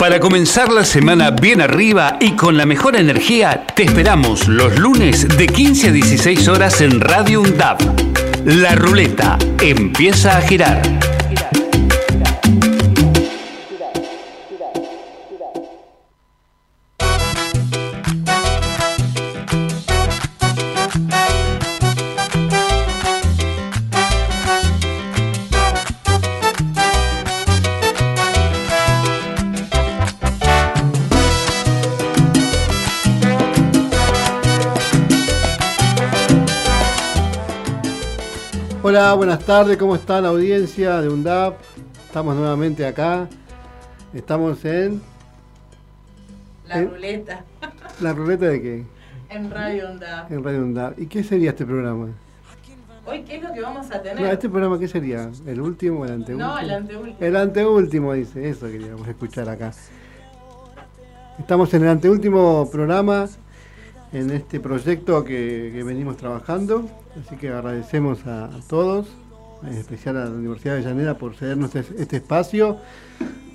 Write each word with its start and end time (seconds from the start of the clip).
Para 0.00 0.18
comenzar 0.18 0.72
la 0.72 0.86
semana 0.86 1.30
bien 1.30 1.60
arriba 1.60 2.16
y 2.22 2.30
con 2.30 2.56
la 2.56 2.64
mejor 2.64 2.96
energía, 2.96 3.66
te 3.76 3.82
esperamos 3.82 4.48
los 4.48 4.78
lunes 4.78 5.28
de 5.36 5.46
15 5.46 5.88
a 5.88 5.92
16 5.92 6.48
horas 6.48 6.80
en 6.80 7.02
Radio 7.02 7.42
UNDAP. 7.42 7.82
La 8.46 8.74
ruleta 8.76 9.36
empieza 9.60 10.38
a 10.38 10.40
girar. 10.40 10.80
Hola, 39.00 39.14
buenas 39.14 39.46
tardes, 39.46 39.78
¿cómo 39.78 39.94
está 39.94 40.20
la 40.20 40.28
audiencia 40.28 41.00
de 41.00 41.08
UNDAP? 41.08 41.58
Estamos 42.04 42.36
nuevamente 42.36 42.84
acá. 42.84 43.28
Estamos 44.12 44.62
en. 44.66 45.00
La 46.68 46.80
¿Eh? 46.80 46.84
ruleta. 46.84 47.42
¿La 48.02 48.12
ruleta 48.12 48.44
de 48.44 48.60
qué? 48.60 48.84
En 49.30 49.50
Radio 49.50 49.88
Onda. 49.88 50.26
En 50.28 50.44
Radio 50.44 50.60
UNDAP. 50.60 50.98
¿Y 50.98 51.06
qué 51.06 51.24
sería 51.24 51.48
este 51.48 51.64
programa? 51.64 52.08
Hoy, 53.06 53.22
¿qué 53.22 53.36
es 53.36 53.42
lo 53.42 53.54
que 53.54 53.62
vamos 53.62 53.90
a 53.90 54.02
tener? 54.02 54.20
No, 54.20 54.30
¿Este 54.30 54.50
programa 54.50 54.78
qué 54.78 54.86
sería? 54.86 55.30
¿El 55.46 55.62
último 55.62 56.00
o 56.00 56.04
el 56.04 56.12
anteúltimo? 56.12 56.50
No, 56.50 56.58
el 56.58 56.70
anteúltimo. 56.70 57.16
El 57.20 57.36
anteúltimo, 57.36 58.12
dice. 58.12 58.50
Eso 58.50 58.66
queríamos 58.66 59.08
escuchar 59.08 59.48
acá. 59.48 59.72
Estamos 61.38 61.72
en 61.72 61.84
el 61.84 61.88
anteúltimo 61.88 62.68
programa 62.70 63.30
en 64.12 64.30
este 64.30 64.60
proyecto 64.60 65.24
que, 65.24 65.82
venimos 65.84 66.16
trabajando. 66.16 66.88
Así 67.20 67.36
que 67.36 67.48
agradecemos 67.48 68.26
a, 68.26 68.46
a 68.46 68.60
todos, 68.68 69.06
en 69.62 69.74
especial 69.74 70.16
a 70.16 70.24
la 70.24 70.30
Universidad 70.30 70.76
de 70.76 70.82
Llanera 70.82 71.18
por 71.18 71.34
cedernos 71.34 71.74
este, 71.74 72.02
este 72.02 72.16
espacio 72.16 72.78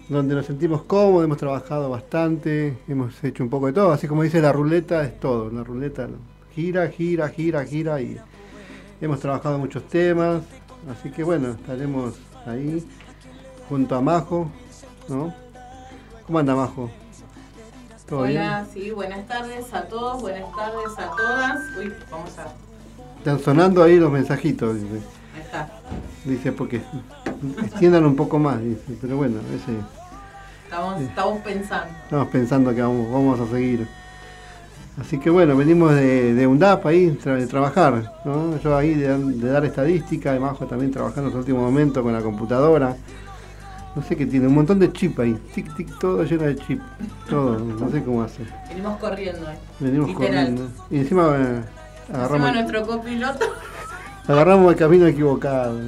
donde 0.09 0.35
nos 0.35 0.45
sentimos 0.45 0.83
cómodos, 0.83 1.25
hemos 1.25 1.37
trabajado 1.37 1.89
bastante, 1.89 2.77
hemos 2.87 3.23
hecho 3.23 3.43
un 3.43 3.49
poco 3.49 3.67
de 3.67 3.73
todo, 3.73 3.91
así 3.91 4.07
como 4.07 4.21
dice 4.21 4.39
la 4.39 4.51
ruleta, 4.51 5.03
es 5.03 5.19
todo, 5.19 5.49
la 5.49 5.63
ruleta 5.63 6.07
gira, 6.53 6.87
gira, 6.89 7.29
gira, 7.29 7.65
gira 7.65 8.01
y 8.01 8.17
hemos 9.01 9.19
trabajado 9.19 9.57
muchos 9.57 9.87
temas, 9.87 10.43
así 10.91 11.09
que 11.09 11.23
bueno, 11.23 11.51
estaremos 11.51 12.13
ahí 12.45 12.85
junto 13.67 13.95
a 13.95 14.01
Majo, 14.01 14.51
¿no? 15.09 15.33
¿Cómo 16.27 16.39
anda 16.39 16.55
Majo? 16.55 16.89
¿Todo 18.07 18.19
Hola, 18.19 18.65
sí, 18.71 18.91
buenas 18.91 19.27
tardes 19.27 19.73
a 19.73 19.83
todos, 19.83 20.21
buenas 20.21 20.43
tardes 20.55 20.97
a 20.97 21.09
todas. 21.15 21.59
Uy, 21.79 21.91
vamos 22.11 22.37
a. 22.37 22.45
Están 23.17 23.39
sonando 23.39 23.81
ahí 23.81 23.97
los 23.97 24.11
mensajitos, 24.11 24.75
dice, 24.75 24.95
Ahí 25.35 25.41
está. 25.41 25.69
dice 26.23 26.51
porque 26.51 26.81
extiendan 27.63 28.05
un 28.05 28.15
poco 28.15 28.37
más, 28.37 28.61
dice, 28.61 28.95
pero 29.01 29.17
bueno, 29.17 29.37
ese... 29.55 29.71
Estamos, 30.65 31.01
estamos 31.01 31.39
pensando. 31.41 31.93
Estamos 32.03 32.27
pensando 32.27 32.75
que 32.75 32.81
vamos, 32.83 33.11
vamos 33.11 33.39
a 33.39 33.47
seguir. 33.51 33.87
Así 35.01 35.19
que 35.19 35.29
bueno, 35.31 35.57
venimos 35.57 35.93
de, 35.95 36.33
de 36.35 36.47
UNDAP 36.47 36.85
ahí, 36.85 37.17
tra- 37.23 37.37
de 37.37 37.47
trabajar, 37.47 38.13
¿no? 38.23 38.57
Yo 38.59 38.77
ahí 38.77 38.93
de, 38.93 39.17
de 39.17 39.49
dar 39.49 39.65
estadística, 39.65 40.31
de 40.31 40.39
Majo 40.39 40.67
también 40.67 40.91
trabajando 40.91 41.29
en 41.29 41.33
los 41.35 41.39
últimos 41.39 41.63
momentos 41.63 42.03
con 42.03 42.13
la 42.13 42.21
computadora. 42.21 42.95
No 43.95 44.03
sé 44.03 44.17
qué 44.17 44.25
tiene, 44.25 44.47
un 44.47 44.55
montón 44.55 44.77
de 44.79 44.91
chip 44.91 45.17
ahí, 45.19 45.33
tic 45.53 45.73
tic, 45.75 45.99
todo 45.99 46.21
lleno 46.23 46.43
de 46.43 46.55
chip, 46.57 46.81
todo, 47.29 47.57
no 47.57 47.89
sé 47.89 48.03
cómo 48.03 48.23
hace. 48.23 48.43
Venimos 48.67 48.97
corriendo. 48.99 49.49
eh. 49.49 49.55
Venimos 49.79 50.09
Literal. 50.09 50.31
corriendo. 50.31 50.69
Y 50.91 50.97
encima 50.99 51.23
eh, 51.37 51.61
Encima 52.09 52.25
agarramos, 52.25 52.53
nuestro 52.53 52.85
copiloto. 52.87 53.45
agarramos 54.27 54.73
el 54.73 54.77
camino 54.77 55.07
equivocado. 55.07 55.79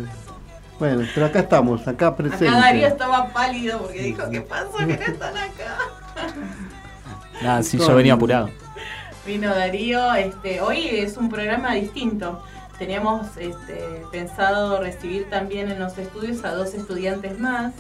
Bueno, 0.79 1.06
pero 1.13 1.25
acá 1.25 1.40
estamos, 1.40 1.81
acá 1.88 2.07
Acá 2.07 2.23
Darío 2.23 2.38
presente. 2.40 2.88
estaba 2.88 3.28
pálido 3.34 3.79
porque 3.79 4.01
dijo: 4.03 4.29
¿Qué 4.29 4.41
pasó 4.41 4.78
que 4.78 4.85
no 4.85 4.94
están 4.94 5.35
acá? 5.35 5.78
Nada, 7.41 7.63
sí, 7.63 7.78
yo 7.78 7.94
venía 7.96 8.13
apurado. 8.13 8.50
Vino 9.25 9.50
Darío, 9.53 10.13
este, 10.13 10.62
hoy 10.62 10.88
es 10.88 11.17
un 11.17 11.29
programa 11.29 11.73
distinto. 11.73 12.41
Teníamos 12.79 13.35
este, 13.38 14.03
pensado 14.12 14.79
recibir 14.79 15.29
también 15.29 15.69
en 15.69 15.79
los 15.79 15.97
estudios 15.97 16.44
a 16.46 16.51
dos 16.51 16.73
estudiantes 16.73 17.40
más, 17.40 17.73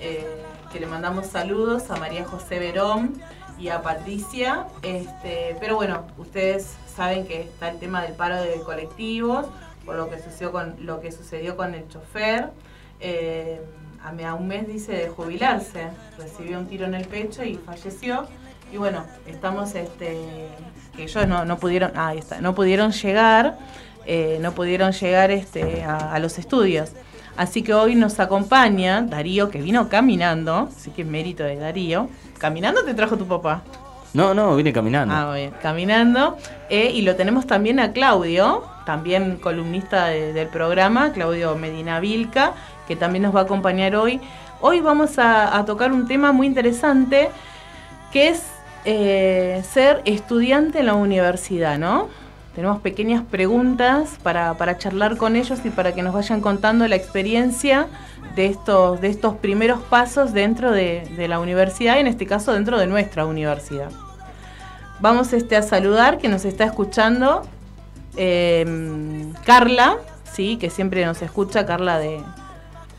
eh, 0.00 0.26
que 0.72 0.80
le 0.80 0.86
mandamos 0.86 1.26
saludos 1.26 1.90
a 1.90 1.96
María 1.96 2.24
José 2.24 2.58
Verón 2.58 3.20
y 3.58 3.68
a 3.68 3.82
Patricia. 3.82 4.66
Este, 4.82 5.56
pero 5.60 5.76
bueno, 5.76 6.06
ustedes 6.16 6.74
saben 6.94 7.26
que 7.26 7.42
está 7.42 7.70
el 7.70 7.78
tema 7.78 8.02
del 8.02 8.14
paro 8.14 8.40
de 8.40 8.60
colectivos, 8.64 9.46
por 9.84 9.96
lo 9.96 10.08
que 10.08 10.18
sucedió 10.18 10.52
con, 10.52 10.74
lo 10.80 11.00
que 11.00 11.12
sucedió 11.12 11.56
con 11.56 11.74
el 11.74 11.88
chofer. 11.88 12.50
Eh, 13.00 13.60
a 14.02 14.34
un 14.34 14.48
mes 14.48 14.66
dice 14.66 14.92
de 14.92 15.08
jubilarse, 15.10 15.88
recibió 16.16 16.58
un 16.58 16.66
tiro 16.66 16.86
en 16.86 16.94
el 16.94 17.06
pecho 17.06 17.44
y 17.44 17.56
falleció. 17.56 18.26
Y 18.72 18.78
bueno, 18.78 19.04
estamos 19.26 19.74
este 19.74 20.48
que 20.96 21.02
ellos 21.02 21.26
no, 21.26 21.44
no 21.44 21.58
pudieron, 21.58 21.92
ah, 21.96 22.08
ahí 22.08 22.18
está, 22.18 22.40
no 22.40 22.54
pudieron 22.54 22.92
llegar, 22.92 23.58
eh, 24.06 24.38
no 24.40 24.52
pudieron 24.52 24.92
llegar 24.92 25.30
este, 25.30 25.82
a 25.82 26.18
los 26.18 26.38
estudios. 26.38 26.92
Así 27.36 27.62
que 27.62 27.72
hoy 27.74 27.94
nos 27.94 28.20
acompaña 28.20 29.02
Darío, 29.02 29.48
que 29.50 29.60
vino 29.62 29.88
caminando, 29.88 30.68
así 30.76 30.90
que 30.90 31.02
es 31.02 31.08
mérito 31.08 31.42
de 31.44 31.56
Darío. 31.56 32.08
¿Caminando 32.38 32.82
te 32.84 32.94
trajo 32.94 33.16
tu 33.16 33.26
papá? 33.26 33.62
No, 34.12 34.34
no, 34.34 34.56
vine 34.56 34.72
caminando. 34.72 35.14
Ah, 35.14 35.34
bien, 35.34 35.52
caminando. 35.62 36.36
Eh, 36.68 36.90
y 36.92 37.02
lo 37.02 37.14
tenemos 37.16 37.46
también 37.46 37.78
a 37.80 37.92
Claudio, 37.92 38.64
también 38.84 39.36
columnista 39.36 40.06
de- 40.06 40.32
del 40.32 40.48
programa, 40.48 41.12
Claudio 41.12 41.54
Medina 41.56 42.00
Vilca, 42.00 42.52
que 42.88 42.96
también 42.96 43.22
nos 43.22 43.34
va 43.34 43.40
a 43.40 43.42
acompañar 43.44 43.94
hoy. 43.94 44.20
Hoy 44.60 44.80
vamos 44.80 45.18
a, 45.18 45.56
a 45.56 45.64
tocar 45.64 45.92
un 45.92 46.08
tema 46.08 46.32
muy 46.32 46.46
interesante, 46.48 47.30
que 48.12 48.28
es 48.30 48.42
eh, 48.84 49.62
ser 49.70 50.02
estudiante 50.04 50.80
en 50.80 50.86
la 50.86 50.94
universidad, 50.94 51.78
¿no? 51.78 52.08
Tenemos 52.54 52.80
pequeñas 52.80 53.22
preguntas 53.24 54.18
para, 54.22 54.54
para 54.54 54.76
charlar 54.76 55.16
con 55.16 55.36
ellos 55.36 55.60
y 55.64 55.70
para 55.70 55.94
que 55.94 56.02
nos 56.02 56.12
vayan 56.12 56.40
contando 56.40 56.86
la 56.88 56.96
experiencia 56.96 57.86
de 58.34 58.46
estos, 58.46 59.00
de 59.00 59.08
estos 59.08 59.36
primeros 59.36 59.80
pasos 59.82 60.32
dentro 60.32 60.72
de, 60.72 61.26
la 61.28 61.38
universidad, 61.38 61.98
en 61.98 62.06
este 62.06 62.26
caso 62.26 62.52
dentro 62.52 62.78
de 62.78 62.86
nuestra 62.86 63.26
universidad. 63.26 63.90
Vamos 65.00 65.32
este, 65.32 65.56
a 65.56 65.62
saludar 65.62 66.18
que 66.18 66.28
nos 66.28 66.44
está 66.44 66.64
escuchando 66.64 67.42
eh, 68.16 69.32
Carla, 69.44 69.96
sí, 70.24 70.56
que 70.56 70.70
siempre 70.70 71.04
nos 71.06 71.22
escucha, 71.22 71.66
Carla 71.66 71.98
de 71.98 72.20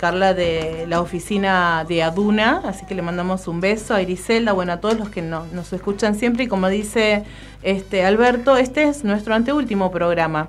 Carla 0.01 0.33
de 0.33 0.85
la 0.87 0.99
oficina 0.99 1.85
de 1.87 2.01
Aduna, 2.01 2.63
así 2.65 2.87
que 2.87 2.95
le 2.95 3.03
mandamos 3.03 3.47
un 3.47 3.61
beso 3.61 3.93
a 3.93 4.01
Griselda, 4.01 4.51
bueno, 4.51 4.73
a 4.73 4.77
todos 4.77 4.97
los 4.97 5.09
que 5.09 5.21
no- 5.21 5.45
nos 5.53 5.71
escuchan 5.73 6.15
siempre 6.15 6.45
y 6.45 6.47
como 6.47 6.69
dice 6.69 7.23
este 7.61 8.03
Alberto, 8.03 8.57
este 8.57 8.85
es 8.85 9.03
nuestro 9.03 9.35
anteúltimo 9.35 9.91
programa. 9.91 10.47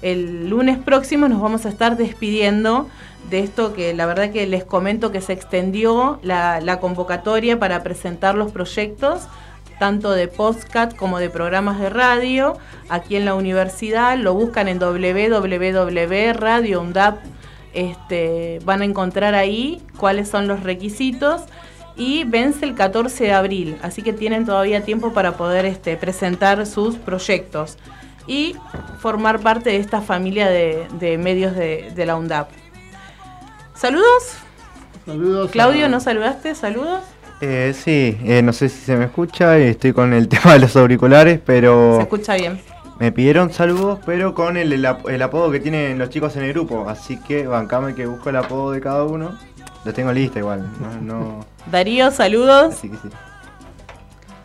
El 0.00 0.48
lunes 0.48 0.78
próximo 0.78 1.28
nos 1.28 1.42
vamos 1.42 1.66
a 1.66 1.68
estar 1.68 1.98
despidiendo 1.98 2.88
de 3.28 3.40
esto 3.40 3.74
que 3.74 3.92
la 3.92 4.06
verdad 4.06 4.30
que 4.30 4.46
les 4.46 4.64
comento 4.64 5.12
que 5.12 5.20
se 5.20 5.34
extendió 5.34 6.18
la, 6.22 6.78
convocatoria 6.80 7.58
para 7.58 7.82
presentar 7.82 8.36
los 8.36 8.52
proyectos 8.52 9.28
tanto 9.78 10.12
de 10.12 10.28
podcast 10.28 10.96
como 10.96 11.18
de 11.18 11.28
programas 11.28 11.78
de 11.78 11.90
radio 11.90 12.56
aquí 12.88 13.16
en 13.16 13.26
la 13.26 13.34
universidad. 13.34 14.16
Lo 14.16 14.32
buscan 14.32 14.66
en 14.68 14.78
www.radioundap. 14.78 17.18
Este, 17.74 18.60
van 18.64 18.82
a 18.82 18.84
encontrar 18.84 19.34
ahí 19.34 19.82
cuáles 19.96 20.28
son 20.28 20.46
los 20.48 20.62
requisitos 20.62 21.42
y 21.96 22.24
vence 22.24 22.64
el 22.64 22.74
14 22.74 23.24
de 23.24 23.32
abril, 23.32 23.76
así 23.82 24.02
que 24.02 24.12
tienen 24.12 24.46
todavía 24.46 24.82
tiempo 24.84 25.12
para 25.12 25.36
poder 25.36 25.64
este, 25.64 25.96
presentar 25.96 26.66
sus 26.66 26.96
proyectos 26.96 27.78
y 28.26 28.56
formar 29.00 29.40
parte 29.40 29.70
de 29.70 29.76
esta 29.76 30.00
familia 30.00 30.48
de, 30.48 30.86
de 30.98 31.18
medios 31.18 31.54
de, 31.54 31.92
de 31.94 32.06
la 32.06 32.16
UNDAP. 32.16 32.48
Saludos, 33.74 34.34
Saludos. 35.06 35.50
Claudio, 35.50 35.86
a- 35.86 35.88
¿no 35.88 36.00
saludaste? 36.00 36.54
Saludos. 36.54 37.00
Eh, 37.40 37.74
sí, 37.78 38.16
eh, 38.24 38.40
no 38.42 38.52
sé 38.52 38.68
si 38.68 38.80
se 38.80 38.96
me 38.96 39.04
escucha, 39.06 39.58
estoy 39.58 39.92
con 39.92 40.12
el 40.14 40.28
tema 40.28 40.54
de 40.54 40.60
los 40.60 40.76
auriculares, 40.76 41.34
Se 41.34 41.42
pero 41.44 42.00
escucha 42.00 42.34
bien. 42.36 42.60
Me 42.98 43.10
pidieron 43.12 43.52
saludos, 43.52 43.98
pero 44.06 44.34
con 44.34 44.56
el, 44.56 44.72
el 44.72 44.86
ap- 44.86 45.08
el 45.08 45.20
apodo 45.22 45.50
que 45.50 45.60
tienen 45.60 45.98
los 45.98 46.10
chicos 46.10 46.36
en 46.36 46.44
el 46.44 46.52
grupo, 46.52 46.88
así 46.88 47.18
que 47.18 47.46
bancame 47.46 47.94
que 47.94 48.06
busco 48.06 48.30
el 48.30 48.36
apodo 48.36 48.72
de 48.72 48.80
cada 48.80 49.04
uno. 49.04 49.36
Lo 49.84 49.92
tengo 49.92 50.12
lista 50.12 50.38
igual, 50.38 50.68
no, 50.80 51.00
no- 51.00 51.46
Darío, 51.70 52.10
saludos. 52.10 52.74
así 52.74 52.88
que 52.88 52.96
sí. 52.96 53.08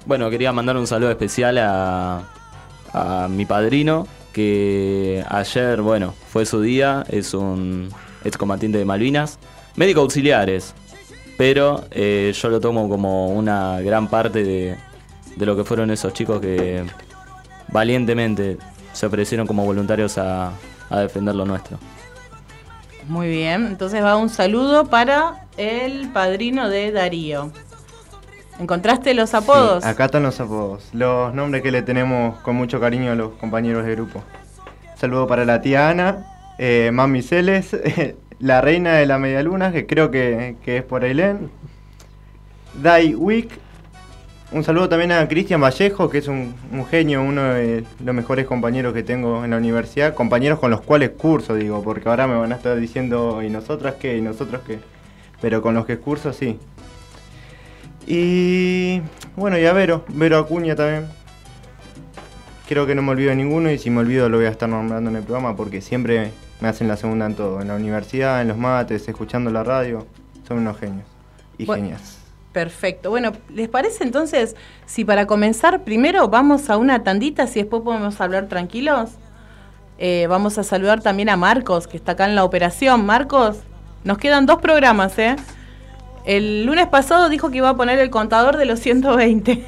Bueno, 0.06 0.30
quería 0.30 0.52
mandar 0.52 0.76
un 0.78 0.88
saludo 0.88 1.12
especial 1.12 1.58
a, 1.60 2.24
a 2.94 3.28
mi 3.30 3.46
padrino, 3.46 4.08
que 4.34 5.24
ayer, 5.30 5.82
bueno, 5.82 6.14
fue 6.30 6.46
su 6.46 6.62
día, 6.62 7.04
es 7.10 7.34
un 7.34 7.90
excombatiente 8.24 8.78
de 8.78 8.86
Malvinas, 8.86 9.38
médico 9.76 10.02
auxiliares. 10.02 10.74
pero 11.38 11.84
eh, 11.92 12.34
yo 12.36 12.50
lo 12.50 12.60
tomo 12.60 12.90
como 12.90 13.28
una 13.30 13.80
gran 13.82 14.08
parte 14.08 14.44
de, 14.44 14.76
de 15.36 15.46
lo 15.46 15.56
que 15.56 15.64
fueron 15.64 15.90
esos 15.92 16.14
chicos 16.14 16.42
que 16.42 16.84
valientemente 17.72 18.58
se 18.94 19.06
ofrecieron 19.06 19.48
como 19.48 19.66
voluntarios 19.66 20.18
a, 20.18 20.52
a 20.90 21.00
defender 21.00 21.36
lo 21.36 21.46
nuestro. 21.46 21.78
Muy 23.08 23.28
bien, 23.28 23.66
entonces 23.66 24.04
va 24.04 24.18
un 24.18 24.30
saludo 24.30 24.86
para 24.86 25.48
el 25.58 26.10
padrino 26.10 26.70
de 26.70 26.92
Darío. 26.92 27.52
¿Encontraste 28.60 29.14
los 29.14 29.34
apodos? 29.34 29.84
Sí, 29.84 29.90
acá 29.90 30.06
están 30.06 30.24
los 30.24 30.40
apodos. 30.40 30.90
Los 30.94 31.34
nombres 31.34 31.64
que 31.64 31.72
le 31.72 31.82
tenemos 31.82 32.38
con 32.42 32.56
mucho 32.56 32.80
cariño 32.80 33.14
a 33.14 33.16
los 33.16 33.32
compañeros 33.36 33.86
de 33.86 33.96
grupo. 33.96 34.22
Saludo 34.96 35.28
para 35.28 35.46
la 35.46 35.62
tía 35.62 35.90
Ana, 35.90 36.26
eh, 36.58 36.92
Mami 36.92 37.22
Celes, 37.22 37.76
la 38.40 38.60
reina 38.60 38.94
de 38.96 39.06
la 39.06 39.18
media 39.18 39.42
luna, 39.44 39.72
que 39.72 39.88
creo 39.88 40.12
que, 40.12 40.58
que 40.64 40.78
es 40.78 40.84
por 40.84 41.06
Ailén. 41.06 41.50
Dai 42.74 43.16
Wick. 43.16 43.50
Un 44.52 44.64
saludo 44.64 44.90
también 44.90 45.12
a 45.12 45.28
Cristian 45.28 45.62
Vallejo, 45.62 46.10
que 46.10 46.18
es 46.18 46.28
un, 46.28 46.56
un 46.72 46.86
genio, 46.88 47.22
uno 47.22 47.54
de 47.54 47.84
los 48.04 48.16
mejores 48.16 48.48
compañeros 48.48 48.94
que 48.96 49.04
tengo 49.04 49.44
en 49.46 49.52
la 49.52 49.58
universidad. 49.58 50.16
Compañeros 50.16 50.58
con 50.60 50.72
los 50.72 50.82
cuales 50.82 51.12
curso, 51.12 51.54
digo, 51.54 51.84
porque 51.84 52.10
ahora 52.10 52.26
me 52.26 52.36
van 52.36 52.52
a 52.52 52.56
estar 52.56 52.76
diciendo, 52.80 53.44
¿y 53.44 53.50
nosotras 53.52 53.96
qué? 54.00 54.18
¿Y 54.18 54.22
nosotros 54.22 54.62
qué? 54.66 54.80
Pero 55.40 55.62
con 55.62 55.76
los 55.76 55.86
que 55.86 56.00
curso, 56.00 56.34
sí. 56.34 56.58
Y 58.08 59.02
bueno, 59.36 59.60
y 59.60 59.66
a 59.66 59.74
Vero, 59.74 60.04
Vero 60.10 60.40
Acuña 60.40 60.76
también. 60.76 61.06
Creo 62.68 62.88
que 62.88 62.96
no 62.96 63.02
me 63.04 63.12
olvido 63.12 63.30
de 63.30 63.36
ninguno 63.36 63.72
y 63.72 63.78
si 63.78 63.90
me 63.92 64.00
olvido 64.00 64.30
lo 64.30 64.38
voy 64.38 64.46
a 64.48 64.50
estar 64.50 64.70
nombrando 64.70 65.10
en 65.12 65.16
el 65.16 65.24
programa 65.24 65.56
porque 65.56 65.82
siempre 65.82 66.32
me 66.60 66.68
hacen 66.68 66.88
la 66.88 66.98
segunda 66.98 67.26
en 67.28 67.36
todo. 67.36 67.62
En 67.62 67.68
la 67.68 67.76
universidad, 67.76 68.42
en 68.42 68.48
los 68.48 68.58
mates, 68.58 69.08
escuchando 69.08 69.52
la 69.52 69.64
radio. 69.64 70.08
Son 70.48 70.58
unos 70.58 70.78
genios 70.80 71.06
y 71.60 71.66
Bueno. 71.66 71.84
genias. 71.84 72.19
Perfecto. 72.52 73.12
Bueno, 73.12 73.34
¿les 73.50 73.70
parece 73.70 74.04
entonces 74.04 74.56
si 74.86 75.06
para 75.06 75.28
comenzar 75.28 75.84
primero 75.84 76.30
vamos 76.30 76.70
a 76.70 76.78
una 76.78 77.04
tandita, 77.04 77.46
si 77.46 77.60
después 77.60 77.84
podemos 77.84 78.20
hablar 78.22 78.48
tranquilos? 78.48 79.12
Eh, 80.00 80.26
vamos 80.28 80.58
a 80.58 80.64
saludar 80.64 81.02
también 81.02 81.30
a 81.30 81.38
Marcos, 81.38 81.88
que 81.88 81.98
está 81.98 82.14
acá 82.14 82.26
en 82.26 82.36
la 82.36 82.44
operación. 82.44 83.06
Marcos, 83.06 83.58
nos 84.04 84.18
quedan 84.18 84.46
dos 84.46 84.60
programas, 84.62 85.18
¿eh? 85.20 85.36
El 86.26 86.66
lunes 86.66 86.88
pasado 86.88 87.30
dijo 87.30 87.52
que 87.52 87.58
iba 87.58 87.70
a 87.70 87.76
poner 87.76 88.00
el 88.00 88.10
contador 88.10 88.58
de 88.58 88.66
los 88.66 88.80
120. 88.80 89.66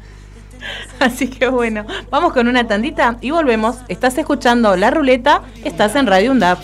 Así 1.00 1.28
que 1.28 1.48
bueno, 1.48 1.84
vamos 2.10 2.32
con 2.32 2.48
una 2.48 2.66
tandita 2.66 3.18
y 3.20 3.30
volvemos. 3.30 3.76
Estás 3.88 4.16
escuchando 4.16 4.76
La 4.76 4.90
Ruleta, 4.90 5.42
estás 5.64 5.94
en 5.96 6.06
Radio 6.06 6.30
UNDAP. 6.30 6.58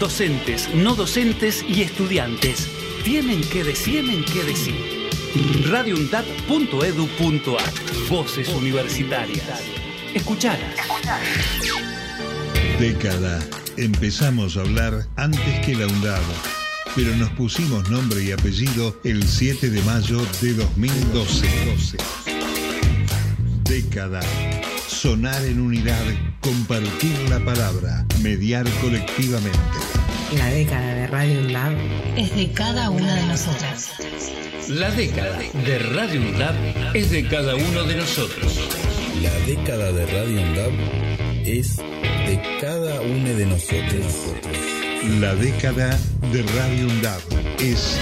Docentes, 0.00 0.74
no 0.74 0.94
docentes 0.94 1.62
y 1.68 1.82
estudiantes 1.82 2.83
tienen 3.04 3.42
que 3.42 3.62
decir, 3.62 4.02
tienen 4.02 4.24
que 4.24 4.42
decir. 4.44 4.74
radioundad.edu.ar 5.70 8.08
Voces 8.08 8.48
universitarias. 8.48 9.60
Escuchalas. 10.14 10.74
Década. 12.80 13.40
Empezamos 13.76 14.56
a 14.56 14.60
hablar 14.60 15.06
antes 15.16 15.66
que 15.66 15.74
la 15.74 15.86
UNDAB, 15.86 16.22
pero 16.96 17.14
nos 17.16 17.28
pusimos 17.30 17.90
nombre 17.90 18.24
y 18.24 18.32
apellido 18.32 18.98
el 19.04 19.22
7 19.22 19.68
de 19.68 19.82
mayo 19.82 20.26
de 20.40 20.54
2012. 20.54 21.46
Década. 23.64 24.20
Sonar 24.86 25.44
en 25.44 25.60
unidad, 25.60 26.04
compartir 26.40 27.14
la 27.28 27.44
palabra, 27.44 28.06
mediar 28.22 28.66
colectivamente. 28.80 29.93
La 30.32 30.50
década 30.50 30.94
de 30.94 31.06
Radio 31.06 31.40
UNDAB 31.40 31.74
es 32.16 32.34
de 32.34 32.50
cada 32.50 32.90
una 32.90 33.14
de 33.14 33.26
nosotras. 33.26 33.90
La 34.68 34.90
década 34.90 35.38
de 35.38 35.78
Radio 35.78 36.20
UNDAB 36.20 36.54
es 36.94 37.10
de 37.10 37.28
cada 37.28 37.54
uno 37.54 37.84
de 37.84 37.96
nosotros. 37.96 38.58
La 39.22 39.32
década 39.46 39.92
de 39.92 40.06
Radio 40.06 40.42
UNDAB 40.42 40.72
es 41.44 41.76
de 41.76 42.40
cada 42.60 43.00
uno 43.02 43.34
de 43.34 43.46
nosotros. 43.46 44.34
La 45.20 45.34
década 45.34 45.96
de 46.32 46.42
Radio 46.42 46.86
UNDAB 46.88 47.20
es 47.60 47.98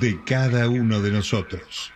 de 0.00 0.18
cada 0.24 0.68
uno 0.68 1.00
de 1.00 1.10
nosotros. 1.12 1.92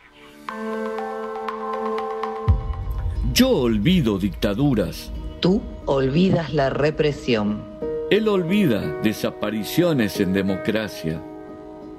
Yo 3.33 3.49
olvido 3.49 4.19
dictaduras. 4.19 5.11
Tú 5.41 5.63
olvidas 5.87 6.53
la 6.53 6.71
represión. 6.71 7.90
Él 8.11 8.27
olvida 8.27 8.81
desapariciones 9.03 10.19
en 10.19 10.33
democracia. 10.33 11.23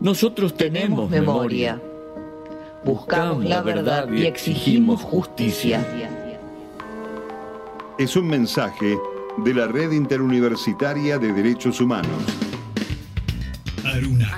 Nosotros 0.02 0.58
tenemos, 0.58 1.10
memoria. 1.10 1.82
Buscamos 2.84 3.46
la 3.46 3.62
verdad 3.62 4.12
y 4.12 4.26
exigimos 4.26 5.02
justicia. 5.02 5.88
Es 7.98 8.18
un 8.18 8.28
mensaje 8.28 8.98
de 9.38 9.54
la 9.54 9.68
Red 9.68 9.92
Interuniversitaria 9.92 11.18
de 11.18 11.32
Derechos 11.32 11.80
Humanos. 11.80 12.24
Aruna, 13.86 14.38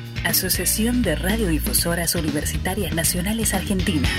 Asociación 0.23 1.01
de 1.01 1.15
Radiodifusoras 1.15 2.13
Universitarias 2.15 2.93
Nacionales 2.93 3.53
Argentinas. 3.55 4.11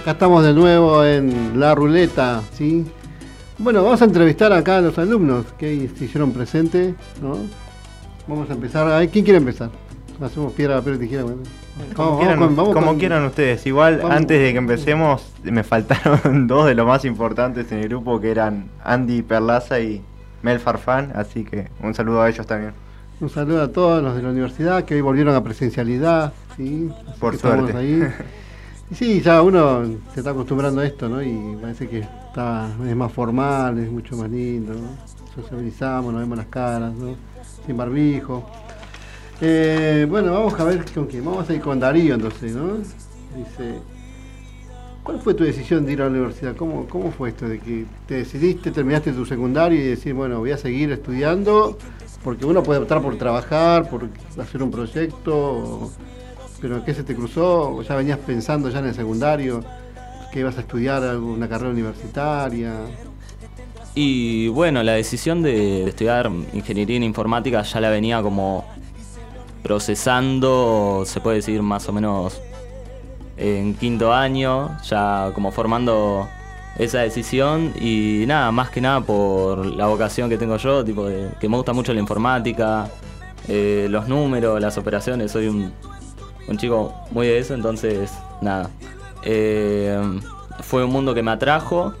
Acá 0.00 0.10
estamos 0.10 0.44
de 0.44 0.52
nuevo 0.52 1.04
en 1.04 1.60
la 1.60 1.76
ruleta, 1.76 2.42
¿sí? 2.54 2.84
Bueno, 3.58 3.84
vamos 3.84 4.02
a 4.02 4.06
entrevistar 4.06 4.52
acá 4.52 4.78
a 4.78 4.80
los 4.80 4.98
alumnos 4.98 5.46
que 5.56 5.88
se 5.96 6.06
hicieron 6.06 6.32
presentes, 6.32 6.94
¿no? 7.22 7.38
Vamos 8.26 8.50
a 8.50 8.54
empezar. 8.54 9.08
¿Quién 9.08 9.24
quiere 9.24 9.38
empezar? 9.38 9.70
Hacemos 10.20 10.52
piedra, 10.52 10.76
papel, 10.78 10.98
tijera. 10.98 11.24
Bueno. 11.24 11.42
Como, 11.96 12.08
Vamos, 12.10 12.20
quieran, 12.20 12.38
vamos 12.40 12.46
con- 12.54 12.56
vamos 12.56 12.74
como 12.74 12.98
quieran 12.98 13.24
ustedes. 13.24 13.66
Igual, 13.66 14.02
antes 14.08 14.40
de 14.40 14.52
que 14.52 14.58
empecemos, 14.58 15.32
me 15.42 15.64
faltaron 15.64 16.46
dos 16.46 16.66
de 16.66 16.74
los 16.74 16.86
más 16.86 17.04
importantes 17.04 17.70
en 17.72 17.78
el 17.78 17.88
grupo, 17.88 18.20
que 18.20 18.30
eran 18.30 18.66
Andy 18.84 19.22
Perlaza 19.22 19.80
y 19.80 20.02
Mel 20.42 20.60
Farfán. 20.60 21.12
Así 21.14 21.44
que 21.44 21.68
un 21.82 21.94
saludo 21.94 22.22
a 22.22 22.28
ellos 22.28 22.46
también. 22.46 22.72
Un 23.20 23.30
saludo 23.30 23.62
a 23.62 23.68
todos 23.68 24.02
los 24.02 24.14
de 24.16 24.22
la 24.22 24.30
universidad 24.30 24.84
que 24.84 24.94
hoy 24.94 25.00
volvieron 25.00 25.34
a 25.34 25.42
presencialidad, 25.42 26.32
¿sí? 26.56 26.90
Así 27.08 27.20
Por 27.20 27.36
suerte. 27.38 27.76
ahí. 27.76 28.02
Y 28.90 28.94
sí, 28.94 29.20
ya 29.22 29.40
uno 29.40 29.84
se 30.12 30.20
está 30.20 30.32
acostumbrando 30.32 30.82
a 30.82 30.84
esto, 30.84 31.08
¿no? 31.08 31.22
Y 31.22 31.56
parece 31.62 31.88
que 31.88 32.00
está, 32.00 32.68
es 32.86 32.94
más 32.94 33.10
formal, 33.10 33.78
es 33.78 33.90
mucho 33.90 34.18
más 34.18 34.28
lindo, 34.28 34.74
¿no? 34.74 34.88
Socializamos, 35.34 36.12
nos 36.12 36.20
vemos 36.20 36.36
las 36.36 36.48
caras, 36.48 36.92
¿no? 36.92 37.14
Sin 37.64 37.74
barbijo. 37.74 38.46
Eh, 39.44 40.06
bueno, 40.08 40.32
vamos 40.32 40.54
a 40.60 40.62
ver 40.62 40.84
con 40.94 41.06
quién. 41.06 41.24
Vamos 41.24 41.50
a 41.50 41.52
ir 41.52 41.60
con 41.60 41.80
Darío 41.80 42.14
entonces, 42.14 42.54
¿no? 42.54 42.76
Dice, 42.76 43.80
¿cuál 45.02 45.18
fue 45.18 45.34
tu 45.34 45.42
decisión 45.42 45.84
de 45.84 45.94
ir 45.94 46.00
a 46.00 46.04
la 46.04 46.10
universidad? 46.10 46.54
¿Cómo, 46.54 46.86
cómo 46.86 47.10
fue 47.10 47.30
esto 47.30 47.48
de 47.48 47.58
que 47.58 47.84
te 48.06 48.14
decidiste, 48.14 48.70
terminaste 48.70 49.10
tu 49.10 49.26
secundario 49.26 49.80
y 49.80 49.82
decir, 49.82 50.14
bueno, 50.14 50.38
voy 50.38 50.52
a 50.52 50.56
seguir 50.56 50.92
estudiando? 50.92 51.76
Porque 52.22 52.46
uno 52.46 52.62
puede 52.62 52.78
optar 52.78 53.02
por 53.02 53.18
trabajar, 53.18 53.90
por 53.90 54.08
hacer 54.40 54.62
un 54.62 54.70
proyecto, 54.70 55.90
pero 56.60 56.84
¿qué 56.84 56.94
se 56.94 57.02
te 57.02 57.16
cruzó? 57.16 57.74
¿O 57.74 57.82
¿Ya 57.82 57.96
venías 57.96 58.20
pensando 58.20 58.70
ya 58.70 58.78
en 58.78 58.86
el 58.86 58.94
secundario 58.94 59.64
que 60.32 60.38
ibas 60.38 60.56
a 60.56 60.60
estudiar 60.60 61.02
alguna 61.02 61.48
carrera 61.48 61.72
universitaria? 61.72 62.74
Y 63.96 64.46
bueno, 64.46 64.84
la 64.84 64.92
decisión 64.92 65.42
de, 65.42 65.52
de 65.82 65.88
estudiar 65.88 66.30
ingeniería 66.52 66.96
en 66.96 67.02
informática 67.02 67.62
ya 67.62 67.80
la 67.80 67.90
venía 67.90 68.22
como 68.22 68.64
procesando, 69.62 71.04
se 71.06 71.20
puede 71.20 71.36
decir 71.36 71.62
más 71.62 71.88
o 71.88 71.92
menos 71.92 72.40
en 73.36 73.74
quinto 73.74 74.12
año, 74.12 74.76
ya 74.84 75.30
como 75.34 75.52
formando 75.52 76.28
esa 76.78 77.00
decisión 77.00 77.72
y 77.80 78.24
nada, 78.26 78.50
más 78.52 78.70
que 78.70 78.80
nada 78.80 79.00
por 79.00 79.64
la 79.66 79.86
vocación 79.86 80.28
que 80.28 80.38
tengo 80.38 80.56
yo, 80.56 80.84
tipo 80.84 81.06
de- 81.06 81.30
que 81.40 81.48
me 81.48 81.56
gusta 81.56 81.72
mucho 81.72 81.92
la 81.92 82.00
informática, 82.00 82.88
eh, 83.48 83.86
los 83.90 84.08
números, 84.08 84.60
las 84.60 84.78
operaciones, 84.78 85.32
soy 85.32 85.48
un 85.48 85.72
chico 86.56 86.94
muy 87.10 87.26
de 87.26 87.38
eso, 87.38 87.54
entonces 87.54 88.10
nada. 88.40 88.70
Eh, 89.24 89.98
fue 90.60 90.84
un 90.84 90.90
mundo 90.90 91.14
que 91.14 91.22
me 91.22 91.30
atrajo 91.30 91.94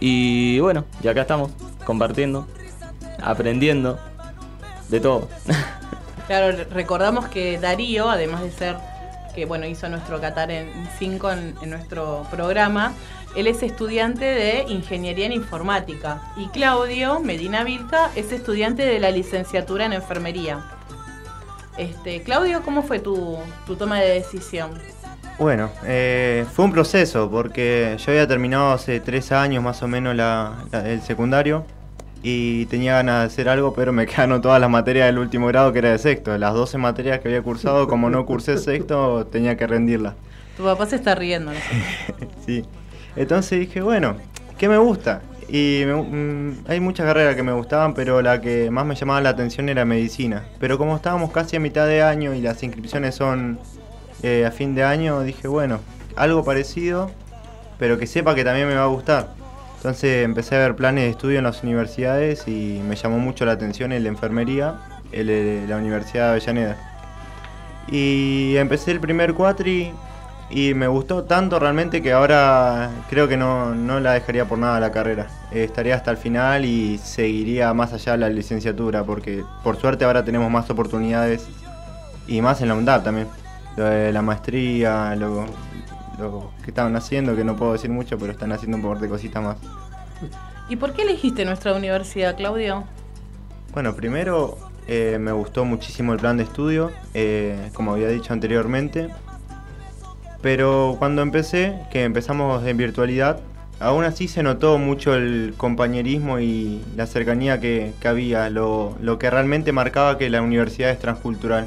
y 0.00 0.58
bueno, 0.60 0.84
y 1.02 1.08
acá 1.08 1.22
estamos, 1.22 1.50
compartiendo, 1.84 2.46
aprendiendo, 3.22 3.98
de 4.88 5.00
todo. 5.00 5.28
Claro, 6.26 6.64
recordamos 6.70 7.28
que 7.28 7.58
Darío, 7.58 8.10
además 8.10 8.42
de 8.42 8.50
ser 8.50 8.76
que 9.34 9.44
bueno 9.44 9.66
hizo 9.66 9.88
nuestro 9.88 10.18
Qatar 10.20 10.50
en 10.50 10.70
5 10.98 11.30
en, 11.30 11.70
nuestro 11.70 12.26
programa, 12.30 12.94
él 13.36 13.46
es 13.46 13.62
estudiante 13.62 14.24
de 14.24 14.64
Ingeniería 14.68 15.26
en 15.26 15.32
Informática 15.32 16.22
y 16.36 16.48
Claudio 16.48 17.20
Medina 17.20 17.62
Vilca 17.62 18.10
es 18.16 18.32
estudiante 18.32 18.84
de 18.84 18.98
la 18.98 19.10
licenciatura 19.10 19.84
en 19.84 19.92
Enfermería. 19.92 20.64
Este, 21.76 22.22
Claudio, 22.22 22.62
¿cómo 22.64 22.82
fue 22.82 22.98
tu, 22.98 23.36
tu 23.66 23.76
toma 23.76 24.00
de 24.00 24.08
decisión? 24.08 24.70
Bueno, 25.38 25.70
eh, 25.84 26.46
fue 26.50 26.64
un 26.64 26.72
proceso 26.72 27.30
porque 27.30 27.96
yo 27.98 28.10
había 28.10 28.26
terminado 28.26 28.72
hace 28.72 29.00
tres 29.00 29.32
años 29.32 29.62
más 29.62 29.82
o 29.82 29.86
menos 29.86 30.16
la, 30.16 30.64
el 30.72 31.02
secundario 31.02 31.66
y 32.28 32.66
tenía 32.66 32.94
ganas 32.94 33.20
de 33.20 33.26
hacer 33.26 33.48
algo, 33.48 33.72
pero 33.72 33.92
me 33.92 34.04
quedaron 34.06 34.42
todas 34.42 34.60
las 34.60 34.68
materias 34.68 35.06
del 35.06 35.18
último 35.18 35.46
grado 35.46 35.72
que 35.72 35.78
era 35.78 35.92
de 35.92 35.98
sexto. 35.98 36.36
Las 36.36 36.54
12 36.54 36.76
materias 36.76 37.20
que 37.20 37.28
había 37.28 37.40
cursado, 37.40 37.86
como 37.86 38.10
no 38.10 38.26
cursé 38.26 38.58
sexto, 38.58 39.26
tenía 39.26 39.56
que 39.56 39.64
rendirlas. 39.64 40.14
Tu 40.56 40.64
papá 40.64 40.86
se 40.86 40.96
está 40.96 41.14
riendo. 41.14 41.52
¿no? 41.52 41.58
sí. 42.46 42.64
Entonces 43.14 43.60
dije, 43.60 43.80
bueno, 43.80 44.16
¿qué 44.58 44.68
me 44.68 44.76
gusta? 44.76 45.22
Y 45.48 45.84
me, 45.86 45.94
mm, 45.94 46.64
hay 46.66 46.80
muchas 46.80 47.06
carreras 47.06 47.36
que 47.36 47.44
me 47.44 47.52
gustaban, 47.52 47.94
pero 47.94 48.20
la 48.20 48.40
que 48.40 48.72
más 48.72 48.84
me 48.84 48.96
llamaba 48.96 49.20
la 49.20 49.28
atención 49.28 49.68
era 49.68 49.84
medicina. 49.84 50.42
Pero 50.58 50.78
como 50.78 50.96
estábamos 50.96 51.30
casi 51.30 51.54
a 51.54 51.60
mitad 51.60 51.86
de 51.86 52.02
año 52.02 52.34
y 52.34 52.40
las 52.40 52.60
inscripciones 52.64 53.14
son 53.14 53.60
eh, 54.24 54.44
a 54.44 54.50
fin 54.50 54.74
de 54.74 54.82
año, 54.82 55.20
dije, 55.20 55.46
bueno, 55.46 55.78
algo 56.16 56.44
parecido, 56.44 57.08
pero 57.78 57.98
que 58.00 58.08
sepa 58.08 58.34
que 58.34 58.42
también 58.42 58.66
me 58.66 58.74
va 58.74 58.82
a 58.82 58.88
gustar. 58.88 59.35
Entonces 59.86 60.24
empecé 60.24 60.56
a 60.56 60.58
ver 60.58 60.74
planes 60.74 61.04
de 61.04 61.10
estudio 61.10 61.38
en 61.38 61.44
las 61.44 61.62
universidades 61.62 62.48
y 62.48 62.82
me 62.88 62.96
llamó 62.96 63.20
mucho 63.20 63.44
la 63.44 63.52
atención 63.52 63.92
el 63.92 64.02
de 64.02 64.08
enfermería, 64.08 64.80
el 65.12 65.68
la 65.68 65.76
Universidad 65.76 66.24
de 66.24 66.30
Avellaneda. 66.30 66.76
Y 67.86 68.56
empecé 68.56 68.90
el 68.90 68.98
primer 68.98 69.34
cuatri 69.34 69.92
y 70.50 70.74
me 70.74 70.88
gustó 70.88 71.22
tanto 71.22 71.60
realmente 71.60 72.02
que 72.02 72.12
ahora 72.12 72.90
creo 73.08 73.28
que 73.28 73.36
no, 73.36 73.76
no 73.76 74.00
la 74.00 74.14
dejaría 74.14 74.44
por 74.46 74.58
nada 74.58 74.80
la 74.80 74.90
carrera. 74.90 75.28
Eh, 75.52 75.62
estaría 75.62 75.94
hasta 75.94 76.10
el 76.10 76.16
final 76.16 76.64
y 76.64 76.98
seguiría 76.98 77.72
más 77.72 77.92
allá 77.92 78.10
de 78.10 78.18
la 78.18 78.28
licenciatura 78.28 79.04
porque 79.04 79.44
por 79.62 79.76
suerte 79.76 80.04
ahora 80.04 80.24
tenemos 80.24 80.50
más 80.50 80.68
oportunidades 80.68 81.46
y 82.26 82.42
más 82.42 82.60
en 82.60 82.66
la 82.66 82.74
UNDAP 82.74 83.04
también. 83.04 83.28
Lo 83.76 83.84
de 83.84 84.12
la 84.12 84.20
maestría, 84.20 85.14
lo, 85.14 85.46
lo 86.18 86.50
que 86.64 86.70
estaban 86.70 86.96
haciendo, 86.96 87.36
que 87.36 87.44
no 87.44 87.56
puedo 87.56 87.72
decir 87.72 87.90
mucho, 87.90 88.18
pero 88.18 88.32
están 88.32 88.52
haciendo 88.52 88.76
un 88.76 88.82
poco 88.82 88.98
de 89.00 89.08
cositas 89.08 89.42
más. 89.42 89.56
¿Y 90.68 90.76
por 90.76 90.92
qué 90.92 91.02
elegiste 91.02 91.44
nuestra 91.44 91.74
universidad, 91.74 92.36
Claudio? 92.36 92.84
Bueno, 93.72 93.94
primero 93.94 94.56
eh, 94.88 95.18
me 95.20 95.32
gustó 95.32 95.64
muchísimo 95.64 96.12
el 96.12 96.18
plan 96.18 96.36
de 96.36 96.44
estudio, 96.44 96.90
eh, 97.14 97.70
como 97.74 97.92
había 97.92 98.08
dicho 98.08 98.32
anteriormente. 98.32 99.08
Pero 100.42 100.96
cuando 100.98 101.22
empecé, 101.22 101.74
que 101.90 102.04
empezamos 102.04 102.64
en 102.66 102.76
virtualidad, 102.76 103.40
aún 103.80 104.04
así 104.04 104.28
se 104.28 104.42
notó 104.42 104.78
mucho 104.78 105.14
el 105.14 105.54
compañerismo 105.56 106.40
y 106.40 106.82
la 106.96 107.06
cercanía 107.06 107.60
que, 107.60 107.92
que 108.00 108.08
había, 108.08 108.48
lo, 108.50 108.96
lo, 109.00 109.18
que 109.18 109.30
realmente 109.30 109.72
marcaba 109.72 110.18
que 110.18 110.30
la 110.30 110.42
universidad 110.42 110.90
es 110.90 110.98
transcultural. 110.98 111.66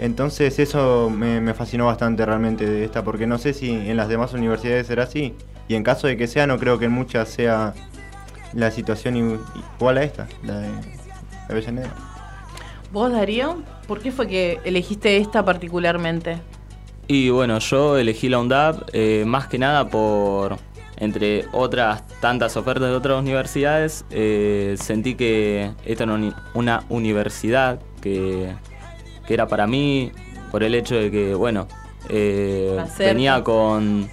Entonces 0.00 0.58
eso 0.58 1.10
me, 1.10 1.42
me, 1.42 1.52
fascinó 1.52 1.84
bastante 1.84 2.24
realmente 2.24 2.64
de 2.64 2.84
esta, 2.86 3.04
porque 3.04 3.26
no 3.26 3.36
sé 3.36 3.52
si 3.52 3.70
en 3.70 3.98
las 3.98 4.08
demás 4.08 4.32
universidades 4.32 4.86
será 4.86 5.02
así, 5.02 5.34
y 5.68 5.74
en 5.74 5.82
caso 5.84 6.06
de 6.06 6.16
que 6.16 6.26
sea, 6.26 6.46
no 6.46 6.58
creo 6.58 6.78
que 6.78 6.86
en 6.86 6.92
muchas 6.92 7.28
sea 7.28 7.74
la 8.54 8.70
situación 8.70 9.38
igual 9.78 9.98
a 9.98 10.02
esta, 10.02 10.26
la 10.42 10.60
de 10.60 10.68
Avellaneda. 11.50 11.94
¿Vos, 12.90 13.12
Darío? 13.12 13.62
¿Por 13.86 14.00
qué 14.00 14.10
fue 14.10 14.26
que 14.26 14.58
elegiste 14.64 15.18
esta 15.18 15.44
particularmente? 15.44 16.38
Y 17.06 17.28
bueno, 17.28 17.58
yo 17.58 17.98
elegí 17.98 18.30
la 18.30 18.38
UNDAP 18.38 18.88
eh, 18.94 19.24
más 19.26 19.48
que 19.48 19.58
nada 19.58 19.90
por, 19.90 20.56
entre 20.96 21.44
otras 21.52 22.08
tantas 22.20 22.56
ofertas 22.56 22.88
de 22.88 22.96
otras 22.96 23.20
universidades, 23.20 24.06
eh, 24.10 24.76
sentí 24.80 25.14
que 25.14 25.72
esta 25.84 26.04
era 26.04 26.18
una 26.54 26.84
universidad 26.88 27.80
que, 28.00 28.54
que, 29.30 29.34
era 29.34 29.46
para 29.46 29.66
mí, 29.66 30.10
por 30.50 30.62
el 30.62 30.74
hecho 30.74 30.96
de 30.96 31.10
que, 31.10 31.34
bueno, 31.34 31.68
eh, 32.08 32.84
venía 32.98 33.44
con, 33.44 34.08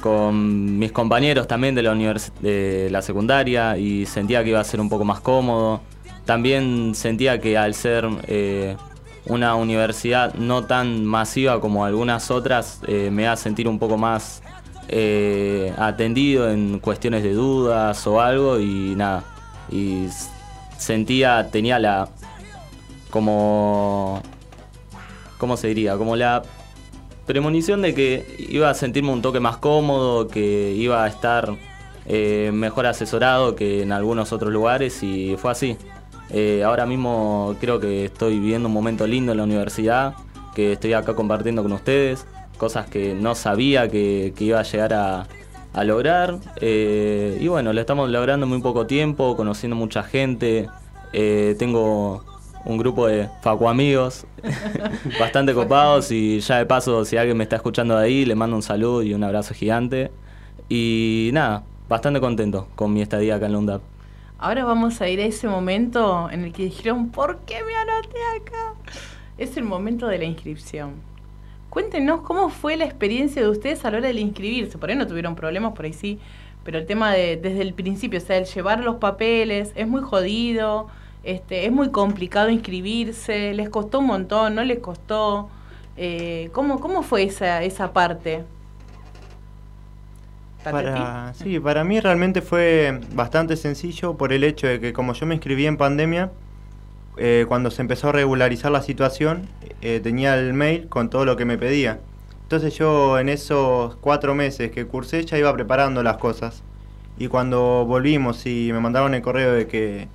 con 0.00 0.78
mis 0.78 0.92
compañeros 0.92 1.48
también 1.48 1.74
de 1.74 1.82
la, 1.82 1.94
de 2.40 2.88
la 2.90 3.00
secundaria 3.00 3.78
y 3.78 4.04
sentía 4.04 4.44
que 4.44 4.50
iba 4.50 4.60
a 4.60 4.64
ser 4.64 4.80
un 4.80 4.90
poco 4.90 5.04
más 5.04 5.20
cómodo. 5.20 5.80
También 6.26 6.94
sentía 6.94 7.40
que 7.40 7.56
al 7.56 7.74
ser 7.74 8.06
eh, 8.26 8.76
una 9.26 9.54
universidad 9.54 10.34
no 10.34 10.64
tan 10.64 11.04
masiva 11.04 11.60
como 11.60 11.84
algunas 11.84 12.30
otras, 12.30 12.80
eh, 12.86 13.08
me 13.10 13.22
da 13.22 13.36
sentir 13.36 13.66
un 13.66 13.78
poco 13.78 13.96
más 13.96 14.42
eh, 14.88 15.72
atendido 15.78 16.50
en 16.50 16.78
cuestiones 16.78 17.22
de 17.22 17.32
dudas 17.32 18.06
o 18.06 18.20
algo 18.20 18.60
y 18.60 18.94
nada. 18.94 19.24
Y 19.70 20.08
sentía, 20.76 21.48
tenía 21.50 21.78
la. 21.78 22.08
como. 23.10 24.22
¿Cómo 25.44 25.58
se 25.58 25.68
diría? 25.68 25.98
Como 25.98 26.16
la 26.16 26.42
premonición 27.26 27.82
de 27.82 27.94
que 27.94 28.46
iba 28.48 28.70
a 28.70 28.72
sentirme 28.72 29.12
un 29.12 29.20
toque 29.20 29.40
más 29.40 29.58
cómodo, 29.58 30.26
que 30.26 30.72
iba 30.72 31.04
a 31.04 31.06
estar 31.06 31.54
eh, 32.06 32.50
mejor 32.54 32.86
asesorado 32.86 33.54
que 33.54 33.82
en 33.82 33.92
algunos 33.92 34.32
otros 34.32 34.50
lugares 34.50 35.02
y 35.02 35.36
fue 35.36 35.50
así. 35.50 35.76
Eh, 36.30 36.62
ahora 36.64 36.86
mismo 36.86 37.56
creo 37.60 37.78
que 37.78 38.06
estoy 38.06 38.38
viviendo 38.38 38.68
un 38.68 38.72
momento 38.72 39.06
lindo 39.06 39.32
en 39.32 39.36
la 39.36 39.44
universidad, 39.44 40.14
que 40.54 40.72
estoy 40.72 40.94
acá 40.94 41.12
compartiendo 41.14 41.62
con 41.62 41.72
ustedes, 41.72 42.24
cosas 42.56 42.86
que 42.86 43.12
no 43.12 43.34
sabía 43.34 43.86
que, 43.90 44.32
iba 44.38 44.60
a 44.60 44.62
llegar 44.62 44.94
a, 44.94 45.26
lograr. 45.84 46.38
Eh, 46.58 47.36
y 47.38 47.48
bueno, 47.48 47.74
lo 47.74 47.80
estamos 47.82 48.08
logrando 48.08 48.46
en 48.46 48.50
muy 48.50 48.62
poco 48.62 48.86
tiempo, 48.86 49.36
conociendo 49.36 49.76
mucha 49.76 50.04
gente. 50.04 50.70
Tengo 51.58 52.33
un 52.64 52.78
grupo 52.78 53.06
de 53.06 53.28
facu 53.42 53.68
amigos 53.68 54.26
bastante 55.20 55.54
copados 55.54 56.10
y 56.10 56.40
ya 56.40 56.58
de 56.58 56.66
paso, 56.66 57.04
si 57.04 57.16
alguien 57.16 57.36
me 57.36 57.44
está 57.44 57.56
escuchando 57.56 57.96
de 57.96 58.04
ahí, 58.04 58.24
le 58.24 58.34
mando 58.34 58.56
un 58.56 58.62
saludo 58.62 59.02
y 59.02 59.14
un 59.14 59.22
abrazo 59.22 59.54
gigante. 59.54 60.10
Y 60.68 61.30
nada, 61.32 61.64
bastante 61.88 62.20
contento 62.20 62.68
con 62.74 62.92
mi 62.92 63.02
estadía 63.02 63.36
acá 63.36 63.46
en 63.46 63.52
Lundap. 63.52 63.82
Ahora 64.38 64.64
vamos 64.64 65.00
a 65.00 65.08
ir 65.08 65.20
a 65.20 65.24
ese 65.24 65.48
momento 65.48 66.28
en 66.30 66.44
el 66.44 66.52
que 66.52 66.64
dijeron, 66.64 67.10
¿por 67.10 67.38
qué 67.40 67.62
me 67.64 67.74
anoté 67.74 68.18
acá? 68.36 68.74
Es 69.38 69.56
el 69.56 69.64
momento 69.64 70.06
de 70.06 70.18
la 70.18 70.24
inscripción. 70.24 70.94
Cuéntenos 71.70 72.20
cómo 72.20 72.50
fue 72.50 72.76
la 72.76 72.84
experiencia 72.84 73.42
de 73.42 73.48
ustedes 73.48 73.84
a 73.84 73.90
la 73.90 73.98
hora 73.98 74.08
de 74.12 74.20
inscribirse. 74.20 74.78
Por 74.78 74.90
ahí 74.90 74.96
no 74.96 75.06
tuvieron 75.06 75.34
problemas, 75.34 75.72
por 75.72 75.84
ahí 75.84 75.92
sí. 75.92 76.18
Pero 76.62 76.78
el 76.78 76.86
tema 76.86 77.12
de 77.12 77.36
desde 77.36 77.62
el 77.62 77.74
principio, 77.74 78.18
o 78.18 78.22
sea, 78.22 78.36
el 78.38 78.46
llevar 78.46 78.80
los 78.80 78.96
papeles, 78.96 79.72
es 79.74 79.86
muy 79.86 80.02
jodido, 80.02 80.88
este, 81.24 81.66
es 81.66 81.72
muy 81.72 81.90
complicado 81.90 82.50
inscribirse, 82.50 83.54
les 83.54 83.68
costó 83.70 84.00
un 84.00 84.06
montón, 84.06 84.54
no 84.54 84.64
les 84.64 84.78
costó. 84.78 85.48
Eh, 85.96 86.50
¿cómo, 86.52 86.80
¿Cómo 86.80 87.02
fue 87.02 87.24
esa, 87.24 87.62
esa 87.62 87.92
parte? 87.92 88.44
Para, 90.62 91.34
sí, 91.34 91.60
para 91.60 91.84
mí 91.84 92.00
realmente 92.00 92.40
fue 92.40 93.00
bastante 93.12 93.56
sencillo 93.56 94.16
por 94.16 94.32
el 94.32 94.44
hecho 94.44 94.66
de 94.66 94.80
que 94.80 94.94
como 94.94 95.12
yo 95.12 95.26
me 95.26 95.34
inscribí 95.34 95.66
en 95.66 95.76
pandemia, 95.76 96.30
eh, 97.16 97.44
cuando 97.48 97.70
se 97.70 97.82
empezó 97.82 98.08
a 98.08 98.12
regularizar 98.12 98.72
la 98.72 98.80
situación, 98.80 99.48
eh, 99.82 100.00
tenía 100.02 100.38
el 100.38 100.54
mail 100.54 100.88
con 100.88 101.10
todo 101.10 101.24
lo 101.24 101.36
que 101.36 101.44
me 101.44 101.58
pedía. 101.58 102.00
Entonces 102.42 102.76
yo 102.76 103.18
en 103.18 103.28
esos 103.28 103.96
cuatro 103.96 104.34
meses 104.34 104.70
que 104.70 104.86
cursé 104.86 105.24
ya 105.24 105.38
iba 105.38 105.52
preparando 105.52 106.02
las 106.02 106.16
cosas. 106.16 106.62
Y 107.18 107.28
cuando 107.28 107.84
volvimos 107.86 108.46
y 108.46 108.70
me 108.72 108.80
mandaron 108.80 109.14
el 109.14 109.22
correo 109.22 109.52
de 109.52 109.66
que, 109.68 110.08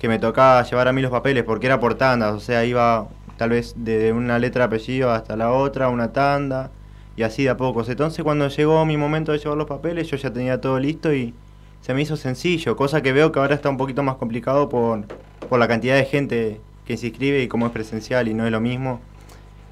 que 0.00 0.08
me 0.08 0.18
tocaba 0.18 0.62
llevar 0.64 0.88
a 0.88 0.92
mí 0.92 1.02
los 1.02 1.10
papeles, 1.10 1.44
porque 1.44 1.66
era 1.66 1.78
por 1.78 1.94
tandas, 1.94 2.32
o 2.34 2.40
sea, 2.40 2.64
iba 2.64 3.06
tal 3.36 3.50
vez 3.50 3.74
de 3.76 4.12
una 4.12 4.38
letra 4.38 4.66
de 4.66 4.76
apellido 4.76 5.12
hasta 5.12 5.36
la 5.36 5.52
otra, 5.52 5.88
una 5.90 6.10
tanda, 6.12 6.70
y 7.16 7.22
así 7.22 7.44
de 7.44 7.50
a 7.50 7.56
pocos. 7.58 7.86
Entonces 7.88 8.24
cuando 8.24 8.48
llegó 8.48 8.84
mi 8.86 8.96
momento 8.96 9.32
de 9.32 9.38
llevar 9.38 9.58
los 9.58 9.66
papeles, 9.66 10.08
yo 10.10 10.16
ya 10.16 10.32
tenía 10.32 10.58
todo 10.58 10.80
listo 10.80 11.12
y 11.12 11.34
se 11.82 11.92
me 11.92 12.00
hizo 12.00 12.16
sencillo, 12.16 12.76
cosa 12.76 13.02
que 13.02 13.12
veo 13.12 13.30
que 13.30 13.38
ahora 13.40 13.54
está 13.54 13.68
un 13.68 13.76
poquito 13.76 14.02
más 14.02 14.16
complicado 14.16 14.70
por, 14.70 15.04
por 15.48 15.58
la 15.58 15.68
cantidad 15.68 15.96
de 15.96 16.06
gente 16.06 16.60
que 16.86 16.96
se 16.96 17.08
inscribe 17.08 17.42
y 17.42 17.48
como 17.48 17.66
es 17.66 17.72
presencial 17.72 18.26
y 18.26 18.32
no 18.32 18.46
es 18.46 18.52
lo 18.52 18.60
mismo. 18.60 19.02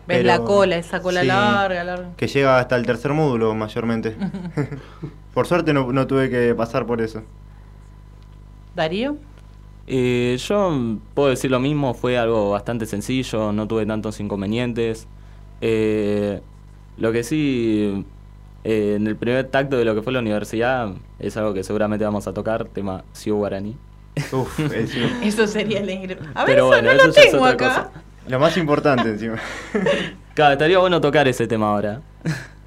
Ves 0.07 0.25
la 0.25 0.41
cola, 0.41 0.77
esa 0.77 1.01
cola 1.01 1.23
sí, 1.23 1.27
larga, 1.27 1.85
larga. 1.85 2.09
Que 2.19 2.27
llega 2.27 2.59
hasta 2.59 2.77
el 2.77 2.85
tercer 2.85 3.15
módulo 3.15 3.55
mayormente. 3.55 4.15
por 5.35 5.47
suerte 5.47 5.73
no, 5.73 5.91
no, 5.91 6.07
tuve 6.07 6.29
que 6.29 6.55
pasar 6.55 6.85
por 6.85 7.01
eso. 7.01 7.23
¿Darío? 8.75 9.17
Eh, 9.91 10.37
yo 10.39 10.97
puedo 11.15 11.31
decir 11.31 11.51
lo 11.51 11.61
mismo, 11.61 11.95
fue 11.95 12.19
algo 12.19 12.51
bastante 12.51 12.85
sencillo, 12.85 13.53
no 13.53 13.67
tuve 13.67 13.87
tantos 13.87 14.21
inconvenientes. 14.21 15.07
Eh, 15.63 16.41
lo 16.99 17.11
que 17.13 17.25
sí, 17.25 18.05
eh, 18.65 18.95
en 18.97 19.07
el 19.07 19.17
primer 19.17 19.47
tacto 19.49 19.79
de 19.79 19.85
lo 19.87 19.95
que 19.95 20.03
fue 20.03 20.13
la 20.13 20.19
universidad, 20.19 20.93
es 21.19 21.37
algo 21.39 21.55
que 21.55 21.65
seguramente 21.65 22.05
vamos 22.05 22.27
a 22.29 22.35
tocar, 22.35 22.67
tema 22.67 23.03
Siu 23.13 23.37
Guaraní. 23.37 23.77
Uf, 24.33 24.61
es- 24.61 24.95
Eso 25.23 25.47
sería 25.47 25.81
la 25.83 25.93
ingre- 25.93 26.19
A 26.35 26.45
ver, 26.45 26.57
Pero 26.57 26.59
eso 26.59 26.67
bueno, 26.67 26.83
no 26.93 26.97
eso 26.99 27.07
lo 27.07 27.13
tengo 27.15 27.39
otra 27.39 27.51
acá. 27.53 27.67
cosa. 27.85 27.91
Lo 28.29 28.39
más 28.39 28.57
importante 28.59 29.09
encima. 29.09 29.37
Claro, 30.35 30.53
estaría 30.53 30.79
bueno 30.79 31.01
tocar 31.01 31.27
ese 31.29 31.47
tema 31.47 31.71
ahora. 31.71 32.03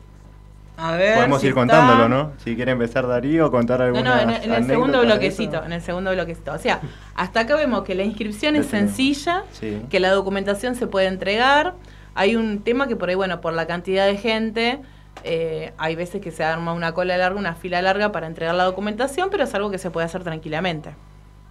A 0.82 0.96
ver. 0.96 1.16
Podemos 1.16 1.40
si 1.42 1.48
ir 1.48 1.52
está. 1.52 1.62
contándolo, 1.62 2.10
¿no? 2.10 2.32
Si 2.44 2.56
quiere 2.56 2.72
empezar 2.72 3.08
Darío, 3.08 3.52
contar 3.52 3.80
No, 3.80 3.86
alguna 3.86 4.26
no, 4.26 4.32
en, 4.34 4.44
en 4.44 4.54
el 4.54 4.66
segundo 4.66 5.02
bloquecito, 5.02 5.64
en 5.64 5.74
el 5.74 5.82
segundo 5.82 6.12
bloquecito. 6.12 6.52
O 6.54 6.58
sea, 6.58 6.80
hasta 7.16 7.42
acá 7.42 7.56
vemos 7.56 7.84
que 7.84 7.94
la 7.96 8.04
inscripción 8.04 8.56
es 8.56 8.66
sencilla, 8.68 9.44
Sí. 9.52 9.82
que 9.90 10.00
la 10.00 10.10
documentación 10.12 10.76
se 10.76 10.88
puede 10.88 11.08
entregar. 11.08 11.76
Hay 12.16 12.36
un 12.36 12.64
tema 12.64 12.88
que 12.88 12.96
por 12.96 13.10
ahí, 13.10 13.16
bueno, 13.16 13.42
por 13.42 13.54
la 13.54 13.68
cantidad 13.68 14.06
de 14.06 14.18
gente, 14.18 14.80
eh, 15.24 15.72
hay 15.78 15.96
veces 15.96 16.20
que 16.22 16.32
se 16.32 16.44
arma 16.44 16.74
una 16.74 16.94
cola 16.94 17.16
larga, 17.18 17.38
una 17.40 17.54
fila 17.54 17.82
larga 17.82 18.12
para 18.12 18.28
entregar 18.28 18.56
la 18.56 18.64
documentación, 18.64 19.30
pero 19.30 19.44
es 19.44 19.54
algo 19.54 19.70
que 19.70 19.78
se 19.78 19.92
puede 19.92 20.06
hacer 20.08 20.24
tranquilamente, 20.24 20.96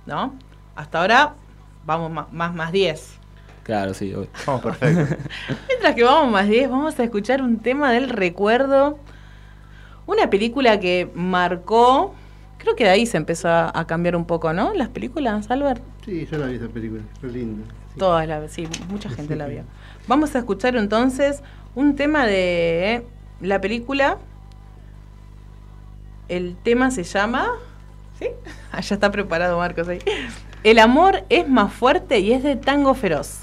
¿no? 0.07 0.35
Hasta 0.75 1.01
ahora 1.01 1.35
vamos 1.87 2.27
más 2.33 2.53
más 2.55 2.73
10. 2.73 3.19
Claro, 3.63 3.95
sí. 3.95 4.13
Vamos, 4.47 4.63
perfecto. 4.63 5.15
Mientras 5.69 5.95
que 5.95 6.03
vamos 6.03 6.33
más 6.33 6.49
10, 6.49 6.69
vamos 6.71 6.99
a 6.99 7.05
escuchar 7.05 7.43
un 7.43 7.59
tema 7.59 7.93
del 7.93 8.09
recuerdo. 8.09 8.99
Una 10.11 10.29
película 10.29 10.81
que 10.81 11.09
marcó, 11.15 12.13
creo 12.59 12.75
que 12.75 12.83
de 12.83 12.91
ahí 12.91 13.07
se 13.07 13.17
empezó 13.17 13.49
a, 13.49 13.71
a 13.73 13.87
cambiar 13.87 14.17
un 14.17 14.25
poco, 14.25 14.53
¿no? 14.53 14.75
Las 14.75 14.89
películas, 14.89 15.49
Albert. 15.53 15.81
Sí, 16.05 16.27
yo 16.29 16.37
la 16.37 16.47
vi 16.47 16.57
esa 16.57 16.67
película, 16.67 17.03
fue 17.21 17.31
linda. 17.31 17.63
Todas 17.97 18.27
la 18.27 18.49
sí, 18.49 18.67
mucha 18.89 19.09
gente 19.09 19.37
la 19.37 19.47
vio. 19.47 19.63
Vamos 20.09 20.35
a 20.35 20.41
escuchar 20.41 20.75
entonces 20.75 21.45
un 21.77 21.95
tema 21.95 22.27
de 22.27 23.07
la 23.41 23.61
película. 23.61 24.19
El 26.29 26.57
tema 26.57 26.91
se 26.91 27.05
llama. 27.05 27.47
¿Sí? 28.19 28.27
Ah, 28.73 28.81
ya 28.81 28.97
está 28.97 29.13
preparado 29.13 29.59
Marcos 29.59 29.87
ahí. 29.87 30.01
El 30.65 30.81
amor 30.81 31.23
es 31.29 31.49
más 31.49 31.73
fuerte 31.73 32.19
y 32.19 32.33
es 32.33 32.43
de 32.43 32.57
tango 32.57 32.95
feroz. 32.95 33.43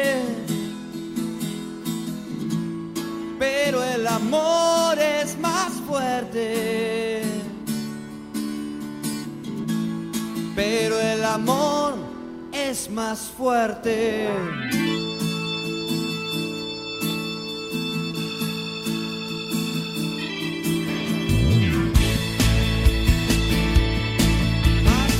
Pero 3.41 3.83
el 3.83 4.05
amor 4.05 4.99
es 4.99 5.35
más 5.39 5.71
fuerte. 5.87 7.23
Pero 10.55 10.99
el 10.99 11.25
amor 11.25 11.95
es 12.51 12.87
más 12.91 13.31
fuerte. 13.35 14.29
Más 24.83 25.11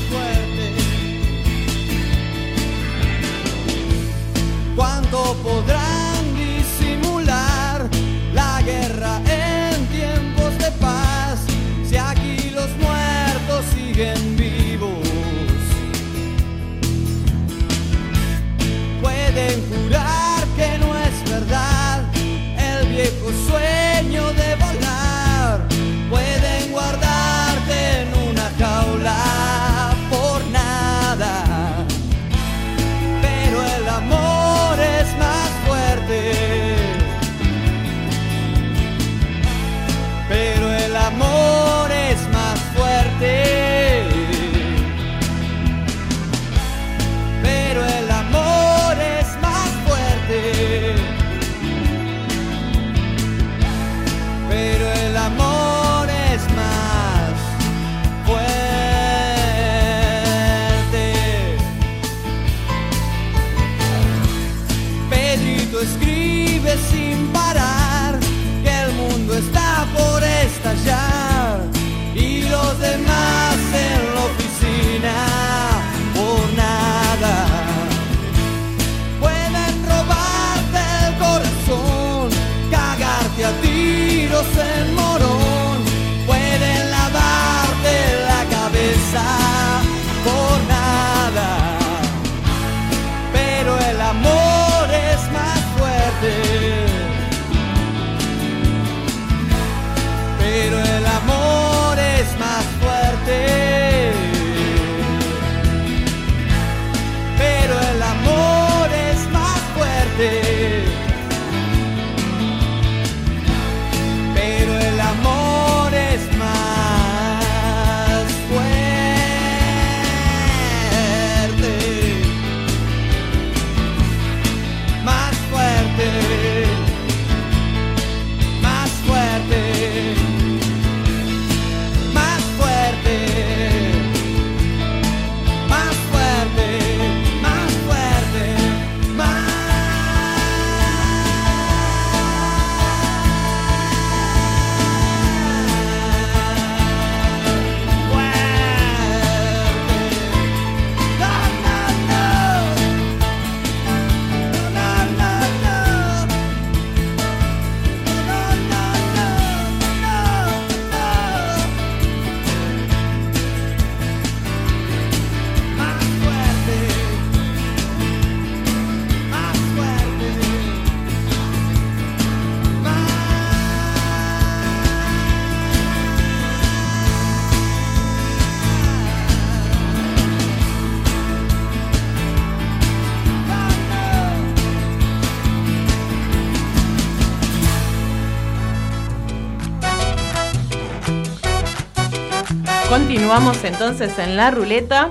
Continuamos 193.31 193.63
entonces 193.63 194.19
en 194.19 194.35
la 194.35 194.51
ruleta. 194.51 195.09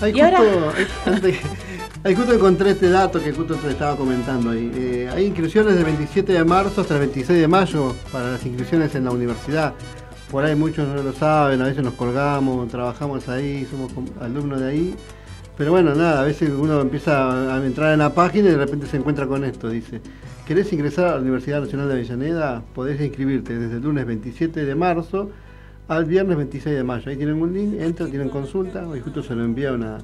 Ahí 0.00 0.12
Y 0.16 0.20
justo, 0.22 0.36
ahora- 0.38 0.72
ahí 2.04 2.14
justo 2.14 2.32
encontré 2.32 2.70
este 2.70 2.88
dato 2.88 3.22
que 3.22 3.32
justo 3.34 3.54
te 3.56 3.68
estaba 3.68 3.96
comentando 3.96 4.48
ahí. 4.48 4.72
Eh, 4.74 5.10
hay 5.14 5.26
inscripciones 5.26 5.74
del 5.74 5.84
27 5.84 6.32
de 6.32 6.42
marzo 6.42 6.80
hasta 6.80 6.94
el 6.94 7.00
26 7.00 7.38
de 7.38 7.46
mayo 7.48 7.94
para 8.10 8.30
las 8.30 8.46
inscripciones 8.46 8.94
en 8.94 9.04
la 9.04 9.10
universidad. 9.10 9.74
Por 10.30 10.42
ahí 10.46 10.54
muchos 10.54 10.88
no 10.88 11.02
lo 11.02 11.12
saben, 11.12 11.60
a 11.60 11.66
veces 11.66 11.84
nos 11.84 11.92
colgamos, 11.92 12.66
trabajamos 12.70 13.28
ahí, 13.28 13.68
somos 13.70 13.92
alumnos 14.22 14.60
de 14.60 14.70
ahí. 14.70 14.96
Pero 15.58 15.70
bueno, 15.72 15.94
nada, 15.94 16.22
a 16.22 16.24
veces 16.24 16.48
uno 16.48 16.80
empieza 16.80 17.54
a 17.54 17.62
entrar 17.62 17.92
en 17.92 17.98
la 17.98 18.14
página 18.14 18.48
y 18.48 18.52
de 18.52 18.56
repente 18.56 18.86
se 18.86 18.96
encuentra 18.96 19.26
con 19.26 19.44
esto. 19.44 19.68
Dice, 19.68 20.00
¿querés 20.46 20.72
ingresar 20.72 21.08
a 21.08 21.14
la 21.16 21.20
Universidad 21.20 21.60
Nacional 21.60 21.88
de 21.88 21.92
Avellaneda? 21.92 22.62
Podés 22.74 22.98
inscribirte 23.02 23.58
desde 23.58 23.76
el 23.76 23.82
lunes 23.82 24.06
27 24.06 24.64
de 24.64 24.74
marzo 24.74 25.28
al 25.88 26.04
viernes 26.04 26.36
26 26.36 26.76
de 26.76 26.84
mayo. 26.84 27.10
Ahí 27.10 27.16
tienen 27.16 27.40
un 27.40 27.52
link, 27.52 27.80
entran, 27.80 28.10
tienen 28.10 28.28
consulta. 28.28 28.86
Hoy 28.88 29.00
justo 29.00 29.22
se 29.22 29.34
lo 29.34 29.44
envía 29.44 29.70
a 29.70 29.72
una, 29.72 29.98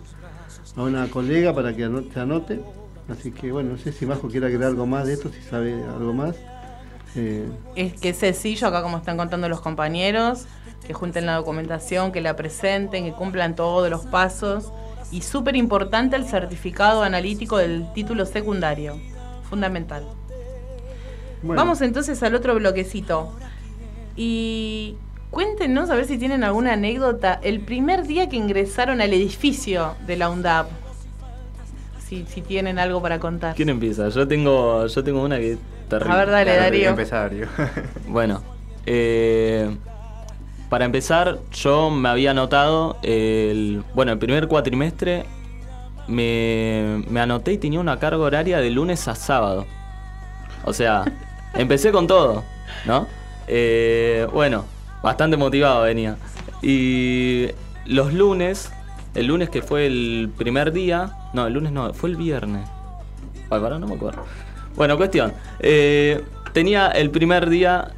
a 0.76 0.82
una 0.82 1.08
colega 1.08 1.54
para 1.54 1.74
que 1.74 1.84
ano- 1.84 2.02
se 2.12 2.20
anote. 2.20 2.60
Así 3.08 3.30
que 3.32 3.50
bueno, 3.52 3.70
no 3.72 3.78
sé 3.78 3.90
si 3.92 4.04
Majo 4.04 4.28
quiere 4.28 4.46
agregar 4.46 4.68
algo 4.68 4.86
más 4.86 5.06
de 5.06 5.14
esto, 5.14 5.30
si 5.30 5.40
sabe 5.40 5.72
algo 5.82 6.12
más. 6.12 6.36
Eh, 7.16 7.48
Es 7.74 7.94
que 7.94 8.10
es 8.10 8.18
sencillo, 8.18 8.66
acá 8.68 8.82
como 8.82 8.98
están 8.98 9.16
contando 9.16 9.48
los 9.48 9.62
compañeros, 9.62 10.44
que 10.86 10.92
junten 10.92 11.24
la 11.24 11.36
documentación, 11.36 12.12
que 12.12 12.20
la 12.20 12.36
presenten, 12.36 13.04
que 13.04 13.12
cumplan 13.12 13.56
todos 13.56 13.88
los 13.88 14.04
pasos. 14.06 14.70
Y 15.10 15.22
súper 15.22 15.56
importante 15.56 16.16
el 16.16 16.26
certificado 16.26 17.02
analítico 17.02 17.56
del 17.56 17.90
título 17.94 18.26
secundario. 18.26 18.98
Fundamental. 19.48 20.04
Bueno. 21.42 21.58
Vamos 21.62 21.80
entonces 21.80 22.22
al 22.22 22.34
otro 22.34 22.54
bloquecito. 22.56 23.32
Y 24.16 24.96
cuéntenos 25.30 25.90
a 25.90 25.94
ver 25.94 26.04
si 26.06 26.18
tienen 26.18 26.44
alguna 26.44 26.74
anécdota. 26.74 27.38
El 27.42 27.60
primer 27.60 28.06
día 28.06 28.28
que 28.28 28.36
ingresaron 28.36 29.00
al 29.00 29.12
edificio 29.12 29.94
de 30.06 30.16
la 30.16 30.30
UNDAP. 30.30 30.68
Si, 32.06 32.24
si 32.26 32.40
tienen 32.40 32.78
algo 32.78 33.02
para 33.02 33.18
contar. 33.18 33.54
¿Quién 33.54 33.68
empieza? 33.68 34.08
Yo 34.08 34.26
tengo, 34.26 34.86
yo 34.86 35.04
tengo 35.04 35.22
una 35.22 35.38
que 35.38 35.52
es 35.52 35.58
terrible. 35.88 36.14
A 36.14 36.16
ver, 36.16 36.30
dale, 36.30 36.44
Claro, 36.44 36.62
Darío. 36.62 36.88
Empezario. 36.90 37.48
Bueno, 38.08 38.42
eh, 38.86 39.76
para 40.70 40.86
empezar, 40.86 41.38
yo 41.52 41.90
me 41.90 42.08
había 42.08 42.30
anotado 42.30 42.96
el. 43.02 43.82
Bueno, 43.94 44.12
el 44.12 44.18
primer 44.18 44.48
cuatrimestre 44.48 45.26
me, 46.06 47.04
me 47.10 47.20
anoté 47.20 47.52
y 47.52 47.58
tenía 47.58 47.80
una 47.80 47.98
carga 47.98 48.22
horaria 48.22 48.58
de 48.58 48.70
lunes 48.70 49.06
a 49.08 49.14
sábado. 49.14 49.66
O 50.64 50.72
sea, 50.72 51.04
empecé 51.54 51.92
con 51.92 52.06
todo, 52.06 52.42
¿no? 52.86 53.06
Eh, 53.46 54.26
bueno, 54.32 54.64
bastante 55.02 55.36
motivado 55.36 55.82
venía. 55.82 56.16
Y 56.62 57.48
los 57.86 58.12
lunes, 58.12 58.72
el 59.14 59.26
lunes 59.26 59.50
que 59.50 59.62
fue 59.62 59.86
el 59.86 60.30
primer 60.36 60.72
día, 60.72 61.16
no, 61.32 61.46
el 61.46 61.54
lunes 61.54 61.72
no, 61.72 61.92
fue 61.94 62.10
el 62.10 62.16
viernes. 62.16 62.68
Ay, 63.50 63.60
pará, 63.60 63.78
no 63.78 63.86
me 63.86 63.94
acuerdo. 63.94 64.24
Bueno, 64.76 64.96
cuestión. 64.96 65.32
eh, 65.60 66.22
tenía 66.52 66.88
el 66.88 67.10
primer 67.10 67.48
día 67.48 67.92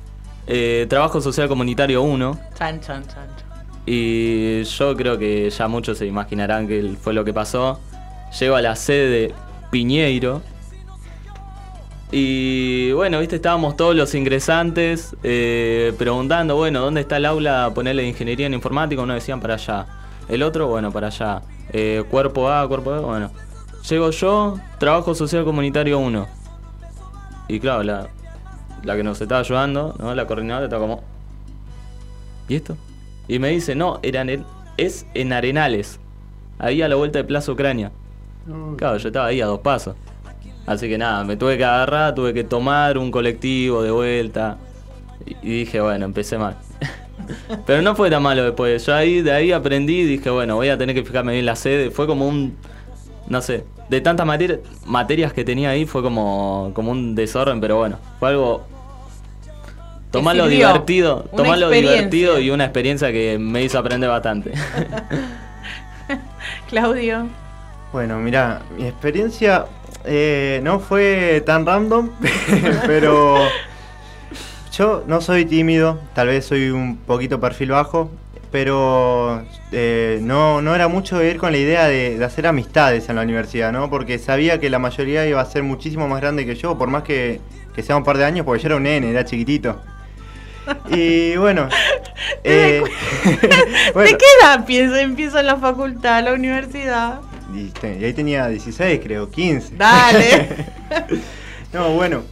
eh, 0.47 0.87
Trabajo 0.89 1.21
Social 1.21 1.49
Comunitario 1.49 2.03
1. 2.03 2.39
Chan, 2.59 2.81
chan, 2.81 3.03
chan. 3.07 3.15
chan. 3.37 3.51
Y 3.87 4.63
yo 4.63 4.97
creo 4.97 5.19
que 5.19 5.51
ya 5.51 5.69
muchos 5.69 5.99
se 5.99 6.07
imaginarán 6.07 6.69
que 6.69 6.95
fue 7.01 7.13
lo 7.15 7.25
que 7.25 7.33
pasó. 7.33 7.81
Llego 8.39 8.55
a 8.57 8.63
la 8.63 8.77
sede 8.77 9.09
de 9.09 9.35
Piñeiro. 9.71 10.43
Y 12.13 12.91
bueno, 12.93 13.21
viste, 13.21 13.37
estábamos 13.37 13.77
todos 13.77 13.95
los 13.95 14.15
ingresantes 14.17 15.15
eh, 15.23 15.93
preguntando, 15.97 16.57
bueno, 16.57 16.81
¿dónde 16.81 17.03
está 17.03 17.19
el 17.19 17.27
aula? 17.27 17.71
Ponerle 17.73 18.03
de 18.03 18.09
ingeniería 18.09 18.47
en 18.47 18.55
informática, 18.55 19.01
uno 19.03 19.15
decían 19.15 19.41
para 19.41 19.55
allá. 19.55 19.87
El 20.29 20.43
otro, 20.43 20.67
bueno, 20.67 20.91
para 20.91 21.07
allá. 21.07 21.43
Eh, 21.73 22.03
cuerpo 22.11 22.51
A, 22.51 22.67
cuerpo 22.67 22.93
B, 22.93 22.99
bueno. 23.01 23.31
Llego 23.89 24.11
yo, 24.11 24.59
trabajo 24.79 25.15
social 25.15 25.45
comunitario 25.45 25.99
1. 26.01 26.27
Y 27.49 27.61
claro, 27.61 27.85
la, 27.85 28.09
la 28.83 28.97
que 28.97 29.03
nos 29.05 29.21
estaba 29.21 29.41
ayudando, 29.41 29.95
¿no? 29.99 30.15
La 30.15 30.27
coordinadora 30.27 30.67
está 30.67 30.79
como. 30.79 31.03
¿Y 32.49 32.57
esto? 32.57 32.77
Y 33.29 33.39
me 33.39 33.51
dice, 33.51 33.77
no, 33.77 34.01
era 34.03 34.23
en 34.23 34.45
es 34.77 35.07
en 35.15 35.33
Arenales. 35.33 36.01
Ahí 36.59 36.83
a 36.83 36.89
la 36.89 36.97
vuelta 36.97 37.19
de 37.19 37.25
Plaza 37.25 37.53
Ucrania. 37.53 37.93
Claro, 38.77 38.97
yo 38.97 39.09
estaba 39.09 39.27
ahí 39.27 39.41
a 39.41 39.47
dos 39.47 39.61
pasos. 39.61 39.95
Así 40.67 40.89
que 40.89 40.99
nada, 40.99 41.25
me 41.25 41.37
tuve 41.37 41.57
que 41.59 41.65
agarrar, 41.65 42.15
tuve 42.15 42.33
que 42.33 42.45
tomar 42.45 42.99
un 42.99 43.11
colectivo 43.11 43.83
de 43.83 43.91
vuelta. 43.91 44.59
Y, 45.43 45.61
dije, 45.61 45.81
bueno, 45.81 46.05
empecé 46.05 46.39
mal. 46.39 46.57
Pero 47.67 47.83
no 47.83 47.95
fue 47.95 48.11
tan 48.11 48.23
malo 48.23 48.45
después. 48.45 48.85
Yo 48.87 48.95
ahí, 48.95 49.21
de 49.23 49.33
ahí 49.33 49.53
aprendí 49.53 50.01
y 50.01 50.05
dije, 50.05 50.31
bueno, 50.31 50.57
voy 50.57 50.69
a 50.69 50.79
tener 50.79 50.95
que 50.95 51.03
fijarme 51.05 51.33
bien 51.33 51.47
la 51.47 51.57
sede. 51.57 51.91
Fue 51.91 52.07
como 52.07 52.27
un, 52.29 52.57
no 53.27 53.41
sé, 53.43 53.65
de 53.89 54.01
tantas 54.01 54.27
materi- 54.27 54.61
materias 54.87 55.33
que 55.33 55.45
tenía 55.45 55.71
ahí 55.71 55.85
fue 55.87 56.03
como, 56.03 56.71
como 56.75 56.91
un 56.93 57.15
desorden, 57.15 57.61
pero 57.61 57.77
bueno, 57.77 57.99
fue 58.19 58.31
algo... 58.31 58.67
Tomarlo 60.11 60.49
divertido, 60.49 61.25
tomarlo 61.37 61.71
divertido 61.71 62.41
y 62.41 62.51
una 62.51 62.65
experiencia 62.65 63.13
que 63.13 63.39
me 63.39 63.63
hizo 63.63 63.79
aprender 63.79 64.11
bastante. 64.11 64.53
Claudio. 66.69 67.29
Bueno, 67.93 68.19
mira, 68.19 68.63
mi 68.77 68.87
experiencia 68.87 69.67
eh, 70.05 70.61
no 70.63 70.81
fue 70.81 71.43
tan 71.45 71.67
random, 71.67 72.11
pero 72.87 73.39
yo 74.73 75.05
no 75.07 75.21
soy 75.21 75.45
tímido, 75.45 76.01
tal 76.15 76.29
vez 76.29 76.47
soy 76.47 76.71
un 76.71 76.97
poquito 76.97 77.41
perfil 77.41 77.71
bajo, 77.71 78.11
pero 78.51 79.43
eh, 79.73 80.19
no, 80.23 80.63
no 80.63 80.75
era 80.75 80.89
mucho 80.89 81.19
de 81.19 81.31
ir 81.31 81.37
con 81.37 81.53
la 81.53 81.59
idea 81.59 81.87
de, 81.87 82.19
de 82.19 82.25
hacer 82.25 82.47
amistades 82.47 83.09
en 83.09 83.17
la 83.17 83.23
universidad, 83.23 83.73
¿no? 83.73 83.91
Porque 83.91 84.19
sabía 84.19 84.59
que 84.59 84.71
la 84.71 84.79
mayoría 84.79 85.27
iba 85.27 85.41
a 85.41 85.47
ser 85.47 85.63
muchísimo 85.63 86.09
más 86.09 86.21
grande 86.21 86.47
que 86.47 86.55
yo, 86.57 86.77
por 86.77 86.89
más 86.89 87.03
que, 87.03 87.41
que 87.75 87.83
sea 87.83 87.97
un 87.97 88.05
par 88.05 88.19
de 88.19 88.25
años, 88.25 88.45
porque 88.45 88.63
yo 88.63 88.69
era 88.69 88.77
un 88.77 88.85
nene, 88.85 89.11
era 89.11 89.25
chiquitito. 89.25 89.81
Y 90.89 91.37
bueno, 91.37 91.69
eh, 92.45 92.83
bueno, 93.95 94.11
¿De 94.11 94.17
qué 94.17 94.25
edad 94.43 94.65
piensa, 94.67 95.01
empieza 95.01 95.43
la 95.43 95.57
facultad, 95.57 96.25
la 96.25 96.33
universidad? 96.33 97.21
Y 97.55 98.05
ahí 98.05 98.13
tenía 98.13 98.49
16, 98.49 99.01
creo, 99.03 99.31
15. 99.31 99.77
Dale. 99.77 100.67
no, 101.73 101.91
bueno. 101.95 102.23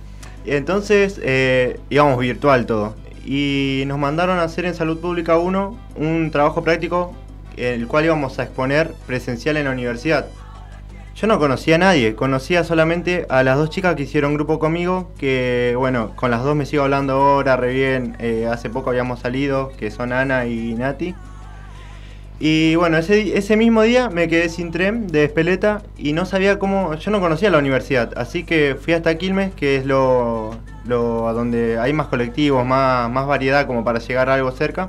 Entonces 0.47 1.21
eh, 1.23 1.79
íbamos 1.91 2.19
virtual 2.19 2.67
todo. 2.67 2.95
Y 3.25 3.85
nos 3.87 3.99
mandaron 3.99 4.39
a 4.39 4.45
hacer 4.45 4.65
en 4.65 4.75
Salud 4.75 4.99
Pública 4.99 5.37
1 5.37 5.79
un 5.97 6.31
trabajo 6.31 6.65
práctico 6.65 7.15
el 7.59 7.87
cual 7.89 8.05
íbamos 8.05 8.39
a 8.39 8.45
exponer 8.45 8.95
presencial 9.07 9.57
en 9.57 9.65
la 9.65 9.73
universidad. 9.73 10.27
Yo 11.15 11.27
no 11.27 11.41
conocía 11.41 11.75
a 11.75 11.79
nadie, 11.79 12.15
conocía 12.15 12.63
solamente 12.63 13.27
a 13.29 13.43
las 13.43 13.57
dos 13.57 13.71
chicas 13.71 13.97
que 13.97 14.05
hicieron 14.05 14.35
grupo 14.35 14.61
conmigo, 14.61 15.11
que 15.19 15.75
bueno, 15.77 16.13
con 16.15 16.31
las 16.31 16.45
dos 16.45 16.55
me 16.55 16.65
sigo 16.65 16.85
hablando 16.85 17.15
ahora, 17.15 17.57
re 17.57 17.75
bien, 17.75 18.17
eh, 18.21 18.49
hace 18.51 18.71
poco 18.71 18.91
habíamos 18.91 19.19
salido, 19.19 19.73
que 19.77 19.91
son 19.91 20.13
Ana 20.13 20.47
y 20.47 20.75
Nati. 20.75 21.17
Y 22.41 22.77
bueno, 22.77 22.99
ese, 22.99 23.37
ese 23.37 23.57
mismo 23.57 23.83
día 23.83 24.11
me 24.11 24.29
quedé 24.29 24.49
sin 24.49 24.71
tren 24.71 25.09
de 25.09 25.25
Espeleta 25.25 25.83
y 25.97 26.13
no 26.13 26.25
sabía 26.25 26.59
cómo, 26.61 26.95
yo 26.95 27.11
no 27.11 27.21
conocía 27.21 27.51
la 27.51 27.59
universidad, 27.59 28.13
así 28.17 28.45
que 28.45 28.77
fui 28.81 28.93
hasta 28.93 29.19
Quilmes, 29.19 29.53
que 29.55 29.77
es 29.77 29.85
lo, 29.85 30.55
lo 30.87 31.27
a 31.27 31.33
donde 31.33 31.79
hay 31.81 31.93
más 31.93 32.07
colectivos, 32.07 32.65
más, 32.65 33.11
más 33.11 33.27
variedad 33.27 33.67
como 33.67 33.83
para 33.85 33.99
llegar 33.99 34.31
a 34.31 34.35
algo 34.35 34.53
cerca. 34.53 34.89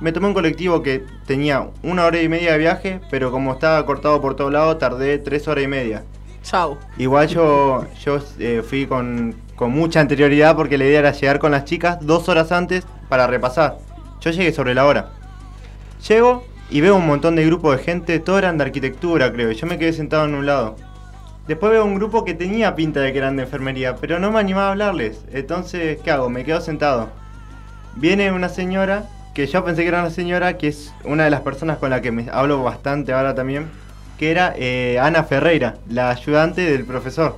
Me 0.00 0.12
tomé 0.12 0.28
un 0.28 0.34
colectivo 0.34 0.82
que 0.82 1.04
tenía 1.26 1.68
una 1.82 2.06
hora 2.06 2.20
y 2.20 2.28
media 2.28 2.52
de 2.52 2.58
viaje, 2.58 3.00
pero 3.10 3.30
como 3.30 3.52
estaba 3.52 3.84
cortado 3.86 4.20
por 4.20 4.34
todos 4.34 4.50
lados, 4.50 4.78
tardé 4.78 5.18
tres 5.18 5.46
horas 5.46 5.62
y 5.64 5.68
media. 5.68 6.04
Chau. 6.42 6.78
Igual 6.96 7.28
yo, 7.28 7.86
yo 8.02 8.18
eh, 8.38 8.62
fui 8.66 8.86
con, 8.86 9.36
con 9.56 9.70
mucha 9.70 10.00
anterioridad 10.00 10.56
porque 10.56 10.78
la 10.78 10.86
idea 10.86 11.00
era 11.00 11.12
llegar 11.12 11.38
con 11.38 11.52
las 11.52 11.66
chicas 11.66 11.98
dos 12.00 12.30
horas 12.30 12.50
antes 12.50 12.84
para 13.10 13.26
repasar. 13.26 13.76
Yo 14.20 14.30
llegué 14.30 14.52
sobre 14.52 14.74
la 14.74 14.86
hora. 14.86 15.10
Llego 16.08 16.44
y 16.70 16.80
veo 16.80 16.96
un 16.96 17.06
montón 17.06 17.36
de 17.36 17.44
grupos 17.44 17.76
de 17.76 17.82
gente, 17.82 18.20
todos 18.20 18.38
eran 18.38 18.56
de 18.56 18.64
arquitectura, 18.64 19.32
creo. 19.32 19.50
Yo 19.50 19.66
me 19.66 19.78
quedé 19.78 19.92
sentado 19.92 20.24
en 20.24 20.34
un 20.34 20.46
lado. 20.46 20.76
Después 21.48 21.72
veo 21.72 21.84
un 21.84 21.96
grupo 21.96 22.24
que 22.24 22.32
tenía 22.32 22.76
pinta 22.76 23.00
de 23.00 23.12
que 23.12 23.18
eran 23.18 23.36
de 23.36 23.42
enfermería, 23.42 23.96
pero 23.96 24.20
no 24.20 24.30
me 24.30 24.38
animaba 24.38 24.68
a 24.68 24.70
hablarles. 24.70 25.24
Entonces, 25.32 25.98
¿qué 26.00 26.12
hago? 26.12 26.30
Me 26.30 26.44
quedo 26.44 26.60
sentado. 26.60 27.08
Viene 27.96 28.30
una 28.30 28.48
señora, 28.48 29.08
que 29.34 29.48
yo 29.48 29.64
pensé 29.64 29.82
que 29.82 29.88
era 29.88 30.00
una 30.00 30.10
señora, 30.10 30.58
que 30.58 30.68
es 30.68 30.94
una 31.04 31.24
de 31.24 31.30
las 31.30 31.40
personas 31.40 31.78
con 31.78 31.90
la 31.90 32.00
que 32.00 32.12
me 32.12 32.28
hablo 32.30 32.62
bastante 32.62 33.12
ahora 33.12 33.34
también, 33.34 33.66
que 34.16 34.30
era 34.30 34.54
eh, 34.56 34.98
Ana 35.00 35.24
Ferreira, 35.24 35.78
la 35.88 36.10
ayudante 36.10 36.60
del 36.60 36.84
profesor, 36.84 37.36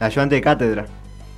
la 0.00 0.06
ayudante 0.06 0.36
de 0.36 0.40
cátedra. 0.40 0.86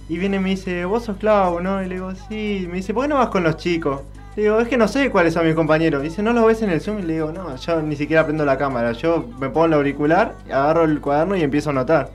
Y 0.09 0.19
viene 0.19 0.37
y 0.37 0.41
me 0.41 0.51
dice, 0.51 0.85
vos 0.85 1.05
sos 1.05 1.17
Clau, 1.17 1.61
¿no? 1.61 1.83
Y 1.83 1.89
le 1.89 1.97
digo, 1.97 2.13
sí. 2.29 2.69
Me 2.71 2.77
dice, 2.77 2.95
¿por 2.95 3.03
qué 3.03 3.09
no 3.09 3.17
vas 3.17 3.29
con 3.29 3.43
los 3.43 3.57
chicos? 3.57 4.03
Le 4.37 4.43
digo, 4.43 4.61
es 4.61 4.69
que 4.69 4.77
no 4.77 4.87
sé 4.87 5.11
cuáles 5.11 5.33
son 5.33 5.47
mis 5.47 5.55
compañeros. 5.55 6.03
Dice, 6.03 6.23
¿no 6.23 6.35
los 6.35 6.47
ves 6.47 6.61
en 6.61 6.69
el 6.69 6.83
Zoom? 6.83 6.99
Y 6.99 7.03
le 7.03 7.15
digo, 7.15 7.33
no, 7.33 7.57
yo 7.57 7.81
ni 7.81 7.97
siquiera 7.97 8.25
prendo 8.25 8.45
la 8.45 8.59
cámara. 8.59 8.93
Yo 8.93 9.27
me 9.41 9.49
pongo 9.49 9.65
el 9.65 9.73
auricular, 9.73 10.35
agarro 10.47 10.85
el 10.85 11.01
cuaderno 11.01 11.37
y 11.37 11.43
empiezo 11.43 11.71
a 11.71 11.73
anotar. 11.73 12.11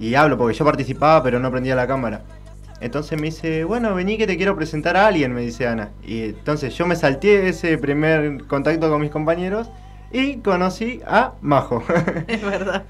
Y 0.00 0.16
hablo, 0.16 0.36
porque 0.36 0.56
yo 0.56 0.64
participaba, 0.64 1.22
pero 1.22 1.38
no 1.38 1.48
prendía 1.52 1.76
la 1.76 1.86
cámara. 1.86 2.22
Entonces 2.80 3.20
me 3.20 3.26
dice, 3.26 3.62
bueno, 3.62 3.94
vení 3.94 4.18
que 4.18 4.26
te 4.26 4.36
quiero 4.36 4.56
presentar 4.56 4.96
a 4.96 5.06
alguien, 5.06 5.32
me 5.32 5.42
dice 5.42 5.68
Ana. 5.68 5.90
Y 6.04 6.30
entonces 6.30 6.74
yo 6.74 6.86
me 6.86 6.96
salté 6.96 7.48
ese 7.48 7.78
primer 7.78 8.44
contacto 8.46 8.90
con 8.90 9.00
mis 9.00 9.10
compañeros 9.10 9.70
y 10.12 10.38
conocí 10.38 11.00
a 11.06 11.34
Majo. 11.40 11.84
Es 12.26 12.42
verdad. 12.42 12.84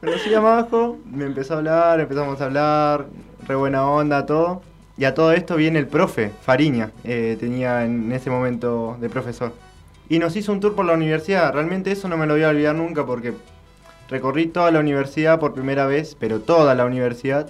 conocí 0.00 0.32
a 0.32 0.40
Majo, 0.40 0.98
me 1.04 1.24
empezó 1.24 1.54
a 1.54 1.56
hablar, 1.58 2.00
empezamos 2.00 2.40
a 2.40 2.44
hablar, 2.44 3.06
re 3.46 3.54
buena 3.56 3.84
onda, 3.88 4.26
todo. 4.26 4.62
Y 4.98 5.04
a 5.04 5.14
todo 5.14 5.32
esto 5.32 5.54
viene 5.54 5.78
el 5.78 5.86
profe, 5.86 6.32
Fariña, 6.42 6.90
eh, 7.04 7.36
tenía 7.38 7.84
en 7.84 8.10
ese 8.10 8.30
momento 8.30 8.96
de 9.00 9.08
profesor. 9.08 9.52
Y 10.08 10.18
nos 10.18 10.34
hizo 10.34 10.52
un 10.52 10.58
tour 10.58 10.74
por 10.74 10.86
la 10.86 10.94
universidad. 10.94 11.52
Realmente 11.52 11.92
eso 11.92 12.08
no 12.08 12.16
me 12.16 12.26
lo 12.26 12.34
voy 12.34 12.42
a 12.42 12.48
olvidar 12.48 12.74
nunca 12.74 13.06
porque 13.06 13.32
recorrí 14.10 14.48
toda 14.48 14.72
la 14.72 14.80
universidad 14.80 15.38
por 15.38 15.54
primera 15.54 15.86
vez, 15.86 16.16
pero 16.18 16.40
toda 16.40 16.74
la 16.74 16.84
universidad. 16.84 17.48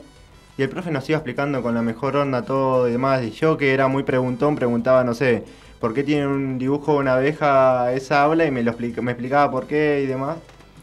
Y 0.58 0.62
el 0.62 0.68
profe 0.68 0.90
nos 0.90 1.08
iba 1.08 1.16
explicando 1.16 1.62
con 1.62 1.74
la 1.74 1.80
mejor 1.80 2.16
onda 2.16 2.42
todo 2.42 2.86
y 2.86 2.92
demás. 2.92 3.22
Y 3.22 3.30
yo 3.30 3.56
que 3.56 3.72
era 3.72 3.88
muy 3.88 4.02
preguntón, 4.02 4.54
preguntaba, 4.54 5.02
no 5.02 5.14
sé, 5.14 5.44
¿por 5.80 5.94
qué 5.94 6.04
tiene 6.04 6.26
un 6.26 6.58
dibujo 6.58 6.94
de 6.94 6.98
una 6.98 7.14
abeja 7.14 7.92
esa 7.94 8.24
habla? 8.24 8.44
Y 8.44 8.50
me, 8.50 8.62
lo 8.62 8.72
explica, 8.72 9.00
me 9.00 9.12
explicaba 9.12 9.50
por 9.50 9.66
qué 9.66 10.02
y 10.04 10.06
demás. 10.06 10.36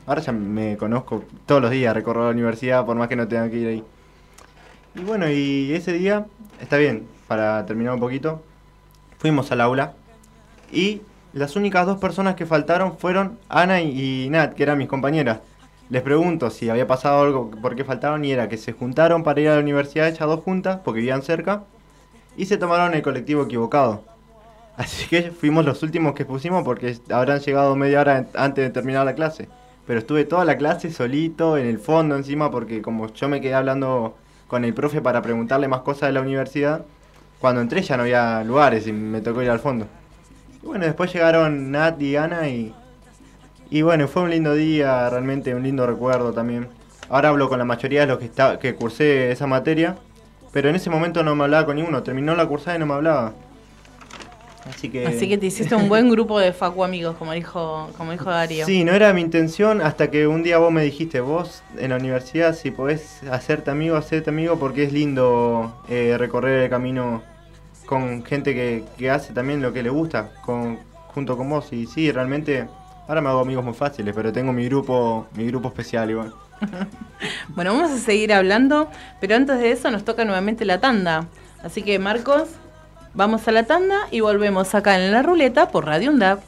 Ahora 0.08 0.22
ya 0.22 0.32
me 0.32 0.78
conozco 0.78 1.24
todos 1.46 1.62
los 1.62 1.70
días, 1.70 1.94
recorro 1.94 2.24
la 2.24 2.32
universidad 2.32 2.86
por 2.88 2.96
más 2.96 3.08
que 3.08 3.16
no 3.16 3.28
tenga 3.28 3.50
que 3.52 3.58
ir 3.58 3.68
ahí. 3.68 3.84
Y 4.96 5.02
bueno, 5.02 5.30
y 5.30 5.74
ese 5.74 5.92
día, 5.92 6.26
está 6.62 6.78
bien, 6.78 7.06
para 7.28 7.66
terminar 7.66 7.94
un 7.94 8.00
poquito, 8.00 8.42
fuimos 9.18 9.52
al 9.52 9.60
aula 9.60 9.94
y 10.72 11.02
las 11.34 11.58
únicas 11.58 11.86
dos 11.86 11.98
personas 11.98 12.36
que 12.36 12.46
faltaron 12.46 12.98
fueron 12.98 13.38
Ana 13.50 13.82
y 13.82 14.30
Nat, 14.30 14.54
que 14.54 14.64
eran 14.64 14.78
mis 14.78 14.88
compañeras. 14.88 15.40
Les 15.90 16.02
pregunto 16.02 16.50
si 16.50 16.70
había 16.70 16.88
pasado 16.88 17.22
algo, 17.22 17.52
por 17.52 17.76
qué 17.76 17.84
faltaron, 17.84 18.24
y 18.24 18.32
era 18.32 18.48
que 18.48 18.58
se 18.58 18.72
juntaron 18.72 19.24
para 19.24 19.42
ir 19.42 19.50
a 19.50 19.56
la 19.56 19.60
universidad 19.60 20.08
ellas 20.08 20.20
dos 20.20 20.40
juntas, 20.40 20.80
porque 20.84 21.02
vivían 21.02 21.22
cerca, 21.24 21.64
y 22.38 22.46
se 22.46 22.58
tomaron 22.58 22.94
el 22.94 23.02
colectivo 23.02 23.44
equivocado. 23.44 24.02
Así 24.78 25.08
que 25.08 25.32
fuimos 25.32 25.66
los 25.66 25.84
últimos 25.84 26.14
que 26.16 26.24
pusimos 26.24 26.64
porque 26.64 26.98
habrán 27.12 27.40
llegado 27.42 27.76
media 27.76 28.00
hora 28.00 28.28
antes 28.36 28.64
de 28.64 28.72
terminar 28.72 29.06
la 29.06 29.16
clase. 29.16 29.50
Pero 29.86 30.00
estuve 30.00 30.24
toda 30.24 30.46
la 30.46 30.58
clase 30.58 30.90
solito, 30.92 31.58
en 31.58 31.68
el 31.68 31.80
fondo 31.80 32.16
encima, 32.16 32.50
porque 32.50 32.82
como 32.82 33.14
yo 33.14 33.28
me 33.28 33.42
quedé 33.42 33.56
hablando 33.56 34.16
con 34.56 34.64
el 34.64 34.74
profe 34.74 35.02
para 35.02 35.22
preguntarle 35.22 35.68
más 35.68 35.82
cosas 35.82 36.08
de 36.08 36.14
la 36.14 36.22
universidad, 36.22 36.86
cuando 37.42 37.60
entré 37.60 37.82
ya 37.82 37.98
no 37.98 38.04
había 38.04 38.42
lugares 38.46 38.88
y 38.88 38.94
me 38.94 39.20
tocó 39.20 39.42
ir 39.42 39.50
al 39.50 39.60
fondo. 39.60 39.86
Bueno, 40.64 40.86
después 40.86 41.12
llegaron 41.12 41.72
Nat 41.72 42.02
y 42.02 42.16
Ana 42.16 42.48
y, 42.48 42.74
y 43.70 43.82
bueno, 43.82 44.08
fue 44.08 44.22
un 44.22 44.30
lindo 44.30 44.54
día, 44.54 45.10
realmente 45.10 45.54
un 45.54 45.64
lindo 45.64 45.86
recuerdo 45.86 46.32
también. 46.32 46.70
Ahora 47.10 47.28
hablo 47.28 47.50
con 47.50 47.60
la 47.60 47.66
mayoría 47.66 48.00
de 48.00 48.08
los 48.08 48.18
que, 48.18 48.24
está, 48.24 48.58
que 48.58 48.76
cursé 48.76 49.30
esa 49.30 49.46
materia, 49.46 49.98
pero 50.54 50.70
en 50.70 50.76
ese 50.76 50.90
momento 50.90 51.22
no 51.22 51.36
me 51.36 51.44
hablaba 51.44 51.66
con 51.66 51.76
ninguno. 51.76 52.02
Terminó 52.02 52.34
la 52.34 52.46
cursada 52.46 52.78
y 52.78 52.80
no 52.80 52.86
me 52.86 52.94
hablaba. 52.94 53.34
Así 54.70 54.90
que... 54.90 55.06
Así 55.06 55.30
que 55.30 55.38
te 55.38 55.46
hiciste 55.46 55.76
un 55.76 55.88
buen 55.90 56.10
grupo 56.10 56.40
de 56.40 56.52
facu 56.52 56.84
amigos, 56.84 57.16
como 57.18 57.34
dijo, 57.34 57.90
como 57.98 58.12
dijo 58.12 58.30
Darío. 58.30 58.66
Sí, 58.66 58.84
no 58.84 58.94
era 58.94 59.14
mi 59.14 59.22
intención 59.22 59.82
hasta 59.82 60.10
que 60.10 60.28
un 60.28 60.44
día 60.44 60.58
vos 60.58 60.72
me 60.72 60.84
dijiste, 60.84 61.20
vos 61.22 61.64
en 61.78 61.92
la 61.92 61.98
universidad, 61.98 62.56
si 62.56 62.72
podés 62.72 63.22
hacerte 63.32 63.72
amigo, 63.72 63.96
hacerte 63.96 64.32
amigo, 64.32 64.58
porque 64.58 64.84
es 64.84 64.94
lindo 64.94 65.84
eh, 65.88 66.16
recorrer 66.18 66.64
el 66.64 66.70
camino 66.70 67.22
con 67.86 68.26
gente 68.26 68.56
que, 68.56 68.84
que, 68.98 69.12
hace 69.12 69.34
también 69.34 69.62
lo 69.62 69.72
que 69.72 69.84
le 69.84 69.90
gusta, 69.90 70.32
con, 70.44 70.80
junto 71.14 71.38
con 71.38 71.50
vos. 71.50 71.72
Y 71.72 71.86
sí, 71.86 72.12
realmente, 72.12 72.68
ahora 73.08 73.22
me 73.22 73.30
hago 73.30 73.42
amigos 73.42 73.64
muy 73.64 73.76
fáciles, 73.76 74.14
pero 74.16 74.34
tengo 74.34 74.52
mi 74.52 74.66
grupo, 74.66 75.28
mi 75.36 75.46
grupo 75.46 75.68
especial 75.68 76.10
igual. 76.10 76.34
bueno, 77.50 77.74
vamos 77.74 77.92
a 77.92 77.98
seguir 77.98 78.34
hablando, 78.34 78.90
pero 79.22 79.36
antes 79.36 79.60
de 79.60 79.72
eso 79.72 79.92
nos 79.92 80.04
toca 80.04 80.26
nuevamente 80.26 80.66
la 80.66 80.80
tanda. 80.80 81.28
Así 81.64 81.84
que 81.84 82.00
Marcos, 82.00 82.50
vamos 83.16 83.48
a 83.48 83.52
la 83.52 83.64
tanda 83.64 84.08
y 84.12 84.20
volvemos 84.20 84.76
acá 84.76 85.04
en 85.04 85.12
la 85.12 85.24
ruleta 85.24 85.70
por 85.70 85.86
Radio 85.86 86.12
UNDAP. 86.12 86.42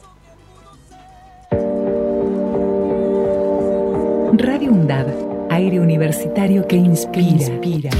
Radio 4.34 4.70
UNDAB, 4.70 5.06
aire 5.50 5.80
universitario 5.80 6.68
que 6.68 6.76
inspira. 6.76 7.28
inspira. 7.28 7.90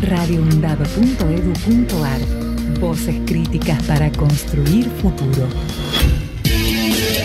radioundab.edu.ar 0.00 2.20
Voces 2.80 3.14
críticas 3.26 3.80
para 3.84 4.10
construir 4.12 4.86
futuro. 5.00 5.46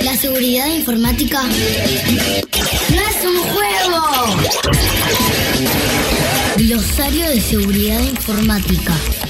La 0.03 0.13
seguridad 0.15 0.67
informática 0.67 1.41
no 1.43 3.01
es 3.01 3.25
un 3.25 3.37
juego. 3.53 4.01
Glosario 6.57 7.29
de 7.29 7.41
seguridad 7.41 7.99
informática. 8.01 8.93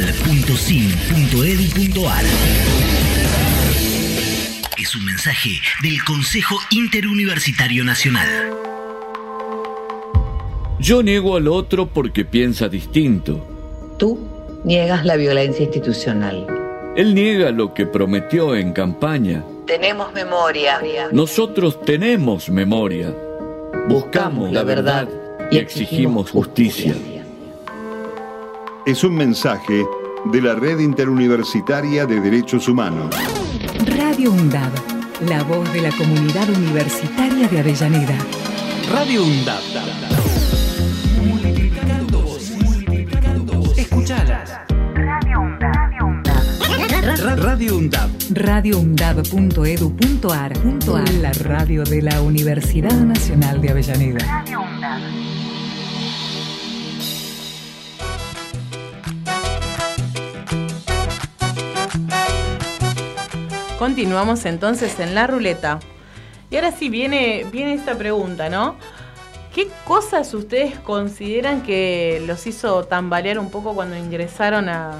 campusvirtual.sim.edu.ar. 0.00 2.24
Es 4.78 4.96
un 4.96 5.04
mensaje 5.04 5.50
del 5.82 6.02
Consejo 6.04 6.56
Interuniversitario 6.70 7.84
Nacional. 7.84 8.28
Yo 10.78 11.02
niego 11.02 11.36
al 11.36 11.48
otro 11.48 11.86
porque 11.86 12.24
piensa 12.24 12.68
distinto. 12.68 13.46
Tú 13.98 14.18
niegas 14.64 15.04
la 15.04 15.16
violencia 15.16 15.64
institucional. 15.64 16.46
Él 16.96 17.14
niega 17.14 17.50
lo 17.50 17.74
que 17.74 17.86
prometió 17.86 18.56
en 18.56 18.72
campaña. 18.72 19.44
Tenemos 19.66 20.12
memoria. 20.14 20.80
Nosotros 21.12 21.84
tenemos 21.84 22.48
memoria. 22.48 23.14
Buscamos 23.88 24.50
la 24.50 24.62
verdad 24.62 25.08
y 25.50 25.58
exigimos 25.58 26.30
justicia. 26.30 26.94
Es 28.90 29.04
un 29.04 29.14
mensaje 29.14 29.86
de 30.32 30.42
la 30.42 30.56
Red 30.56 30.80
Interuniversitaria 30.80 32.06
de 32.06 32.20
Derechos 32.20 32.66
Humanos. 32.66 33.14
Radio 33.86 34.32
UNDAB, 34.32 34.72
la 35.28 35.44
voz 35.44 35.72
de 35.72 35.82
la 35.82 35.92
comunidad 35.92 36.50
universitaria 36.50 37.46
de 37.46 37.60
Avellaneda. 37.60 38.18
Radio 38.92 39.22
UNDAB. 39.22 39.60
Multiplicando 41.24 42.20
voces. 42.20 42.58
Multiplicando 42.58 43.52
voces. 43.60 43.78
Escuchalas. 43.78 44.50
Radio 44.96 45.38
UNDAB. 45.38 45.90
Radio 47.38 47.76
UNDAB. 47.76 48.10
radioundab.edu.ar 48.30 50.52
La 51.20 51.32
radio 51.32 51.84
de 51.84 52.02
la 52.02 52.20
Universidad 52.22 52.98
Nacional 52.98 53.60
de 53.60 53.70
Avellaneda. 53.70 54.26
Radio 54.26 54.59
Continuamos 63.80 64.44
entonces 64.44 65.00
en 65.00 65.14
la 65.14 65.26
ruleta. 65.26 65.80
Y 66.50 66.56
ahora 66.56 66.70
sí 66.70 66.90
viene, 66.90 67.46
viene 67.50 67.72
esta 67.72 67.96
pregunta, 67.96 68.50
¿no? 68.50 68.76
¿Qué 69.54 69.68
cosas 69.86 70.34
ustedes 70.34 70.78
consideran 70.80 71.62
que 71.62 72.22
los 72.26 72.46
hizo 72.46 72.84
tambalear 72.84 73.38
un 73.38 73.50
poco 73.50 73.74
cuando 73.74 73.96
ingresaron 73.96 74.68
a, 74.68 74.92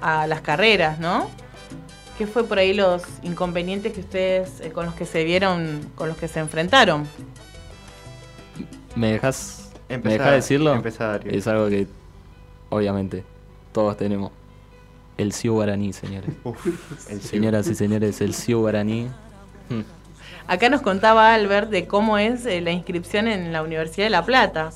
a 0.00 0.28
las 0.28 0.40
carreras, 0.40 1.00
¿no? 1.00 1.28
¿Qué 2.16 2.28
fue 2.28 2.44
por 2.44 2.60
ahí 2.60 2.74
los 2.74 3.02
inconvenientes 3.24 3.92
que 3.92 4.02
ustedes 4.02 4.60
eh, 4.60 4.70
con 4.70 4.86
los 4.86 4.94
que 4.94 5.04
se 5.04 5.24
vieron, 5.24 5.80
con 5.96 6.06
los 6.06 6.16
que 6.16 6.28
se 6.28 6.38
enfrentaron? 6.38 7.08
¿Me 8.94 9.14
dejas, 9.14 9.72
¿me 9.88 9.98
dejas 9.98 10.30
decirlo? 10.30 10.80
es 11.24 11.48
algo 11.48 11.68
que, 11.68 11.88
obviamente, 12.70 13.24
todos 13.72 13.96
tenemos. 13.96 14.30
El 15.18 15.32
Ciu 15.32 15.54
Guaraní, 15.54 15.92
señores. 15.92 16.30
El. 17.10 17.20
Señoras 17.20 17.66
y 17.68 17.74
señores, 17.74 18.20
el 18.20 18.34
Ciu 18.34 18.60
Guaraní. 18.60 19.08
Hmm. 19.68 19.82
Acá 20.46 20.68
nos 20.68 20.82
contaba 20.82 21.34
Albert 21.34 21.70
de 21.70 21.86
cómo 21.86 22.18
es 22.18 22.44
eh, 22.46 22.60
la 22.60 22.72
inscripción 22.72 23.28
en 23.28 23.52
la 23.52 23.62
Universidad 23.62 24.06
de 24.06 24.10
La 24.10 24.24
Plata. 24.24 24.70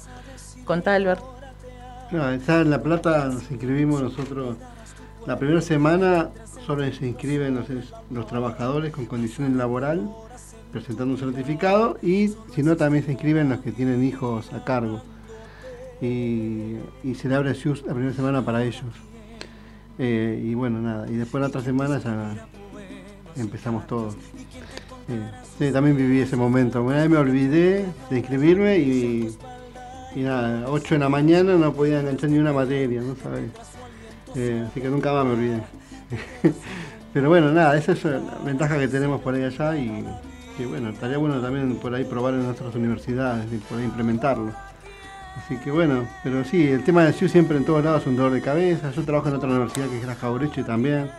Contá, 0.64 0.94
Albert. 0.94 1.22
No, 2.12 2.31
en 2.31 2.70
La 2.70 2.83
Plata 2.83 3.27
nos 3.27 3.51
inscribimos 3.51 4.01
nosotros. 4.01 4.57
La 5.27 5.38
primera 5.38 5.61
semana 5.61 6.31
solo 6.64 6.85
se 6.92 7.07
inscriben 7.07 7.57
los, 7.57 7.66
los 8.11 8.27
trabajadores 8.27 8.92
con 8.92 9.07
condiciones 9.07 9.57
laboral, 9.57 10.09
presentando 10.70 11.14
un 11.14 11.18
certificado, 11.18 11.99
y 12.01 12.33
si 12.55 12.62
no, 12.62 12.77
también 12.77 13.05
se 13.05 13.12
inscriben 13.12 13.49
los 13.49 13.61
que 13.61 13.72
tienen 13.72 14.05
hijos 14.05 14.53
a 14.53 14.64
cargo. 14.64 15.03
y, 16.01 16.77
y 17.03 17.14
se 17.16 17.29
le 17.29 17.35
abre 17.35 17.51
el 17.51 17.57
SIUS 17.57 17.85
la 17.87 17.94
primera 17.94 18.14
semana 18.14 18.44
para 18.44 18.62
ellos. 18.62 18.85
Eh, 19.99 20.43
y 20.45 20.55
bueno, 20.55 20.81
nada, 20.81 21.09
y 21.09 21.15
después 21.15 21.41
la 21.41 21.49
otra 21.49 21.63
semana 21.63 21.99
ya 21.99 22.47
empezamos 23.37 23.87
todo. 23.87 24.15
Eh, 25.09 25.31
sí, 25.59 25.73
también 25.73 25.97
viví 25.97 26.21
ese 26.21 26.37
momento. 26.37 26.83
Una 26.83 26.97
vez 26.97 27.09
me 27.09 27.17
olvidé 27.17 27.87
de 28.11 28.19
inscribirme 28.19 28.79
y, 28.79 29.35
y 30.15 30.21
nada, 30.21 30.67
8 30.69 30.95
de 30.95 30.99
la 30.99 31.09
mañana 31.09 31.55
no 31.55 31.73
podía 31.73 32.01
enganchar 32.01 32.31
ni 32.31 32.39
una 32.39 32.53
materia, 32.53 33.01
¿no 33.01 33.15
sabes? 33.23 33.51
Eh, 34.35 34.67
así 34.69 34.81
que 34.81 34.89
nunca 34.89 35.13
más 35.13 35.25
me 35.25 35.33
olvidé. 35.33 35.63
Pero 37.13 37.29
bueno, 37.31 37.51
nada, 37.53 37.77
esa 37.79 37.93
es 37.93 38.05
la 38.05 38.21
ventaja 38.45 38.79
que 38.79 38.89
tenemos 38.89 39.23
por 39.23 39.35
ahí 39.35 39.45
allá 39.45 39.77
y, 39.77 40.05
y 40.59 40.65
bueno, 40.67 40.91
estaría 40.91 41.17
bueno 41.17 41.41
también 41.41 41.77
por 41.77 41.95
ahí 41.95 42.05
probar 42.05 42.35
en 42.35 42.45
nuestras 42.45 42.75
universidades 42.75 43.47
y 43.51 43.57
por 43.57 43.79
ahí 43.79 43.85
implementarlo. 43.85 44.53
Así 45.37 45.57
que 45.57 45.70
bueno, 45.70 46.07
pero 46.25 46.44
sí, 46.44 46.66
el 46.68 46.83
tema 46.83 47.05
del 47.05 47.14
SIU 47.14 47.29
siempre 47.29 47.57
en 47.57 47.64
todos 47.64 47.85
lados 47.85 48.03
es 48.03 48.07
un 48.09 48.16
dolor 48.16 48.33
de 48.33 48.40
cabeza. 48.42 48.90
Yo 48.90 49.03
trabajo 49.05 49.29
en 49.29 49.35
otra 49.37 49.49
universidad 49.49 49.87
que 49.88 49.99
es 50.01 50.07
la 50.07 50.14
Jaureche 50.14 50.64
también. 50.64 51.11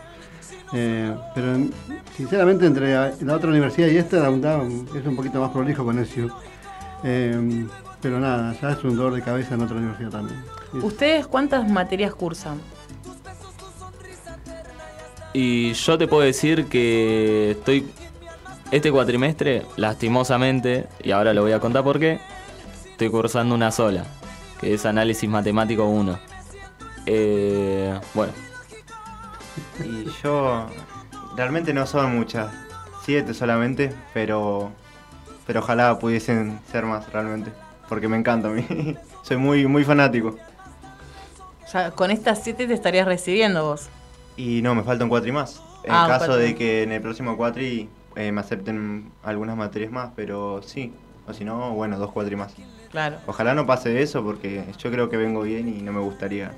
Eh, 0.74 1.14
pero 1.34 1.54
en- 1.54 1.72
sinceramente 2.16 2.66
entre 2.66 2.92
la 2.92 3.34
otra 3.34 3.48
universidad 3.48 3.88
y 3.88 3.96
esta 3.96 4.18
la 4.18 4.28
UNDAV 4.30 4.96
es 4.96 5.06
un 5.06 5.16
poquito 5.16 5.40
más 5.40 5.50
prolijo 5.50 5.84
con 5.84 5.98
el 5.98 6.06
SIU. 6.06 6.30
Eh, 7.04 7.66
pero 8.02 8.20
nada, 8.20 8.54
ya 8.60 8.72
es 8.72 8.84
un 8.84 8.96
dolor 8.96 9.14
de 9.14 9.22
cabeza 9.22 9.54
en 9.54 9.62
otra 9.62 9.76
universidad 9.76 10.10
también. 10.10 10.42
¿Ustedes 10.82 11.26
cuántas 11.26 11.68
materias 11.70 12.14
cursan? 12.14 12.58
Y 15.32 15.72
yo 15.72 15.98
te 15.98 16.06
puedo 16.08 16.22
decir 16.22 16.66
que 16.66 17.52
estoy 17.52 17.86
este 18.70 18.90
cuatrimestre, 18.92 19.62
lastimosamente, 19.76 20.86
y 21.02 21.10
ahora 21.12 21.32
lo 21.32 21.42
voy 21.42 21.52
a 21.52 21.60
contar 21.60 21.84
por 21.84 21.98
qué, 21.98 22.18
estoy 22.98 23.10
cursando 23.10 23.54
una 23.54 23.70
sola, 23.70 24.04
que 24.60 24.74
es 24.74 24.84
análisis 24.84 25.30
matemático 25.30 25.84
1. 25.84 26.18
Eh, 27.06 27.96
bueno, 28.12 28.32
Y 29.84 30.06
yo 30.20 30.66
realmente 31.36 31.72
no 31.72 31.86
son 31.86 32.16
muchas, 32.16 32.52
siete 33.04 33.34
solamente, 33.34 33.94
pero 34.12 34.72
pero 35.46 35.60
ojalá 35.60 35.96
pudiesen 36.00 36.58
ser 36.72 36.86
más 36.86 37.10
realmente, 37.12 37.52
porque 37.88 38.08
me 38.08 38.16
encanta 38.16 38.48
a 38.48 38.50
mí. 38.50 38.66
Soy 39.22 39.36
muy 39.36 39.68
muy 39.68 39.84
fanático. 39.84 40.36
Ya 41.72 41.92
con 41.92 42.10
estas 42.10 42.42
siete 42.42 42.66
te 42.66 42.74
estarías 42.74 43.06
recibiendo 43.06 43.64
vos. 43.64 43.88
Y 44.36 44.60
no, 44.60 44.74
me 44.74 44.82
falta 44.82 45.04
un 45.04 45.10
cuatri 45.10 45.30
más. 45.30 45.62
En 45.84 45.92
Ah, 45.94 46.06
caso 46.08 46.36
de 46.36 46.56
que 46.56 46.82
en 46.82 46.90
el 46.90 47.00
próximo 47.00 47.36
cuatri 47.36 47.88
eh, 48.16 48.32
me 48.32 48.40
acepten 48.40 49.12
algunas 49.22 49.56
materias 49.56 49.92
más, 49.92 50.10
pero 50.16 50.62
sí. 50.64 50.92
O 51.28 51.32
si 51.32 51.44
no, 51.44 51.70
bueno, 51.74 51.96
dos 51.96 52.10
cuatri 52.10 52.34
más. 52.34 52.52
Claro, 52.90 53.18
Ojalá 53.26 53.54
no 53.54 53.66
pase 53.66 54.00
eso 54.02 54.22
porque 54.24 54.64
yo 54.78 54.90
creo 54.90 55.08
que 55.10 55.16
vengo 55.18 55.42
bien 55.42 55.68
y 55.68 55.82
no 55.82 55.92
me 55.92 56.00
gustaría. 56.00 56.52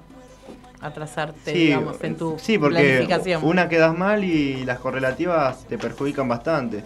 atrasarte, 0.81 1.51
Sí, 1.53 1.59
digamos, 1.67 2.03
en 2.03 2.17
tu 2.17 2.39
sí, 2.39 2.57
porque 2.59 3.05
planificación. 3.05 3.45
una 3.45 3.69
quedas 3.69 3.97
mal 3.99 4.25
y 4.25 4.65
las 4.65 4.79
correlativas 4.79 5.67
te 5.67 5.77
perjudican 5.77 6.29
bastante. 6.29 6.85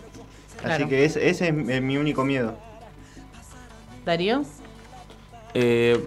Así 0.64 0.86
que 0.86 1.04
ese, 1.04 1.28
ese 1.28 1.48
es 1.48 1.82
mi- 1.82 1.98
único 1.98 2.24
miedo. 2.24 2.56
¿Darío? 4.04 4.42
eh, 5.54 6.04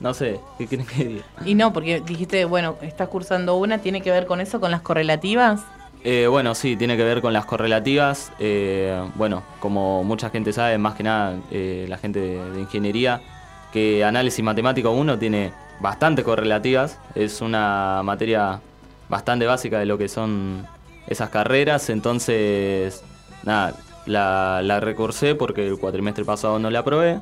no 0.00 0.14
sé, 0.14 0.40
¿qué 0.58 0.66
crees 0.66 0.88
que 0.88 1.04
diga? 1.04 1.24
Y 1.44 1.54
no, 1.54 1.72
porque 1.72 2.00
dijiste, 2.00 2.44
bueno, 2.44 2.76
estás 2.82 3.08
cursando 3.08 3.56
una, 3.56 3.78
¿tiene 3.78 4.00
que 4.00 4.10
ver 4.10 4.26
con 4.26 4.40
eso, 4.40 4.58
con 4.58 4.70
las 4.72 4.80
correlativas? 4.82 5.60
Eh, 6.04 6.26
bueno, 6.26 6.54
sí, 6.54 6.76
tiene 6.76 6.96
que 6.96 7.04
ver 7.04 7.20
con 7.20 7.32
las 7.32 7.44
correlativas. 7.44 8.32
Eh, 8.38 9.00
bueno, 9.14 9.42
como 9.60 10.02
mucha 10.02 10.30
gente 10.30 10.52
sabe, 10.52 10.76
más 10.78 10.94
que 10.94 11.04
nada 11.04 11.36
eh, 11.50 11.86
la 11.88 11.96
gente 11.98 12.18
de, 12.20 12.50
de 12.50 12.60
ingeniería, 12.60 13.20
que 13.72 14.04
análisis 14.04 14.44
matemático 14.44 14.90
1 14.90 15.18
tiene 15.18 15.52
bastante 15.80 16.24
correlativas. 16.24 16.98
Es 17.14 17.40
una 17.40 18.00
materia 18.04 18.60
bastante 19.08 19.46
básica 19.46 19.78
de 19.78 19.86
lo 19.86 19.96
que 19.96 20.08
son 20.08 20.66
esas 21.06 21.30
carreras. 21.30 21.88
Entonces, 21.88 23.04
nada, 23.44 23.74
la, 24.06 24.60
la 24.62 24.80
recursé 24.80 25.36
porque 25.36 25.68
el 25.68 25.78
cuatrimestre 25.78 26.24
pasado 26.24 26.58
no 26.58 26.68
la 26.70 26.80
aprobé. 26.80 27.20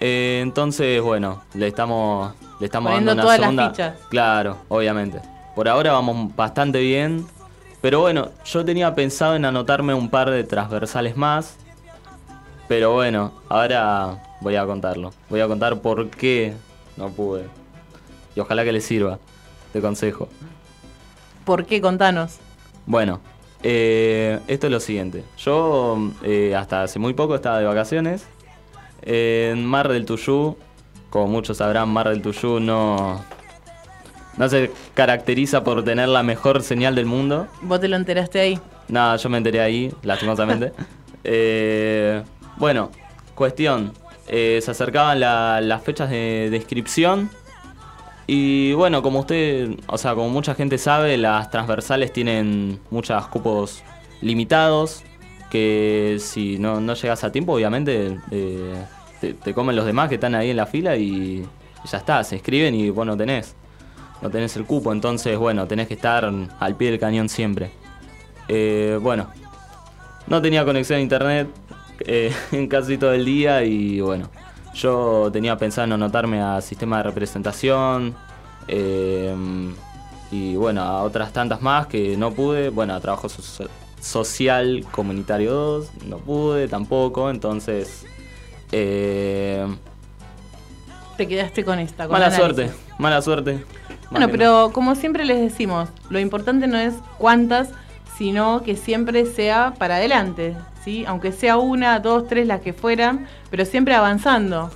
Eh, 0.00 0.40
entonces, 0.42 1.00
bueno, 1.02 1.42
le 1.54 1.68
estamos, 1.68 2.32
le 2.58 2.66
estamos 2.66 2.90
Poniendo 2.90 3.10
dando 3.10 3.22
una 3.22 3.22
todas 3.22 3.38
las 3.38 3.46
segunda. 3.48 3.70
fichas. 3.70 3.94
Claro, 4.08 4.56
obviamente. 4.68 5.20
Por 5.54 5.68
ahora 5.68 5.92
vamos 5.92 6.34
bastante 6.34 6.80
bien. 6.80 7.26
Pero 7.82 8.00
bueno, 8.00 8.30
yo 8.44 8.64
tenía 8.64 8.94
pensado 8.94 9.34
en 9.34 9.44
anotarme 9.44 9.92
un 9.92 10.08
par 10.08 10.30
de 10.30 10.44
transversales 10.44 11.16
más. 11.16 11.56
Pero 12.68 12.92
bueno, 12.92 13.32
ahora 13.48 14.22
voy 14.40 14.54
a 14.54 14.64
contarlo. 14.64 15.12
Voy 15.28 15.40
a 15.40 15.48
contar 15.48 15.80
por 15.82 16.08
qué 16.08 16.54
no 16.96 17.10
pude. 17.10 17.44
Y 18.36 18.40
ojalá 18.40 18.62
que 18.64 18.72
les 18.72 18.84
sirva 18.84 19.18
de 19.74 19.80
consejo. 19.80 20.28
¿Por 21.44 21.66
qué? 21.66 21.80
Contanos. 21.80 22.38
Bueno, 22.86 23.20
eh, 23.64 24.38
esto 24.46 24.68
es 24.68 24.72
lo 24.72 24.78
siguiente. 24.78 25.24
Yo 25.38 26.12
eh, 26.22 26.54
hasta 26.54 26.84
hace 26.84 27.00
muy 27.00 27.14
poco 27.14 27.34
estaba 27.34 27.58
de 27.58 27.64
vacaciones 27.64 28.24
en 29.02 29.66
Mar 29.66 29.88
del 29.88 30.06
Tuyú. 30.06 30.56
Como 31.10 31.26
muchos 31.26 31.58
sabrán, 31.58 31.88
Mar 31.88 32.08
del 32.08 32.22
Tuyú 32.22 32.60
no, 32.60 33.20
no 34.36 34.48
se 34.48 34.70
caracteriza 34.94 35.62
por 35.64 35.84
tener 35.84 36.08
la 36.08 36.22
mejor 36.22 36.62
señal 36.62 36.94
del 36.94 37.06
mundo. 37.06 37.46
¿Vos 37.62 37.80
te 37.80 37.88
lo 37.88 37.96
enteraste 37.96 38.40
ahí? 38.40 38.58
Nada, 38.88 39.16
yo 39.16 39.28
me 39.28 39.38
enteré 39.38 39.60
ahí, 39.60 39.92
lastimosamente. 40.02 40.72
Eh, 41.24 42.20
bueno, 42.56 42.90
cuestión. 43.36 43.92
eh, 44.26 44.58
se 44.60 44.70
acercaban 44.72 45.20
la- 45.20 45.60
las 45.60 45.82
fechas 45.82 46.10
de, 46.10 46.48
de 46.50 46.56
inscripción. 46.56 47.30
Y 48.26 48.72
bueno, 48.72 49.02
como 49.02 49.20
usted, 49.20 49.70
o 49.86 49.98
sea, 49.98 50.14
como 50.14 50.28
mucha 50.30 50.54
gente 50.54 50.78
sabe, 50.78 51.16
las 51.18 51.50
transversales 51.50 52.12
tienen 52.12 52.80
muchos 52.90 53.26
cupos 53.28 53.82
limitados. 54.20 55.02
Que 55.50 56.16
si 56.18 56.58
no, 56.58 56.80
no 56.80 56.94
llegas 56.94 57.24
a 57.24 57.30
tiempo, 57.30 57.52
obviamente 57.52 58.18
eh, 58.30 58.84
te, 59.20 59.34
te 59.34 59.52
comen 59.54 59.76
los 59.76 59.84
demás 59.84 60.08
que 60.08 60.14
están 60.14 60.34
ahí 60.34 60.50
en 60.50 60.56
la 60.56 60.66
fila 60.66 60.96
y 60.96 61.46
ya 61.90 61.98
está, 61.98 62.24
se 62.24 62.36
inscriben 62.36 62.74
y 62.74 62.88
vos 62.90 63.04
no 63.06 63.16
tenés. 63.16 63.54
No 64.22 64.30
tenés 64.30 64.56
el 64.56 64.64
cupo, 64.64 64.92
entonces 64.92 65.36
bueno, 65.36 65.66
tenés 65.66 65.88
que 65.88 65.94
estar 65.94 66.30
al 66.60 66.76
pie 66.76 66.90
del 66.92 67.00
cañón 67.00 67.28
siempre. 67.28 67.70
Eh, 68.48 68.98
bueno, 69.02 69.28
no 70.28 70.40
tenía 70.40 70.64
conexión 70.64 70.98
a 70.98 71.02
internet 71.02 71.48
eh, 72.00 72.32
en 72.52 72.68
casi 72.68 72.98
todo 72.98 73.12
el 73.12 73.24
día 73.24 73.64
y 73.64 74.00
bueno, 74.00 74.30
yo 74.74 75.28
tenía 75.32 75.56
pensado 75.56 75.86
en 75.86 75.92
anotarme 75.94 76.40
a 76.40 76.60
sistema 76.60 76.98
de 76.98 77.02
representación 77.04 78.14
eh, 78.68 79.34
y 80.30 80.54
bueno, 80.56 80.82
a 80.82 81.02
otras 81.02 81.32
tantas 81.32 81.60
más 81.60 81.88
que 81.88 82.16
no 82.16 82.30
pude. 82.32 82.70
Bueno, 82.70 82.94
a 82.94 83.00
trabajo 83.00 83.28
so- 83.28 83.68
social 84.00 84.84
comunitario 84.92 85.52
2, 85.52 85.90
no 86.06 86.18
pude 86.18 86.68
tampoco, 86.68 87.28
entonces... 87.28 88.04
eh, 88.70 89.66
Te 91.16 91.26
quedaste 91.28 91.64
con 91.64 91.78
esta. 91.80 92.04
Con 92.04 92.12
mala 92.12 92.26
análisis. 92.26 92.54
suerte, 92.56 92.72
mala 92.98 93.20
suerte. 93.22 93.64
Bueno, 94.12 94.28
pero 94.30 94.70
como 94.74 94.94
siempre 94.94 95.24
les 95.24 95.40
decimos, 95.40 95.88
lo 96.10 96.20
importante 96.20 96.66
no 96.66 96.76
es 96.76 96.94
cuántas, 97.16 97.70
sino 98.18 98.62
que 98.62 98.76
siempre 98.76 99.24
sea 99.24 99.72
para 99.78 99.96
adelante, 99.96 100.54
¿sí? 100.84 101.04
Aunque 101.06 101.32
sea 101.32 101.56
una, 101.56 101.98
dos, 101.98 102.28
tres, 102.28 102.46
las 102.46 102.60
que 102.60 102.74
fueran, 102.74 103.26
pero 103.50 103.64
siempre 103.64 103.94
avanzando. 103.94 104.70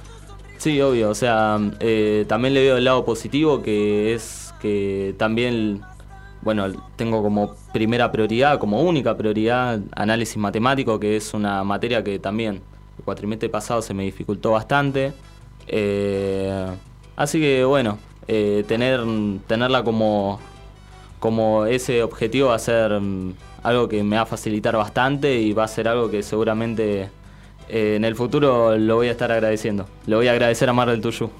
Sí, 0.57 0.81
obvio. 0.81 1.11
O 1.11 1.15
sea, 1.15 1.59
eh, 1.81 2.25
también 2.29 2.55
le 2.55 2.63
veo 2.63 2.79
el 2.79 2.85
lado 2.85 3.05
positivo 3.05 3.63
que 3.63 4.15
es 4.15 4.55
que 4.59 5.15
también, 5.19 5.83
bueno, 6.41 6.73
tengo 6.97 7.23
como 7.23 7.55
primera 7.75 8.11
prioridad, 8.11 8.59
como 8.59 8.81
única 8.81 9.19
prioridad, 9.19 9.81
análisis 9.95 10.39
matemático, 10.39 10.99
que 10.99 11.17
es 11.17 11.35
una 11.35 11.63
materia 11.63 12.03
que 12.03 12.19
también 12.19 12.63
el 12.99 13.05
cuatrimestre 13.05 13.51
pasado 13.51 13.83
se 13.83 13.93
me 13.93 14.05
dificultó 14.05 14.53
bastante. 14.53 15.13
Eh, 15.67 16.67
así 17.17 17.39
que, 17.39 17.65
bueno, 17.67 17.99
eh, 18.29 18.65
tener, 18.67 19.01
tenerla 19.47 19.85
como, 19.85 20.41
como 21.19 21.67
ese 21.67 22.03
objetivo 22.03 22.49
va 22.49 22.57
a 22.57 22.59
ser 22.59 23.01
mm, 23.01 23.35
algo 23.63 23.89
que 23.89 24.03
me 24.03 24.17
va 24.17 24.23
a 24.23 24.27
facilitar 24.27 24.77
bastante 24.77 25.37
y 25.41 25.53
va 25.53 25.65
a 25.65 25.69
ser 25.69 25.89
algo 25.89 26.11
que 26.11 26.23
seguramente 26.23 27.09
eh, 27.69 27.97
en 27.97 28.05
el 28.05 28.15
futuro 28.15 28.77
lo 28.77 28.97
voy 28.97 29.09
a 29.09 29.13
estar 29.13 29.33
agradeciendo. 29.33 29.87
Le 30.07 30.17
voy 30.17 30.29
a 30.29 30.33
agradecer 30.33 30.69
a 30.69 30.73
Mar 30.73 30.91
del 30.91 31.01
Tuyú. 31.01 31.31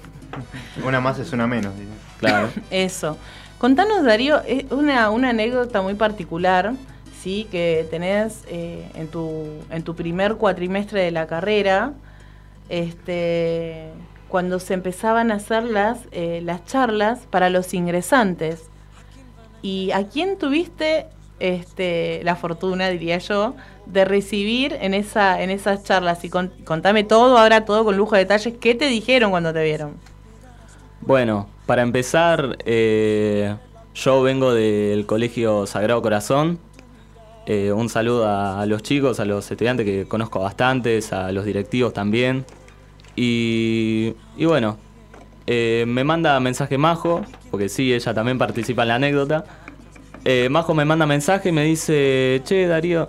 Una 0.85 0.99
más 0.99 1.19
es 1.19 1.31
una 1.33 1.47
menos. 1.47 1.75
dice. 1.77 1.89
Claro. 2.19 2.49
Eso. 2.71 3.17
Contanos, 3.57 4.03
Darío, 4.03 4.41
es 4.45 4.65
una, 4.71 5.09
una 5.09 5.29
anécdota 5.29 5.81
muy 5.81 5.95
particular, 5.95 6.73
¿sí? 7.21 7.47
Que 7.49 7.87
tenés 7.89 8.43
eh, 8.47 8.91
en, 8.93 9.07
tu, 9.07 9.45
en 9.71 9.83
tu 9.83 9.95
primer 9.95 10.35
cuatrimestre 10.35 11.01
de 11.01 11.11
la 11.11 11.25
carrera, 11.25 11.93
este, 12.69 13.89
cuando 14.27 14.59
se 14.59 14.73
empezaban 14.73 15.31
a 15.31 15.35
hacer 15.35 15.63
las, 15.63 15.99
eh, 16.11 16.41
las 16.43 16.65
charlas 16.65 17.19
para 17.29 17.49
los 17.49 17.73
ingresantes. 17.73 18.69
¿Y 19.61 19.91
a 19.91 20.07
quién 20.07 20.37
tuviste 20.37 21.07
este, 21.39 22.21
la 22.23 22.35
fortuna, 22.35 22.89
diría 22.89 23.19
yo, 23.19 23.55
de 23.85 24.05
recibir 24.05 24.75
en, 24.81 24.93
esa, 24.93 25.41
en 25.41 25.49
esas 25.49 25.83
charlas. 25.83 26.23
Y 26.23 26.29
contame 26.29 27.03
todo, 27.03 27.37
ahora 27.37 27.65
todo 27.65 27.85
con 27.85 27.95
lujo 27.95 28.15
de 28.15 28.21
detalles. 28.21 28.55
¿Qué 28.59 28.75
te 28.75 28.87
dijeron 28.87 29.31
cuando 29.31 29.53
te 29.53 29.63
vieron? 29.63 29.95
Bueno, 31.01 31.47
para 31.65 31.83
empezar, 31.83 32.57
eh, 32.65 33.55
yo 33.93 34.21
vengo 34.23 34.53
del 34.53 35.05
Colegio 35.05 35.67
Sagrado 35.67 36.01
Corazón. 36.01 36.59
Eh, 37.45 37.71
un 37.71 37.87
saludo 37.87 38.27
a, 38.27 38.65
los 38.65 38.83
chicos, 38.83 39.19
a 39.19 39.25
los 39.25 39.49
estudiantes 39.49 39.85
que 39.85 40.05
conozco 40.07 40.39
bastantes, 40.39 41.13
a 41.13 41.31
los 41.31 41.45
directivos 41.45 41.93
también. 41.93 42.45
Y, 43.17 44.13
bueno, 44.39 44.77
eh, 45.45 45.83
me 45.87 46.05
manda 46.05 46.39
mensaje 46.39 46.77
Majo, 46.77 47.23
porque 47.51 47.67
sí, 47.67 47.93
ella 47.93 48.13
también 48.13 48.37
participa 48.37 48.83
en 48.83 48.87
la 48.87 48.95
anécdota. 48.95 49.43
Majo 50.49 50.73
me 50.73 50.85
manda 50.85 51.05
mensaje 51.05 51.49
y 51.49 51.51
me 51.53 51.63
dice, 51.63 52.41
che 52.43 52.67
Darío, 52.67 53.07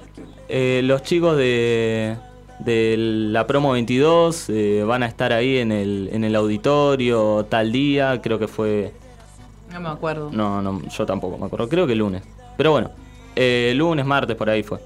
los 0.48 1.02
chicos 1.02 1.36
de, 1.36 2.16
de 2.59 2.96
la 2.98 3.46
promo 3.46 3.72
22 3.72 4.50
eh, 4.50 4.84
van 4.86 5.02
a 5.02 5.06
estar 5.06 5.32
ahí 5.32 5.59
en 5.59 5.72
el, 5.72 6.11
en 6.12 6.24
el 6.24 6.34
auditorio 6.34 7.46
tal 7.48 7.72
día, 7.72 8.20
creo 8.20 8.38
que 8.38 8.48
fue... 8.48 8.92
No 9.72 9.80
me 9.80 9.88
acuerdo. 9.88 10.30
No, 10.32 10.62
no, 10.62 10.82
yo 10.88 11.06
tampoco 11.06 11.38
me 11.38 11.46
acuerdo, 11.46 11.68
creo 11.68 11.86
que 11.86 11.94
lunes. 11.94 12.22
Pero 12.56 12.72
bueno, 12.72 12.90
eh, 13.36 13.72
lunes, 13.76 14.04
martes, 14.04 14.36
por 14.36 14.50
ahí 14.50 14.62
fue. 14.62 14.80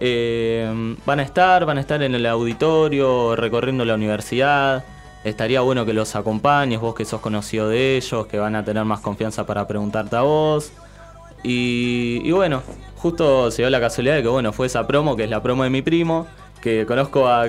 Eh, 0.00 0.96
van 1.04 1.20
a 1.20 1.22
estar, 1.22 1.64
van 1.66 1.78
a 1.78 1.80
estar 1.80 2.02
en 2.02 2.14
el 2.14 2.26
auditorio, 2.26 3.36
recorriendo 3.36 3.84
la 3.84 3.94
universidad. 3.94 4.84
Estaría 5.22 5.60
bueno 5.60 5.84
que 5.84 5.92
los 5.92 6.16
acompañes, 6.16 6.80
vos 6.80 6.94
que 6.94 7.04
sos 7.04 7.20
conocido 7.20 7.68
de 7.68 7.96
ellos, 7.96 8.26
que 8.26 8.38
van 8.38 8.56
a 8.56 8.64
tener 8.64 8.84
más 8.84 9.00
confianza 9.00 9.44
para 9.44 9.66
preguntarte 9.66 10.16
a 10.16 10.22
vos. 10.22 10.72
Y, 11.42 12.22
y 12.24 12.32
bueno, 12.32 12.62
justo 12.96 13.50
se 13.50 13.62
dio 13.62 13.70
la 13.70 13.80
casualidad 13.80 14.16
de 14.16 14.22
que 14.22 14.28
bueno, 14.28 14.52
fue 14.52 14.66
esa 14.66 14.86
promo, 14.86 15.16
que 15.16 15.24
es 15.24 15.30
la 15.30 15.42
promo 15.42 15.62
de 15.64 15.70
mi 15.70 15.82
primo 15.82 16.26
que 16.60 16.86
conozco 16.86 17.26
a 17.26 17.46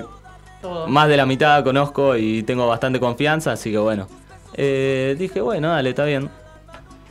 más 0.88 1.08
de 1.08 1.18
la 1.18 1.26
mitad, 1.26 1.64
conozco 1.64 2.16
y 2.16 2.43
tengo 2.43 2.68
bastante 2.68 2.99
confianza, 2.99 3.52
así 3.52 3.72
que 3.72 3.78
bueno. 3.78 4.08
Eh, 4.54 5.16
dije, 5.18 5.41
bueno, 5.41 5.70
dale, 5.70 5.89
está 5.89 6.06
bien. 6.06 6.30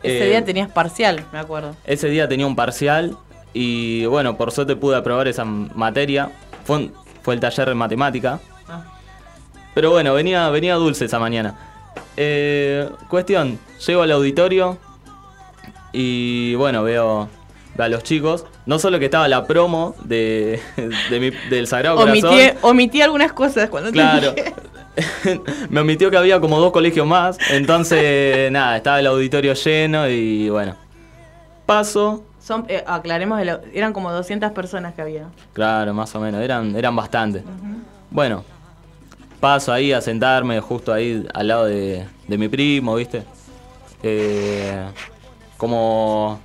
Ese 0.02 0.26
día 0.26 0.38
eh, 0.38 0.42
tenías 0.42 0.70
parcial, 0.70 1.24
me 1.32 1.38
acuerdo. 1.38 1.74
Ese 1.84 2.08
día 2.08 2.28
tenía 2.28 2.46
un 2.46 2.56
parcial 2.56 3.16
y 3.52 4.04
bueno, 4.06 4.36
por 4.36 4.52
suerte 4.52 4.76
pude 4.76 4.96
aprobar 4.96 5.28
esa 5.28 5.44
materia. 5.44 6.30
Fue, 6.64 6.90
fue 7.22 7.34
el 7.34 7.40
taller 7.40 7.68
de 7.68 7.74
matemática. 7.74 8.40
Ah. 8.68 8.84
Pero 9.74 9.90
bueno, 9.90 10.14
venía, 10.14 10.48
venía 10.50 10.74
dulce 10.76 11.06
esa 11.06 11.18
mañana. 11.18 11.56
Eh, 12.16 12.88
cuestión, 13.08 13.58
llego 13.86 14.02
al 14.02 14.12
auditorio 14.12 14.78
y 15.92 16.54
bueno, 16.54 16.82
veo 16.82 17.28
a 17.78 17.88
los 17.88 18.02
chicos. 18.02 18.44
No 18.66 18.78
solo 18.78 18.98
que 18.98 19.06
estaba 19.06 19.26
la 19.28 19.46
promo 19.46 19.94
de, 20.04 20.60
del 21.50 21.66
Sagrado 21.66 21.96
Corazón. 21.96 22.34
Omití 22.62 23.02
algunas 23.02 23.32
cosas 23.32 23.68
cuando 23.70 23.90
Claro. 23.90 24.34
me 25.70 25.80
omitió 25.80 26.10
que 26.10 26.16
había 26.16 26.40
como 26.40 26.58
dos 26.60 26.72
colegios 26.72 27.06
más. 27.06 27.38
Entonces, 27.50 28.50
nada, 28.52 28.76
estaba 28.76 29.00
el 29.00 29.06
auditorio 29.06 29.54
lleno 29.54 30.08
y 30.08 30.48
bueno. 30.50 30.76
Paso. 31.66 32.24
Son, 32.50 32.64
eh, 32.66 32.82
aclaremos, 32.84 33.40
eran 33.72 33.92
como 33.92 34.10
200 34.10 34.50
personas 34.50 34.92
que 34.92 35.02
había. 35.02 35.26
Claro, 35.52 35.94
más 35.94 36.12
o 36.16 36.20
menos. 36.20 36.42
Eran, 36.42 36.74
eran 36.74 36.96
bastantes. 36.96 37.44
Bueno, 38.10 38.42
paso 39.38 39.72
ahí 39.72 39.92
a 39.92 40.00
sentarme 40.00 40.58
justo 40.58 40.92
ahí 40.92 41.24
al 41.32 41.46
lado 41.46 41.66
de, 41.66 42.08
de 42.26 42.38
mi 42.38 42.48
primo, 42.48 42.96
¿viste? 42.96 43.22
Eh, 44.02 44.84
como 45.56 46.40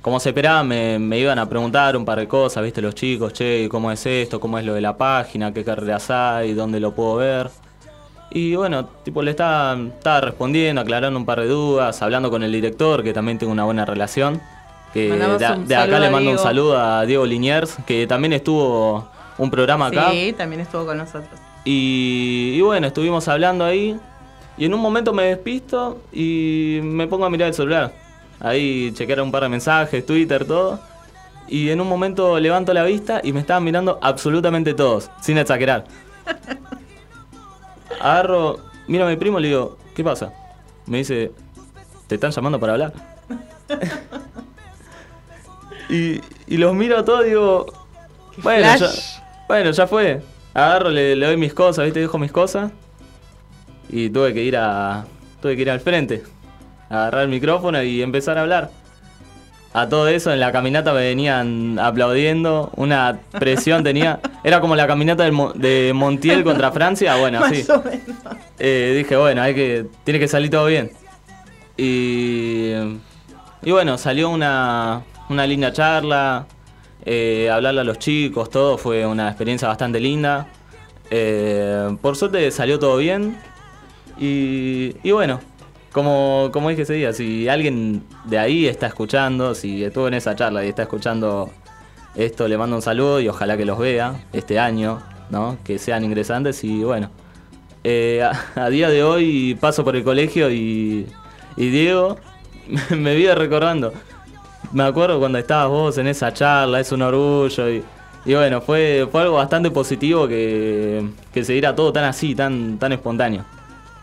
como 0.00 0.18
se 0.18 0.30
esperaba, 0.30 0.64
me, 0.64 0.98
iban 1.16 1.38
a 1.38 1.48
preguntar 1.48 1.96
un 1.96 2.04
par 2.04 2.18
de 2.18 2.26
cosas, 2.26 2.64
viste, 2.64 2.82
los 2.82 2.96
chicos, 2.96 3.32
che, 3.32 3.68
¿cómo 3.68 3.92
es 3.92 4.04
esto? 4.04 4.40
¿Cómo 4.40 4.58
es 4.58 4.64
lo 4.64 4.74
de 4.74 4.80
la 4.80 4.96
página? 4.96 5.54
¿Qué 5.54 5.62
carreras 5.62 6.10
hay? 6.10 6.54
¿Dónde 6.54 6.80
lo 6.80 6.92
puedo 6.92 7.14
ver? 7.14 7.50
Y 8.32 8.56
bueno, 8.56 8.86
tipo, 9.04 9.22
le 9.22 9.30
estaba, 9.30 9.80
estaba 9.80 10.22
respondiendo, 10.22 10.80
aclarando 10.80 11.16
un 11.16 11.24
par 11.24 11.38
de 11.38 11.46
dudas, 11.46 12.02
hablando 12.02 12.32
con 12.32 12.42
el 12.42 12.50
director, 12.50 13.04
que 13.04 13.12
también 13.12 13.38
tengo 13.38 13.52
una 13.52 13.62
buena 13.62 13.84
relación. 13.84 14.42
Que 14.92 15.10
de, 15.10 15.76
acá 15.76 15.98
le 15.98 16.10
mando 16.10 16.30
un 16.30 16.38
saludo 16.38 16.78
a 16.78 17.06
Diego 17.06 17.24
Liniers, 17.24 17.76
que 17.86 18.06
también 18.06 18.32
estuvo 18.34 19.08
un 19.38 19.50
programa 19.50 19.86
acá. 19.86 20.10
Sí, 20.10 20.34
también 20.36 20.60
estuvo 20.60 20.84
con 20.84 20.98
nosotros. 20.98 21.40
Y, 21.64 22.54
y 22.56 22.60
bueno, 22.60 22.86
estuvimos 22.86 23.26
hablando 23.28 23.64
ahí. 23.64 23.98
Y 24.58 24.66
en 24.66 24.74
un 24.74 24.80
momento 24.80 25.14
me 25.14 25.24
despisto 25.24 25.98
y 26.12 26.80
me 26.82 27.06
pongo 27.06 27.24
a 27.24 27.30
mirar 27.30 27.48
el 27.48 27.54
celular 27.54 28.02
ahí 28.42 28.92
chequear 28.92 29.22
un 29.22 29.30
par 29.30 29.44
de 29.44 29.48
mensajes, 29.48 30.04
Twitter, 30.04 30.44
todo. 30.44 30.80
Y 31.48 31.70
en 31.70 31.80
un 31.80 31.88
momento 31.88 32.38
levanto 32.38 32.72
la 32.74 32.84
vista 32.84 33.20
y 33.22 33.32
me 33.32 33.40
estaban 33.40 33.64
mirando 33.64 33.98
absolutamente 34.02 34.74
todos, 34.74 35.10
sin 35.20 35.38
exagerar. 35.38 35.84
Agarro, 38.00 38.58
miro 38.88 39.06
a 39.06 39.08
mi 39.08 39.16
primo 39.16 39.38
y 39.38 39.42
le 39.42 39.48
digo, 39.48 39.78
¿qué 39.94 40.02
pasa? 40.02 40.32
Me 40.86 40.98
dice, 40.98 41.32
¿te 42.06 42.16
están 42.16 42.30
llamando 42.30 42.58
para 42.58 42.72
hablar? 42.72 42.92
y, 45.94 46.20
y, 46.46 46.56
los 46.56 46.74
miro 46.74 46.98
a 46.98 47.04
todos 47.04 47.24
y 47.26 47.30
digo, 47.30 47.66
bueno 48.38 48.76
ya, 48.76 48.88
bueno, 49.48 49.70
ya 49.70 49.86
fue. 49.86 50.22
Agarro, 50.54 50.90
le, 50.90 51.16
le 51.16 51.26
doy 51.26 51.36
mis 51.36 51.54
cosas, 51.54 51.84
¿viste? 51.84 52.00
Dejo 52.00 52.18
mis 52.18 52.32
cosas. 52.32 52.72
Y 53.88 54.10
tuve 54.10 54.32
que 54.34 54.42
ir 54.42 54.56
a. 54.56 55.04
Tuve 55.40 55.56
que 55.56 55.62
ir 55.62 55.70
al 55.70 55.80
frente 55.80 56.22
agarrar 56.92 57.22
el 57.22 57.28
micrófono 57.28 57.82
y 57.82 58.02
empezar 58.02 58.36
a 58.36 58.42
hablar. 58.42 58.70
A 59.72 59.88
todo 59.88 60.06
eso 60.08 60.30
en 60.30 60.38
la 60.38 60.52
caminata 60.52 60.92
me 60.92 61.00
venían 61.00 61.78
aplaudiendo, 61.78 62.70
una 62.76 63.20
presión 63.30 63.82
tenía. 63.84 64.20
Era 64.44 64.60
como 64.60 64.76
la 64.76 64.86
caminata 64.86 65.24
de 65.24 65.92
Montiel 65.94 66.44
contra 66.44 66.70
Francia, 66.70 67.16
bueno, 67.16 67.42
así. 67.42 67.64
Eh, 68.58 68.94
dije, 68.98 69.16
bueno, 69.16 69.40
hay 69.40 69.54
que, 69.54 69.86
tiene 70.04 70.20
que 70.20 70.28
salir 70.28 70.50
todo 70.50 70.66
bien. 70.66 70.92
Y, 71.78 72.72
y 73.62 73.70
bueno, 73.70 73.96
salió 73.96 74.28
una, 74.28 75.02
una 75.32 75.46
linda 75.46 75.72
charla, 75.72 76.46
eh, 77.04 77.50
hablarle 77.50 77.80
a 77.80 77.84
los 77.84 77.98
chicos, 77.98 78.50
todo, 78.50 78.78
fue 78.78 79.06
una 79.06 79.28
experiencia 79.28 79.68
bastante 79.68 79.98
linda. 79.98 80.48
Eh, 81.10 81.96
por 82.00 82.16
suerte 82.16 82.50
salió 82.50 82.78
todo 82.78 82.96
bien. 82.98 83.38
Y, 84.18 84.94
y 85.02 85.10
bueno, 85.10 85.40
como, 85.92 86.50
como 86.52 86.70
dije 86.70 86.82
ese 86.82 86.94
día, 86.94 87.12
si 87.12 87.48
alguien 87.48 88.04
de 88.24 88.38
ahí 88.38 88.66
está 88.66 88.86
escuchando, 88.86 89.54
si 89.54 89.84
estuvo 89.84 90.08
en 90.08 90.14
esa 90.14 90.34
charla 90.34 90.64
y 90.64 90.68
está 90.68 90.82
escuchando 90.82 91.50
esto, 92.14 92.48
le 92.48 92.56
mando 92.58 92.76
un 92.76 92.82
saludo 92.82 93.20
y 93.20 93.28
ojalá 93.28 93.56
que 93.56 93.64
los 93.64 93.78
vea 93.78 94.24
este 94.32 94.58
año, 94.58 95.00
¿no? 95.30 95.58
Que 95.64 95.78
sean 95.78 96.04
ingresantes 96.04 96.62
y 96.64 96.82
bueno. 96.82 97.10
Eh, 97.84 98.22
a, 98.54 98.70
día 98.70 98.88
de 98.88 99.02
hoy 99.02 99.56
paso 99.60 99.82
por 99.82 99.96
el 99.96 100.04
colegio 100.04 100.50
y, 100.50 101.06
y 101.56 101.70
Diego 101.70 102.16
me 102.90 103.14
vive 103.14 103.34
recordando. 103.34 103.92
Me 104.70 104.84
acuerdo 104.84 105.18
cuando 105.18 105.38
estabas 105.38 105.68
vos 105.68 105.98
en 105.98 106.06
esa 106.06 106.32
charla, 106.32 106.80
es 106.80 106.92
un 106.92 107.02
orgullo 107.02 107.68
y, 107.68 107.82
y 108.24 108.34
bueno, 108.34 108.60
fue, 108.60 109.08
fue 109.10 109.22
algo 109.22 109.36
bastante 109.36 109.70
positivo 109.70 110.28
que, 110.28 111.04
que 111.32 111.44
se 111.44 111.52
diera 111.52 111.74
todo 111.74 111.92
tan 111.92 112.04
así, 112.04 112.34
tan, 112.34 112.78
tan 112.78 112.92
espontáneo. 112.92 113.44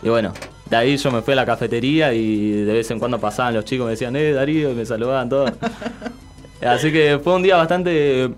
Y 0.04 0.10
bueno, 0.10 0.34
de 0.70 0.76
ahí 0.76 0.98
yo 0.98 1.12
me 1.12 1.22
fui 1.22 1.34
a 1.34 1.36
la 1.36 1.46
cafetería 1.46 2.14
y 2.14 2.52
de 2.64 2.74
vez 2.74 2.92
en 2.92 3.00
cuando 3.00 3.20
pasaban 3.20 3.54
los 3.54 3.66
chicos, 3.66 3.86
me 3.86 3.92
decían, 3.92 4.16
eh, 4.16 4.34
Darío, 4.34 4.72
y 4.72 4.76
me 4.76 4.86
saludaban 4.86 5.30
todos. 5.30 5.52
Así 6.62 6.92
que 6.92 7.20
fue 7.24 7.36
un 7.36 7.44
día 7.44 7.56
bastante, 7.56 8.30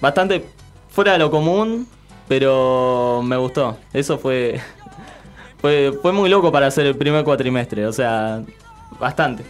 bastante 0.00 0.46
fuera 0.88 1.12
de 1.12 1.18
lo 1.18 1.30
común, 1.30 1.86
pero 2.26 3.20
me 3.22 3.36
gustó. 3.36 3.76
Eso 3.92 4.18
fue, 4.18 4.60
fue, 5.60 5.92
fue 6.00 6.12
muy 6.12 6.30
loco 6.30 6.50
para 6.50 6.66
hacer 6.66 6.86
el 6.86 6.96
primer 6.96 7.24
cuatrimestre, 7.24 7.86
o 7.86 7.92
sea, 7.92 8.42
bastante. 8.98 9.44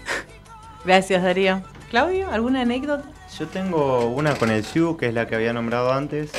Gracias, 0.85 1.23
Darío. 1.23 1.63
Claudio, 1.91 2.30
¿alguna 2.30 2.61
anécdota? 2.61 3.03
Yo 3.36 3.49
tengo 3.49 4.07
una 4.07 4.36
con 4.36 4.49
el 4.49 4.62
SIU, 4.62 4.97
que 4.97 5.09
es 5.09 5.14
la 5.14 5.26
que 5.26 5.34
había 5.34 5.53
nombrado 5.53 5.93
antes. 5.93 6.30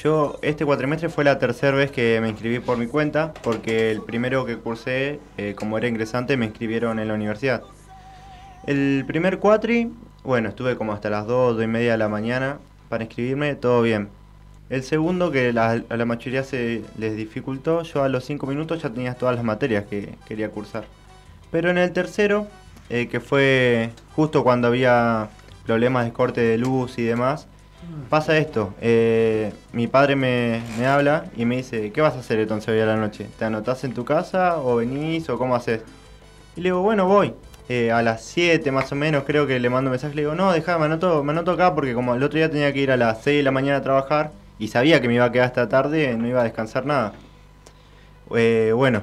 Yo, 0.00 0.38
este 0.40 0.64
cuatrimestre 0.64 1.08
fue 1.08 1.24
la 1.24 1.40
tercera 1.40 1.76
vez 1.76 1.90
que 1.90 2.20
me 2.20 2.28
inscribí 2.28 2.60
por 2.60 2.78
mi 2.78 2.86
cuenta, 2.86 3.34
porque 3.42 3.90
el 3.90 4.02
primero 4.02 4.46
que 4.46 4.56
cursé, 4.56 5.18
eh, 5.36 5.56
como 5.56 5.78
era 5.78 5.88
ingresante, 5.88 6.36
me 6.36 6.46
inscribieron 6.46 7.00
en 7.00 7.08
la 7.08 7.14
universidad. 7.14 7.64
El 8.68 9.02
primer 9.04 9.40
cuatri, 9.40 9.92
bueno, 10.22 10.48
estuve 10.48 10.76
como 10.76 10.92
hasta 10.92 11.10
las 11.10 11.26
2, 11.26 11.56
2 11.56 11.64
y 11.64 11.66
media 11.66 11.92
de 11.92 11.98
la 11.98 12.08
mañana 12.08 12.58
para 12.88 13.02
inscribirme, 13.02 13.56
todo 13.56 13.82
bien. 13.82 14.10
El 14.70 14.84
segundo, 14.84 15.32
que 15.32 15.48
a 15.48 15.96
la 15.96 16.04
mayoría 16.04 16.44
se 16.44 16.84
les 16.96 17.16
dificultó, 17.16 17.82
yo 17.82 18.04
a 18.04 18.08
los 18.08 18.24
5 18.24 18.46
minutos 18.46 18.80
ya 18.80 18.90
tenía 18.90 19.14
todas 19.14 19.34
las 19.34 19.44
materias 19.44 19.86
que 19.90 20.14
quería 20.24 20.50
cursar. 20.50 20.84
Pero 21.50 21.70
en 21.70 21.78
el 21.78 21.92
tercero, 21.92 22.46
eh, 22.90 23.08
que 23.08 23.20
fue 23.20 23.90
justo 24.14 24.44
cuando 24.44 24.68
había 24.68 25.28
problemas 25.66 26.04
de 26.04 26.12
corte 26.12 26.40
de 26.40 26.58
luz 26.58 26.98
y 26.98 27.02
demás, 27.02 27.46
pasa 28.10 28.36
esto, 28.38 28.74
eh, 28.80 29.52
mi 29.72 29.86
padre 29.86 30.16
me, 30.16 30.62
habla 30.86 31.26
y 31.36 31.44
me 31.44 31.56
dice, 31.56 31.90
¿qué 31.92 32.00
vas 32.00 32.14
a 32.14 32.20
hacer 32.20 32.38
entonces 32.38 32.68
hoy 32.68 32.80
a 32.80 32.86
la 32.86 32.96
noche? 32.96 33.26
¿Te 33.38 33.44
anotás 33.44 33.84
en 33.84 33.94
tu 33.94 34.04
casa 34.04 34.58
o 34.58 34.76
venís 34.76 35.28
o 35.28 35.38
cómo 35.38 35.56
haces? 35.56 35.82
Y 36.56 36.60
le 36.60 36.68
digo, 36.68 36.82
bueno, 36.82 37.06
voy. 37.06 37.34
eh, 37.68 37.90
a 37.90 38.02
las 38.02 38.22
7 38.24 38.70
más 38.70 38.92
o 38.92 38.94
menos 38.94 39.24
creo 39.24 39.46
que 39.46 39.58
le 39.58 39.70
mando 39.70 39.88
un 39.88 39.92
mensaje, 39.92 40.14
le 40.14 40.22
digo, 40.22 40.34
no, 40.34 40.52
dejá, 40.52 40.78
me 40.78 40.84
anoto, 40.84 41.24
me 41.24 41.32
anoto 41.32 41.52
acá 41.52 41.74
porque 41.74 41.94
como 41.94 42.14
el 42.14 42.22
otro 42.22 42.36
día 42.36 42.50
tenía 42.50 42.72
que 42.72 42.80
ir 42.80 42.90
a 42.90 42.96
las 42.96 43.22
6 43.22 43.38
de 43.38 43.42
la 43.42 43.50
mañana 43.50 43.78
a 43.78 43.82
trabajar 43.82 44.32
y 44.58 44.68
sabía 44.68 45.00
que 45.00 45.08
me 45.08 45.14
iba 45.14 45.24
a 45.24 45.32
quedar 45.32 45.46
hasta 45.46 45.68
tarde, 45.68 46.14
no 46.16 46.28
iba 46.28 46.40
a 46.40 46.44
descansar 46.44 46.86
nada. 46.86 47.14
Eh, 48.34 48.72
bueno, 48.74 49.00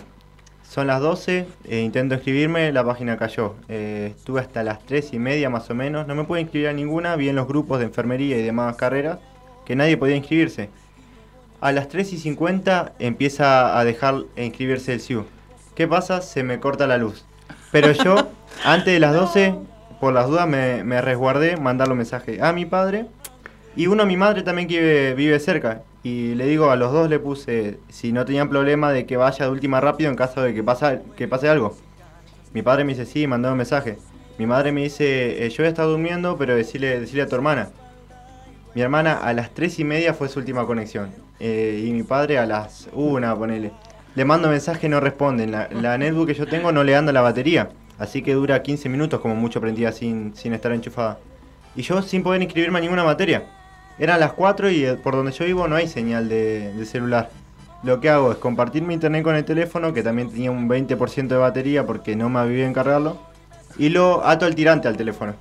son 0.71 0.87
las 0.87 1.01
12, 1.01 1.47
eh, 1.65 1.79
intento 1.81 2.15
inscribirme, 2.15 2.71
la 2.71 2.85
página 2.85 3.17
cayó. 3.17 3.55
Eh, 3.67 4.13
estuve 4.15 4.39
hasta 4.39 4.63
las 4.63 4.79
3 4.85 5.11
y 5.11 5.19
media 5.19 5.49
más 5.49 5.69
o 5.69 5.75
menos, 5.75 6.07
no 6.07 6.15
me 6.15 6.23
pude 6.23 6.39
inscribir 6.39 6.69
a 6.69 6.73
ninguna, 6.73 7.17
vi 7.17 7.27
en 7.27 7.35
los 7.35 7.45
grupos 7.45 7.79
de 7.79 7.87
enfermería 7.87 8.37
y 8.37 8.41
demás 8.41 8.77
carreras 8.77 9.19
que 9.65 9.75
nadie 9.75 9.97
podía 9.97 10.15
inscribirse. 10.15 10.69
A 11.59 11.73
las 11.73 11.89
3 11.89 12.13
y 12.13 12.17
50 12.19 12.93
empieza 12.99 13.77
a 13.77 13.83
dejar 13.83 14.23
inscribirse 14.37 14.93
el 14.93 15.01
SIU. 15.01 15.25
¿Qué 15.75 15.89
pasa? 15.89 16.21
Se 16.21 16.41
me 16.41 16.61
corta 16.61 16.87
la 16.87 16.97
luz. 16.97 17.25
Pero 17.73 17.91
yo, 17.91 18.29
antes 18.63 18.93
de 18.93 19.01
las 19.01 19.13
12, 19.13 19.53
por 19.99 20.13
las 20.13 20.29
dudas, 20.29 20.47
me, 20.47 20.85
me 20.85 21.01
resguardé 21.01 21.57
mandarle 21.57 21.91
un 21.91 21.97
mensaje 21.97 22.41
a 22.41 22.53
mi 22.53 22.65
padre 22.65 23.07
y 23.75 23.87
uno 23.87 24.03
a 24.03 24.05
mi 24.05 24.15
madre 24.15 24.41
también 24.41 24.69
que 24.69 24.79
vive, 24.79 25.15
vive 25.15 25.39
cerca. 25.41 25.81
Y 26.03 26.33
le 26.35 26.47
digo, 26.47 26.71
a 26.71 26.75
los 26.75 26.91
dos 26.91 27.09
le 27.09 27.19
puse 27.19 27.79
si 27.89 28.11
no 28.11 28.25
tenían 28.25 28.49
problema 28.49 28.91
de 28.91 29.05
que 29.05 29.17
vaya 29.17 29.45
de 29.45 29.51
última 29.51 29.79
rápido 29.81 30.09
en 30.09 30.15
caso 30.15 30.41
de 30.41 30.53
que, 30.53 30.63
pasa, 30.63 30.99
que 31.15 31.27
pase 31.27 31.47
algo. 31.47 31.75
Mi 32.53 32.63
padre 32.63 32.83
me 32.83 32.93
dice, 32.93 33.05
sí, 33.05 33.27
mandó 33.27 33.51
un 33.51 33.57
mensaje. 33.57 33.97
Mi 34.37 34.47
madre 34.47 34.71
me 34.71 34.81
dice, 34.81 35.45
eh, 35.45 35.49
yo 35.49 35.63
he 35.63 35.67
estado 35.67 35.91
durmiendo, 35.91 36.37
pero 36.37 36.55
decirle, 36.55 36.99
decirle 36.99 37.23
a 37.23 37.27
tu 37.27 37.35
hermana. 37.35 37.69
Mi 38.73 38.81
hermana 38.81 39.13
a 39.13 39.33
las 39.33 39.53
tres 39.53 39.77
y 39.79 39.83
media 39.83 40.13
fue 40.13 40.29
su 40.29 40.39
última 40.39 40.65
conexión. 40.65 41.11
Eh, 41.39 41.85
y 41.85 41.91
mi 41.91 42.03
padre 42.03 42.39
a 42.39 42.45
las 42.45 42.89
una, 42.93 43.35
ponele. 43.35 43.71
Le 44.15 44.25
mando 44.25 44.49
mensaje, 44.49 44.89
no 44.89 44.99
responden. 44.99 45.51
La, 45.51 45.69
la 45.69 45.97
netbook 45.97 46.27
que 46.27 46.33
yo 46.33 46.47
tengo 46.47 46.71
no 46.71 46.83
le 46.83 46.95
anda 46.95 47.11
la 47.11 47.21
batería. 47.21 47.69
Así 47.99 48.23
que 48.23 48.33
dura 48.33 48.63
15 48.63 48.89
minutos 48.89 49.19
como 49.19 49.35
mucho 49.35 49.61
prendida 49.61 49.91
sin, 49.91 50.35
sin 50.35 50.53
estar 50.53 50.71
enchufada. 50.71 51.19
Y 51.75 51.83
yo 51.83 52.01
sin 52.01 52.23
poder 52.23 52.41
inscribirme 52.41 52.79
a 52.79 52.81
ninguna 52.81 53.03
materia. 53.03 53.45
Eran 54.01 54.19
las 54.19 54.33
4 54.33 54.71
y 54.71 54.83
eh, 54.83 54.95
por 54.95 55.15
donde 55.15 55.31
yo 55.31 55.45
vivo 55.45 55.67
no 55.67 55.75
hay 55.75 55.87
señal 55.87 56.27
de, 56.27 56.73
celular. 56.85 57.29
Lo 57.83 57.99
que 58.01 58.09
hago 58.09 58.31
es 58.31 58.39
compartir 58.39 58.81
mi 58.81 58.95
internet 58.95 59.23
con 59.23 59.35
el 59.35 59.45
teléfono, 59.45 59.93
que 59.93 60.01
también 60.01 60.31
tenía 60.31 60.49
un 60.49 60.67
20% 60.67 61.27
de 61.27 61.37
batería 61.37 61.85
porque 61.85 62.15
no 62.15 62.27
me 62.27 62.39
había 62.39 62.65
en 62.65 62.73
cargarlo, 62.73 63.19
y 63.77 63.89
lo 63.89 64.25
ato 64.25 64.47
al 64.47 64.55
tirante 64.55 64.87
al 64.87 64.97
teléfono. 64.97 65.35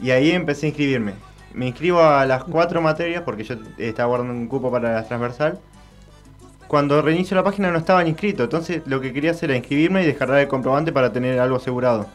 Y 0.00 0.12
ahí 0.12 0.30
empecé 0.30 0.64
a 0.64 0.68
inscribirme. 0.70 1.12
Me 1.52 1.66
inscribo 1.66 2.00
a 2.00 2.24
las 2.24 2.44
4 2.44 2.80
materias 2.80 3.22
porque 3.22 3.44
yo 3.44 3.56
estaba 3.76 4.08
guardando 4.08 4.32
un 4.32 4.48
cupo 4.48 4.70
para 4.70 4.94
la 4.94 5.04
transversal. 5.06 5.60
Cuando 6.66 7.02
reinicio 7.02 7.36
la 7.36 7.44
página 7.44 7.70
no 7.70 7.76
estaban 7.76 8.06
inscritos, 8.06 8.44
entonces 8.44 8.80
lo 8.86 9.02
que 9.02 9.12
quería 9.12 9.32
hacer 9.32 9.50
era 9.50 9.58
inscribirme 9.58 10.04
y 10.04 10.06
descargar 10.06 10.38
el 10.38 10.48
comprobante 10.48 10.90
para 10.90 11.12
tener 11.12 11.38
algo 11.38 11.56
asegurado. 11.56 12.06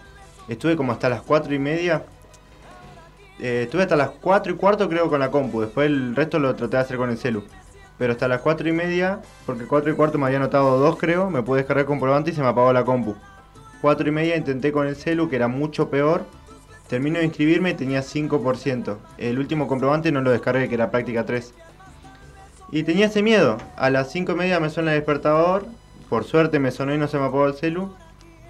Estuve 0.48 0.76
como 0.76 0.94
hasta 0.94 1.10
las 1.10 1.22
4 1.22 1.54
y 1.54 1.60
media 1.60 2.06
eh, 3.40 3.64
estuve 3.64 3.84
hasta 3.84 3.96
las 3.96 4.10
4 4.10 4.54
y 4.54 4.56
cuarto 4.56 4.90
creo 4.90 5.10
con 5.10 5.20
la 5.20 5.32
compu, 5.32 5.62
después 5.62 5.88
el 5.88 6.16
resto 6.16 6.40
lo 6.40 6.56
traté 6.56 6.78
de 6.78 6.84
hacer 6.84 6.98
con 6.98 7.10
el 7.10 7.18
celu. 7.18 7.44
Pero 7.98 8.14
hasta 8.14 8.28
las 8.28 8.42
4 8.42 8.68
y 8.70 8.72
media, 8.72 9.22
porque 9.46 9.66
4 9.66 9.92
y 9.92 9.96
cuarto 9.96 10.18
me 10.18 10.26
había 10.26 10.38
anotado 10.38 10.80
dos 10.80 10.98
creo, 10.98 11.30
me 11.30 11.44
pude 11.44 11.60
descargar 11.60 11.86
comprobante 11.86 12.32
y 12.32 12.34
se 12.34 12.42
me 12.42 12.48
apagó 12.48 12.72
la 12.72 12.86
compu. 12.86 13.16
4 13.82 14.08
y 14.08 14.12
media 14.12 14.36
intenté 14.36 14.72
con 14.72 14.88
el 14.88 14.96
celu, 14.96 15.30
que 15.30 15.36
era 15.36 15.48
mucho 15.48 15.90
peor. 15.90 16.26
Termino 16.88 17.20
de 17.20 17.26
inscribirme 17.26 17.72
y 17.72 17.74
tenía 17.76 18.02
5%. 18.02 18.98
El 19.18 19.38
último 19.38 19.68
comprobante 19.68 20.12
no 20.12 20.22
lo 20.22 20.32
descargué, 20.32 20.68
que 20.68 20.76
era 20.76 20.92
práctica 20.92 21.26
3. 21.26 21.54
Y 22.72 22.84
tenía 22.84 23.08
ese 23.08 23.22
miedo. 23.22 23.58
A 23.78 23.90
las 23.90 24.12
5 24.12 24.32
y 24.32 24.36
media 24.36 24.60
me 24.60 24.70
suena 24.70 24.92
el 24.92 24.98
despertador. 25.00 25.66
Por 26.10 26.24
suerte 26.24 26.60
me 26.60 26.72
sonó 26.72 26.94
y 26.94 26.98
no 26.98 27.08
se 27.08 27.18
me 27.18 27.26
apagó 27.26 27.48
el 27.48 27.54
celu. 27.54 27.94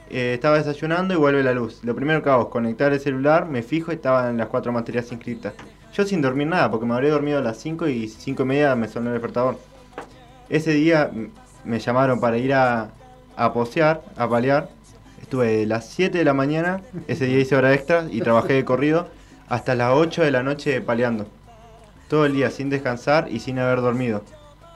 Eh, 0.09 0.33
estaba 0.33 0.57
desayunando 0.57 1.13
y 1.13 1.17
vuelve 1.17 1.43
la 1.43 1.53
luz. 1.53 1.83
Lo 1.83 1.95
primero 1.95 2.23
que 2.23 2.29
hago 2.29 2.43
es 2.43 2.49
conectar 2.49 2.91
el 2.91 2.99
celular, 2.99 3.45
me 3.47 3.61
fijo 3.61 3.91
y 3.91 3.95
estaban 3.95 4.37
las 4.37 4.47
cuatro 4.47 4.71
materias 4.71 5.11
inscritas. 5.11 5.53
Yo 5.93 6.03
sin 6.03 6.21
dormir 6.21 6.47
nada, 6.47 6.69
porque 6.71 6.85
me 6.85 6.93
habría 6.95 7.11
dormido 7.11 7.39
a 7.39 7.41
las 7.41 7.57
5 7.57 7.87
y 7.87 8.07
5 8.07 8.43
y 8.43 8.45
media 8.45 8.75
me 8.75 8.87
sonó 8.87 9.07
el 9.07 9.13
despertador. 9.13 9.59
Ese 10.49 10.71
día 10.71 11.11
me 11.63 11.79
llamaron 11.79 12.19
para 12.19 12.37
ir 12.37 12.53
a, 12.53 12.89
a 13.35 13.53
posear, 13.53 14.03
a 14.17 14.27
palear. 14.27 14.69
Estuve 15.21 15.57
de 15.57 15.65
las 15.67 15.87
7 15.89 16.17
de 16.17 16.25
la 16.25 16.33
mañana, 16.33 16.81
ese 17.07 17.25
día 17.25 17.39
hice 17.39 17.55
hora 17.55 17.73
extra 17.73 18.05
y 18.09 18.21
trabajé 18.21 18.53
de 18.53 18.65
corrido, 18.65 19.07
hasta 19.47 19.75
las 19.75 19.91
8 19.93 20.23
de 20.23 20.31
la 20.31 20.41
noche 20.41 20.81
paleando. 20.81 21.27
Todo 22.07 22.25
el 22.25 22.33
día 22.33 22.49
sin 22.49 22.69
descansar 22.69 23.27
y 23.29 23.39
sin 23.39 23.59
haber 23.59 23.81
dormido. 23.81 24.23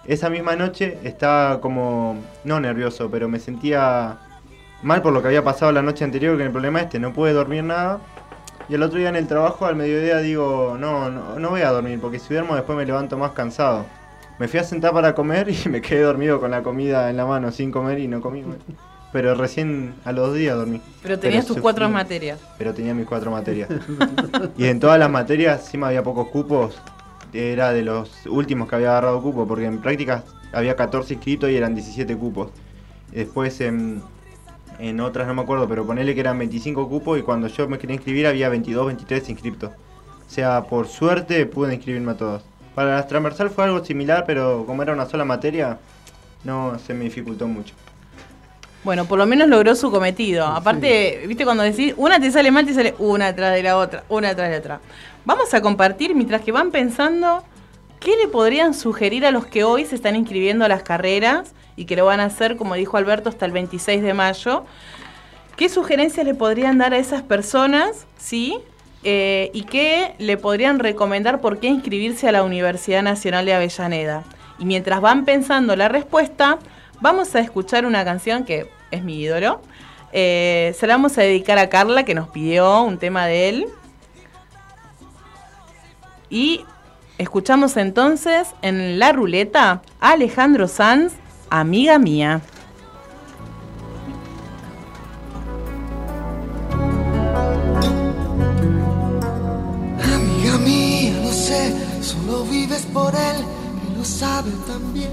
Esa 0.05 0.29
misma 0.29 0.55
noche 0.55 0.99
estaba 1.03 1.61
como, 1.61 2.17
no 2.43 2.59
nervioso, 2.59 3.09
pero 3.09 3.29
me 3.29 3.39
sentía 3.39 4.19
mal 4.84 5.01
por 5.01 5.13
lo 5.13 5.21
que 5.21 5.29
había 5.29 5.43
pasado 5.43 5.71
la 5.71 5.81
noche 5.81 6.03
anterior, 6.03 6.38
que 6.38 6.43
el 6.43 6.51
problema 6.51 6.81
este, 6.81 6.99
no 6.99 7.13
pude 7.13 7.34
dormir 7.34 7.63
nada. 7.63 7.99
Y 8.69 8.75
el 8.75 8.84
otro 8.84 8.99
día 8.99 9.09
en 9.09 9.15
el 9.15 9.27
trabajo, 9.27 9.65
al 9.65 9.75
mediodía, 9.75 10.19
digo, 10.19 10.77
no, 10.79 11.09
no, 11.09 11.39
no 11.39 11.49
voy 11.49 11.61
a 11.61 11.71
dormir, 11.71 11.99
porque 11.99 12.19
si 12.19 12.34
duermo 12.34 12.55
después 12.55 12.77
me 12.77 12.86
levanto 12.86 13.17
más 13.17 13.31
cansado. 13.31 13.86
Me 14.39 14.47
fui 14.47 14.59
a 14.59 14.63
sentar 14.63 14.93
para 14.93 15.13
comer 15.13 15.49
y 15.49 15.69
me 15.69 15.81
quedé 15.81 16.01
dormido 16.01 16.39
con 16.39 16.51
la 16.51 16.63
comida 16.63 17.09
en 17.09 17.17
la 17.17 17.25
mano, 17.25 17.51
sin 17.51 17.71
comer 17.71 17.99
y 17.99 18.07
no 18.07 18.21
comí. 18.21 18.43
Pero 19.11 19.36
recién 19.36 19.93
a 20.05 20.11
los 20.11 20.34
días 20.34 20.55
dormí. 20.57 20.81
Pero 21.03 21.19
tenías 21.19 21.45
tus 21.45 21.57
cuatro 21.57 21.88
materias. 21.88 22.39
Pero 22.57 22.73
tenía 22.73 22.93
mis 22.93 23.05
cuatro 23.05 23.29
materias. 23.29 23.69
y 24.57 24.65
en 24.65 24.79
todas 24.79 24.97
las 24.97 25.09
materias, 25.09 25.61
encima 25.61 25.88
había 25.88 26.01
pocos 26.01 26.29
cupos. 26.29 26.81
Era 27.31 27.73
de 27.73 27.84
los 27.84 28.25
últimos 28.25 28.67
que 28.67 28.75
había 28.75 28.89
agarrado 28.89 29.21
cupo, 29.21 29.47
porque 29.47 29.65
en 29.65 29.81
prácticas 29.81 30.23
había 30.51 30.75
14 30.75 31.15
inscritos 31.15 31.49
y 31.49 31.55
eran 31.55 31.75
17 31.75 32.15
cupos. 32.15 32.51
Después 33.11 33.61
en, 33.61 34.01
en 34.80 34.99
otras 34.99 35.28
no 35.28 35.34
me 35.34 35.41
acuerdo, 35.41 35.67
pero 35.67 35.86
ponele 35.86 36.13
que 36.13 36.21
eran 36.21 36.38
25 36.38 36.88
cupos 36.89 37.19
y 37.19 37.21
cuando 37.21 37.47
yo 37.47 37.67
me 37.67 37.80
quería 37.80 37.95
inscribir 37.95 38.28
había 38.28 38.49
22, 38.49 38.88
23 38.88 39.30
inscriptos. 39.30 39.71
O 39.71 40.30
sea, 40.30 40.63
por 40.63 40.88
suerte 40.88 41.45
pude 41.45 41.74
inscribirme 41.74 42.11
a 42.11 42.17
todos. 42.17 42.43
Para 42.76 42.95
la 42.95 43.07
transversal 43.07 43.49
fue 43.49 43.65
algo 43.65 43.84
similar, 43.86 44.24
pero 44.26 44.65
como 44.65 44.82
era 44.82 44.93
una 44.93 45.05
sola 45.05 45.26
materia, 45.26 45.78
no 46.43 46.80
se 46.80 46.93
me 46.93 47.03
dificultó 47.05 47.47
mucho. 47.47 47.76
Bueno, 48.84 49.05
por 49.05 49.17
lo 49.17 49.26
menos 49.26 49.47
logró 49.47 49.76
su 49.76 49.91
cometido. 49.91 50.45
Aparte, 50.45 51.24
viste, 51.28 51.45
cuando 51.45 51.63
decís 51.63 51.93
una 51.95 52.19
te 52.19 52.32
sale 52.32 52.51
mal, 52.51 52.65
te 52.65 52.74
sale 52.74 52.95
una 52.99 53.28
atrás 53.28 53.53
de 53.53 53.63
la 53.63 53.78
otra, 53.78 54.03
una 54.09 54.30
atrás 54.30 54.49
de 54.49 54.55
la 54.55 54.59
otra. 54.59 54.80
Vamos 55.24 55.53
a 55.53 55.61
compartir 55.61 56.13
mientras 56.15 56.41
que 56.41 56.51
van 56.51 56.71
pensando 56.71 57.43
qué 58.04 58.18
le 58.18 58.28
podrían 58.28 58.74
sugerir 58.74 59.26
a 59.26 59.32
los 59.32 59.45
que 59.45 59.64
hoy 59.64 59.86
se 59.86 59.95
están 59.95 60.16
inscribiendo 60.16 60.66
a 60.66 60.68
las 60.68 60.84
carreras 60.84 61.54
y 61.78 61.86
que 61.86 61.95
lo 61.95 62.06
van 62.06 62.20
a 62.20 62.26
hacer, 62.26 62.58
como 62.58 62.76
dijo 62.76 62.97
Alberto, 62.97 63.30
hasta 63.30 63.45
el 63.45 63.54
26 63.54 64.04
de 64.04 64.14
mayo. 64.14 64.66
¿Qué 65.56 65.70
sugerencias 65.70 66.26
le 66.26 66.36
podrían 66.36 66.78
dar 66.78 66.93
a 66.93 66.97
esas 66.97 67.22
personas, 67.22 68.06
sí? 68.18 68.60
Eh, 69.04 69.51
y 69.54 69.64
qué 69.64 70.16
le 70.18 70.38
podrían 70.38 70.80
recomendar 70.80 71.39
por 71.39 71.60
qué 71.60 71.68
inscribirse 71.68 72.28
a 72.28 72.34
la 72.34 72.43
Universidad 72.43 73.04
Nacional 73.04 73.45
de 73.45 73.54
Avellaneda. 73.54 74.24
Y 74.60 74.66
mientras 74.66 74.99
van 74.99 75.24
pensando 75.24 75.76
la 75.76 75.88
respuesta, 75.88 76.60
vamos 76.99 77.34
a 77.36 77.39
escuchar 77.39 77.86
una 77.86 78.04
canción 78.04 78.43
que 78.43 78.70
es 78.91 79.04
mi 79.04 79.22
ídolo. 79.22 79.62
Eh, 80.12 80.76
se 80.78 80.88
la 80.88 80.95
vamos 80.95 81.18
a 81.18 81.22
dedicar 81.22 81.58
a 81.58 81.70
Carla, 81.70 82.04
que 82.04 82.16
nos 82.16 82.28
pidió 82.30 82.82
un 82.82 82.97
tema 82.97 83.26
de 83.28 83.49
él. 83.49 83.68
Y 86.30 86.66
escuchamos 87.18 87.78
entonces 87.78 88.49
en 88.61 88.99
la 88.99 89.11
ruleta 89.11 89.82
a 89.99 90.11
Alejandro 90.11 90.68
Sanz, 90.68 91.14
amiga 91.49 91.99
mía. 91.99 92.41
Amiga 100.03 100.57
mía, 100.59 101.20
lo 101.24 101.32
sé, 101.32 101.74
solo 102.01 102.43
vives 102.45 102.86
por 102.93 103.14
él, 103.14 103.38
que 103.82 103.97
lo 103.97 104.03
sabe 104.03 104.51
también. 104.68 105.12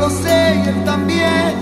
lo 0.00 0.08
sé 0.08 0.52
él 0.52 0.84
también. 0.84 1.54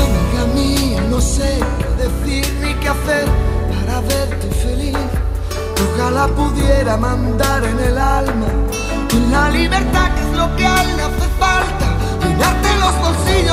Amiga 0.00 0.44
mía, 0.54 1.00
no 1.10 1.20
sé 1.20 1.58
qué 1.78 1.88
decir 2.04 2.46
ni 2.62 2.72
qué 2.74 2.88
hacer 2.88 3.26
para 3.72 4.00
verte 4.02 4.48
feliz. 4.62 4.96
Ojalá 5.84 6.28
pudiera 6.28 6.96
mandar 6.96 7.64
en 7.64 7.78
el 7.80 7.98
alma 7.98 8.46
la 9.32 9.50
libertad 9.50 10.14
que 10.14 10.20
es 10.20 10.36
lo 10.36 10.56
que 10.56 10.66
a 10.66 10.82
él 10.82 10.96
le 10.96 11.02
hace 11.02 11.28
falta 11.40 11.85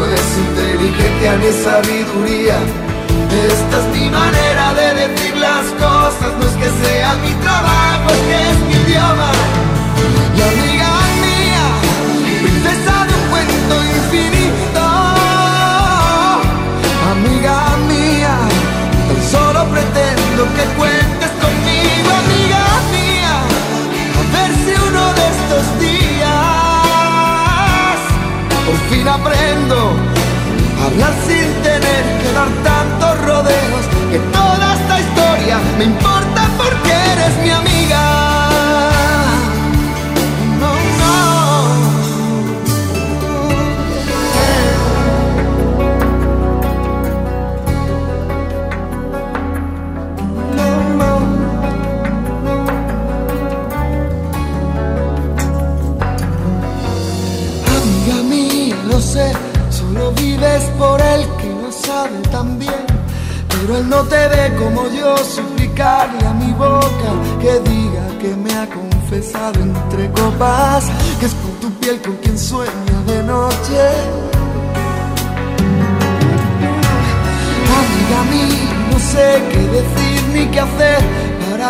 no 0.00 0.06
es 0.06 0.38
inteligencia 0.46 1.36
ni 1.36 1.50
sabiduría. 1.64 2.58
Esta 3.52 3.76
es 3.80 3.86
mi 3.96 4.08
manera 4.10 4.74
de 4.74 4.88
decir 5.00 5.36
las 5.36 5.66
cosas, 5.84 6.30
no 6.38 6.44
es 6.48 6.56
que 6.60 6.70
sea 6.82 7.14
mi 7.24 7.32
trabajo, 7.44 8.06
es 8.16 8.22
que 8.28 8.38
es 8.50 8.58
mi 8.68 8.74
idioma. 8.84 9.30
Y 10.36 10.40
amiga 10.50 10.92
mía, 11.24 11.66
princesa 12.42 12.94
de 13.08 13.12
un 13.20 13.24
cuento 13.32 13.74
infinito, 13.98 14.84
amiga 17.12 17.56
mía, 17.92 18.34
tan 19.06 19.20
solo 19.34 19.60
pretendo 19.74 20.42
que 20.56 20.64
cuentes 20.78 20.99
fin 29.00 29.08
aprendo 29.08 29.96
a 30.78 30.86
hablar 30.86 31.14
sin 31.26 31.48
tener 31.62 32.02
que 32.20 32.32
dar 32.34 32.48
tantos 32.62 33.26
rodeos, 33.26 33.84
que 34.10 34.18
toda 34.18 34.74
esta 34.74 35.00
historia 35.00 35.58
me 35.78 35.84
importa 35.84 36.48
porque 36.58 36.92
eres 37.12 37.36
mi 37.42 37.50
amiga. 37.50 37.79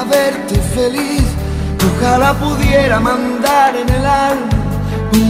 Verte 0.04 0.56
feliz. 0.74 1.24
Ojalá 1.96 2.34
pudiera 2.34 3.00
mandar 3.00 3.76
en 3.76 3.88
el 3.88 4.06
alma 4.06 4.60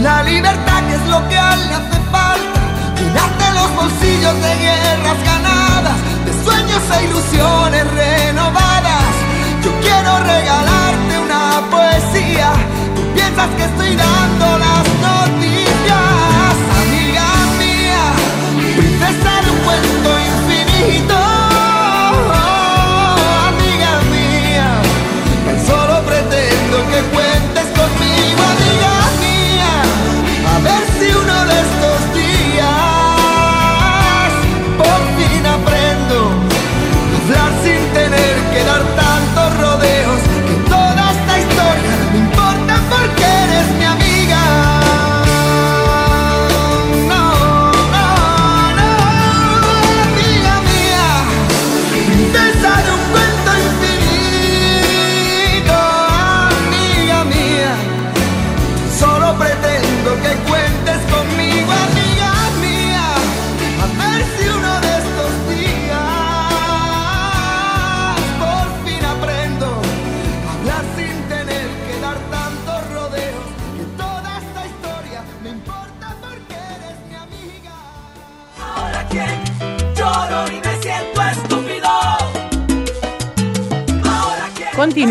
la 0.01 0.23
libertad 0.23 0.79
que 0.87 0.95
es 0.95 1.07
lo 1.07 1.29
que 1.29 1.37
a 1.37 1.53
él 1.53 1.59
le 1.67 1.75
hace 1.75 1.99
falta. 2.11 2.59
Llenarte 2.97 3.45
los 3.53 3.75
bolsillos 3.75 4.35
de 4.45 4.55
guerras 4.65 5.19
ganadas, 5.25 5.97
de 6.25 6.33
sueños 6.43 6.83
e 6.97 7.03
ilusiones 7.05 7.85
renovadas. 7.91 9.13
Yo 9.63 9.71
quiero 9.81 10.11
regalarte 10.19 11.19
una 11.19 11.43
poesía. 11.69 12.51
Tú 12.95 13.01
piensas 13.13 13.49
que 13.57 13.63
estoy 13.63 13.95
dando 13.95 14.57
las 14.65 14.85
noticias, 15.07 16.53
amiga 16.81 17.27
mía, 17.61 18.03
princesa 18.77 19.31
de 19.43 19.51
un 19.51 19.59
cuento 19.65 20.09
infinito. 20.31 21.30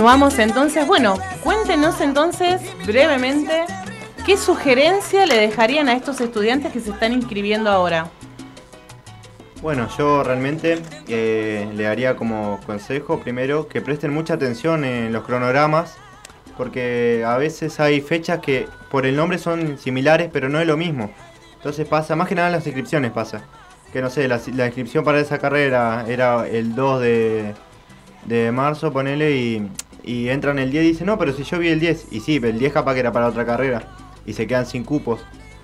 Continuamos 0.00 0.38
entonces. 0.38 0.86
Bueno, 0.86 1.18
cuéntenos 1.44 2.00
entonces 2.00 2.62
brevemente 2.86 3.66
qué 4.24 4.38
sugerencia 4.38 5.26
le 5.26 5.36
dejarían 5.36 5.90
a 5.90 5.92
estos 5.92 6.22
estudiantes 6.22 6.72
que 6.72 6.80
se 6.80 6.88
están 6.88 7.12
inscribiendo 7.12 7.68
ahora. 7.68 8.08
Bueno, 9.60 9.88
yo 9.98 10.22
realmente 10.22 10.80
eh, 11.06 11.70
le 11.74 11.82
daría 11.82 12.16
como 12.16 12.60
consejo 12.64 13.20
primero 13.20 13.68
que 13.68 13.82
presten 13.82 14.14
mucha 14.14 14.32
atención 14.32 14.86
en 14.86 15.12
los 15.12 15.22
cronogramas, 15.22 15.98
porque 16.56 17.22
a 17.26 17.36
veces 17.36 17.78
hay 17.78 18.00
fechas 18.00 18.38
que 18.38 18.68
por 18.90 19.04
el 19.04 19.14
nombre 19.14 19.36
son 19.36 19.76
similares, 19.76 20.30
pero 20.32 20.48
no 20.48 20.60
es 20.60 20.66
lo 20.66 20.78
mismo. 20.78 21.10
Entonces 21.56 21.86
pasa, 21.86 22.16
más 22.16 22.26
que 22.26 22.34
nada 22.34 22.48
en 22.48 22.54
las 22.54 22.66
inscripciones 22.66 23.12
pasa. 23.12 23.42
Que 23.92 24.00
no 24.00 24.08
sé, 24.08 24.28
la, 24.28 24.40
la 24.54 24.64
inscripción 24.64 25.04
para 25.04 25.20
esa 25.20 25.36
carrera 25.36 26.06
era 26.08 26.48
el 26.48 26.74
2 26.74 27.02
de, 27.02 27.54
de 28.24 28.50
marzo, 28.50 28.90
ponele, 28.92 29.36
y, 29.36 29.70
y 30.04 30.28
entran 30.28 30.58
el 30.58 30.70
10 30.70 30.84
y 30.84 30.88
dicen, 30.88 31.06
no, 31.06 31.18
pero 31.18 31.32
si 31.32 31.44
yo 31.44 31.58
vi 31.58 31.68
el 31.68 31.80
10, 31.80 32.08
y 32.10 32.20
sí, 32.20 32.40
el 32.42 32.58
10 32.58 32.72
capaz 32.72 32.94
que 32.94 33.00
era 33.00 33.12
para 33.12 33.26
otra 33.26 33.44
carrera, 33.44 33.88
y 34.26 34.32
se 34.32 34.46
quedan 34.46 34.66
sin 34.66 34.84
cupos. 34.84 35.20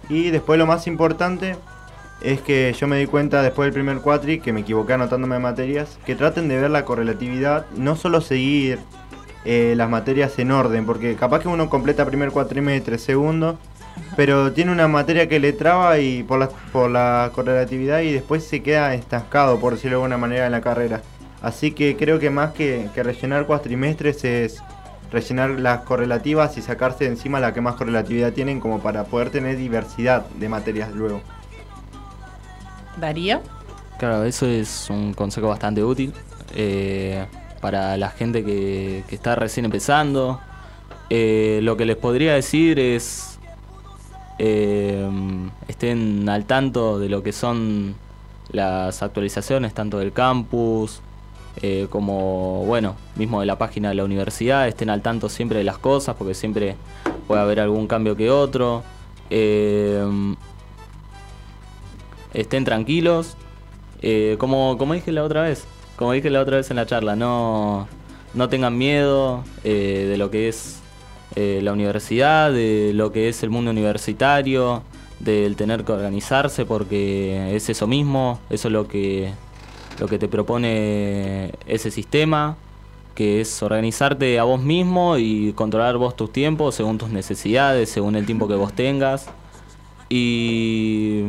Y 0.08 0.30
después 0.30 0.58
lo 0.58 0.66
más 0.66 0.86
importante 0.86 1.56
es 2.20 2.40
que 2.40 2.74
yo 2.78 2.86
me 2.86 2.98
di 2.98 3.06
cuenta 3.06 3.42
después 3.42 3.66
del 3.66 3.74
primer 3.74 3.98
cuatri 3.98 4.40
que 4.40 4.52
me 4.52 4.60
equivoqué 4.60 4.94
anotándome 4.94 5.38
materias, 5.38 5.98
que 6.06 6.14
traten 6.14 6.48
de 6.48 6.60
ver 6.60 6.70
la 6.70 6.84
correlatividad, 6.84 7.66
no 7.76 7.96
solo 7.96 8.20
seguir 8.20 8.78
eh, 9.44 9.74
las 9.76 9.88
materias 9.88 10.38
en 10.38 10.50
orden, 10.50 10.86
porque 10.86 11.14
capaz 11.16 11.40
que 11.40 11.48
uno 11.48 11.68
completa 11.68 12.04
primer 12.04 12.30
cuatrimestre, 12.30 12.98
segundo, 12.98 13.58
pero 14.16 14.52
tiene 14.52 14.72
una 14.72 14.88
materia 14.88 15.28
que 15.28 15.38
le 15.38 15.52
traba 15.52 15.98
y 15.98 16.22
por 16.22 16.38
la, 16.38 16.48
por 16.72 16.90
la 16.90 17.30
correlatividad 17.34 18.00
y 18.00 18.12
después 18.12 18.44
se 18.44 18.62
queda 18.62 18.94
estancado, 18.94 19.58
por 19.60 19.74
decirlo 19.74 19.98
de 19.98 20.04
alguna 20.04 20.18
manera, 20.18 20.46
en 20.46 20.52
la 20.52 20.60
carrera. 20.60 21.02
Así 21.46 21.70
que 21.70 21.96
creo 21.96 22.18
que 22.18 22.28
más 22.28 22.54
que, 22.54 22.88
que 22.92 23.04
rellenar 23.04 23.46
cuatrimestres 23.46 24.24
es 24.24 24.60
rellenar 25.12 25.50
las 25.50 25.82
correlativas 25.82 26.58
y 26.58 26.60
sacarse 26.60 27.04
de 27.04 27.10
encima 27.10 27.38
la 27.38 27.54
que 27.54 27.60
más 27.60 27.76
correlatividad 27.76 28.32
tienen 28.32 28.58
como 28.58 28.80
para 28.80 29.04
poder 29.04 29.30
tener 29.30 29.56
diversidad 29.56 30.26
de 30.26 30.48
materias 30.48 30.90
luego. 30.92 31.20
Darío. 33.00 33.42
Claro, 33.96 34.24
eso 34.24 34.46
es 34.48 34.90
un 34.90 35.14
consejo 35.14 35.46
bastante 35.46 35.84
útil 35.84 36.12
eh, 36.56 37.24
para 37.60 37.96
la 37.96 38.08
gente 38.08 38.44
que, 38.44 39.04
que 39.06 39.14
está 39.14 39.36
recién 39.36 39.66
empezando. 39.66 40.40
Eh, 41.10 41.60
lo 41.62 41.76
que 41.76 41.84
les 41.84 41.96
podría 41.96 42.34
decir 42.34 42.80
es 42.80 43.38
eh, 44.40 45.08
estén 45.68 46.28
al 46.28 46.44
tanto 46.44 46.98
de 46.98 47.08
lo 47.08 47.22
que 47.22 47.30
son 47.30 47.94
las 48.50 49.00
actualizaciones 49.04 49.74
tanto 49.74 50.00
del 50.00 50.12
campus 50.12 51.02
eh, 51.62 51.86
como, 51.88 52.64
bueno, 52.66 52.96
mismo 53.14 53.40
de 53.40 53.46
la 53.46 53.56
página 53.56 53.88
de 53.88 53.94
la 53.94 54.04
universidad, 54.04 54.68
estén 54.68 54.90
al 54.90 55.02
tanto 55.02 55.28
siempre 55.28 55.58
de 55.58 55.64
las 55.64 55.78
cosas, 55.78 56.16
porque 56.16 56.34
siempre 56.34 56.76
puede 57.26 57.40
haber 57.40 57.60
algún 57.60 57.86
cambio 57.86 58.16
que 58.16 58.30
otro. 58.30 58.82
Eh, 59.30 60.04
estén 62.34 62.64
tranquilos. 62.64 63.36
Eh, 64.02 64.36
como, 64.38 64.76
como 64.76 64.92
dije 64.92 65.10
la 65.12 65.24
otra 65.24 65.42
vez, 65.42 65.64
como 65.96 66.12
dije 66.12 66.28
la 66.28 66.42
otra 66.42 66.58
vez 66.58 66.70
en 66.70 66.76
la 66.76 66.84
charla, 66.84 67.16
no, 67.16 67.88
no 68.34 68.48
tengan 68.50 68.76
miedo 68.76 69.42
de 69.64 70.14
lo 70.18 70.30
que 70.30 70.48
es 70.48 70.80
la 71.34 71.72
universidad, 71.72 72.52
de 72.52 72.92
lo 72.94 73.12
que 73.12 73.28
es 73.28 73.42
el 73.42 73.48
mundo 73.50 73.70
universitario, 73.70 74.82
del 75.18 75.56
tener 75.56 75.84
que 75.84 75.92
organizarse, 75.92 76.66
porque 76.66 77.56
es 77.56 77.70
eso 77.70 77.86
mismo, 77.86 78.38
eso 78.50 78.68
es 78.68 78.72
lo 78.72 78.86
que 78.86 79.32
lo 79.98 80.08
que 80.08 80.18
te 80.18 80.28
propone 80.28 81.52
ese 81.66 81.90
sistema, 81.90 82.56
que 83.14 83.40
es 83.40 83.62
organizarte 83.62 84.38
a 84.38 84.44
vos 84.44 84.60
mismo 84.60 85.16
y 85.16 85.52
controlar 85.54 85.96
vos 85.96 86.16
tus 86.16 86.32
tiempos 86.32 86.74
según 86.74 86.98
tus 86.98 87.08
necesidades, 87.08 87.88
según 87.88 88.16
el 88.16 88.26
tiempo 88.26 88.46
que 88.46 88.54
vos 88.54 88.72
tengas. 88.72 89.28
Y, 90.08 91.22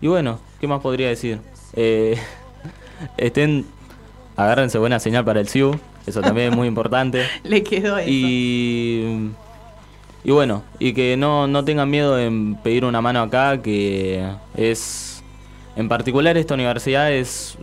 y 0.00 0.06
bueno, 0.06 0.38
¿qué 0.60 0.66
más 0.66 0.80
podría 0.80 1.08
decir? 1.08 1.40
Eh, 1.74 2.18
estén, 3.16 3.66
agárrense 4.36 4.78
buena 4.78 4.98
señal 4.98 5.24
para 5.24 5.40
el 5.40 5.48
SIU, 5.48 5.78
eso 6.06 6.20
también 6.20 6.50
es 6.50 6.56
muy 6.56 6.66
importante. 6.66 7.24
Le 7.44 7.62
quedó 7.62 7.98
eso. 7.98 8.08
Y, 8.08 9.30
y 10.24 10.30
bueno, 10.30 10.62
y 10.78 10.94
que 10.94 11.16
no, 11.18 11.46
no 11.46 11.64
tengan 11.64 11.90
miedo 11.90 12.18
en 12.18 12.56
pedir 12.56 12.86
una 12.86 13.02
mano 13.02 13.20
acá, 13.20 13.60
que 13.60 14.26
es 14.56 15.13
en 15.76 15.88
particular 15.88 16.36
esta 16.36 16.54
universidad 16.54 17.12
es 17.12 17.58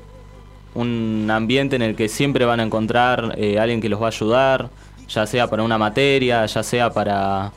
un 0.73 1.29
ambiente 1.31 1.75
en 1.75 1.81
el 1.81 1.95
que 1.95 2.07
siempre 2.07 2.45
van 2.45 2.59
a 2.59 2.63
encontrar 2.63 3.35
eh, 3.37 3.59
alguien 3.59 3.81
que 3.81 3.89
los 3.89 4.01
va 4.01 4.05
a 4.05 4.09
ayudar, 4.09 4.69
ya 5.07 5.25
sea 5.25 5.47
para 5.47 5.63
una 5.63 5.77
materia, 5.77 6.45
ya 6.45 6.63
sea 6.63 6.91
para, 6.91 7.51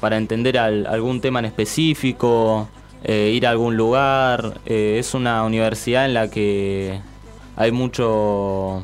para 0.00 0.16
entender 0.16 0.58
algún 0.58 1.20
tema 1.20 1.40
en 1.40 1.46
específico, 1.46 2.68
eh, 3.02 3.32
ir 3.34 3.46
a 3.46 3.50
algún 3.50 3.76
lugar. 3.76 4.60
Eh, 4.66 4.96
es 4.98 5.14
una 5.14 5.44
universidad 5.44 6.06
en 6.06 6.14
la 6.14 6.30
que 6.30 7.00
hay 7.56 7.72
mucho 7.72 8.82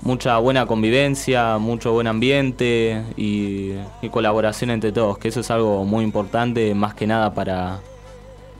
mucha 0.00 0.36
buena 0.38 0.66
convivencia, 0.66 1.58
mucho 1.58 1.92
buen 1.92 2.08
ambiente 2.08 3.04
y 3.16 3.72
colaboración 4.10 4.70
entre 4.70 4.90
todos, 4.90 5.16
que 5.18 5.28
eso 5.28 5.40
es 5.40 5.50
algo 5.52 5.84
muy 5.84 6.02
importante 6.02 6.74
más 6.74 6.94
que 6.94 7.06
nada 7.06 7.32
para, 7.34 7.78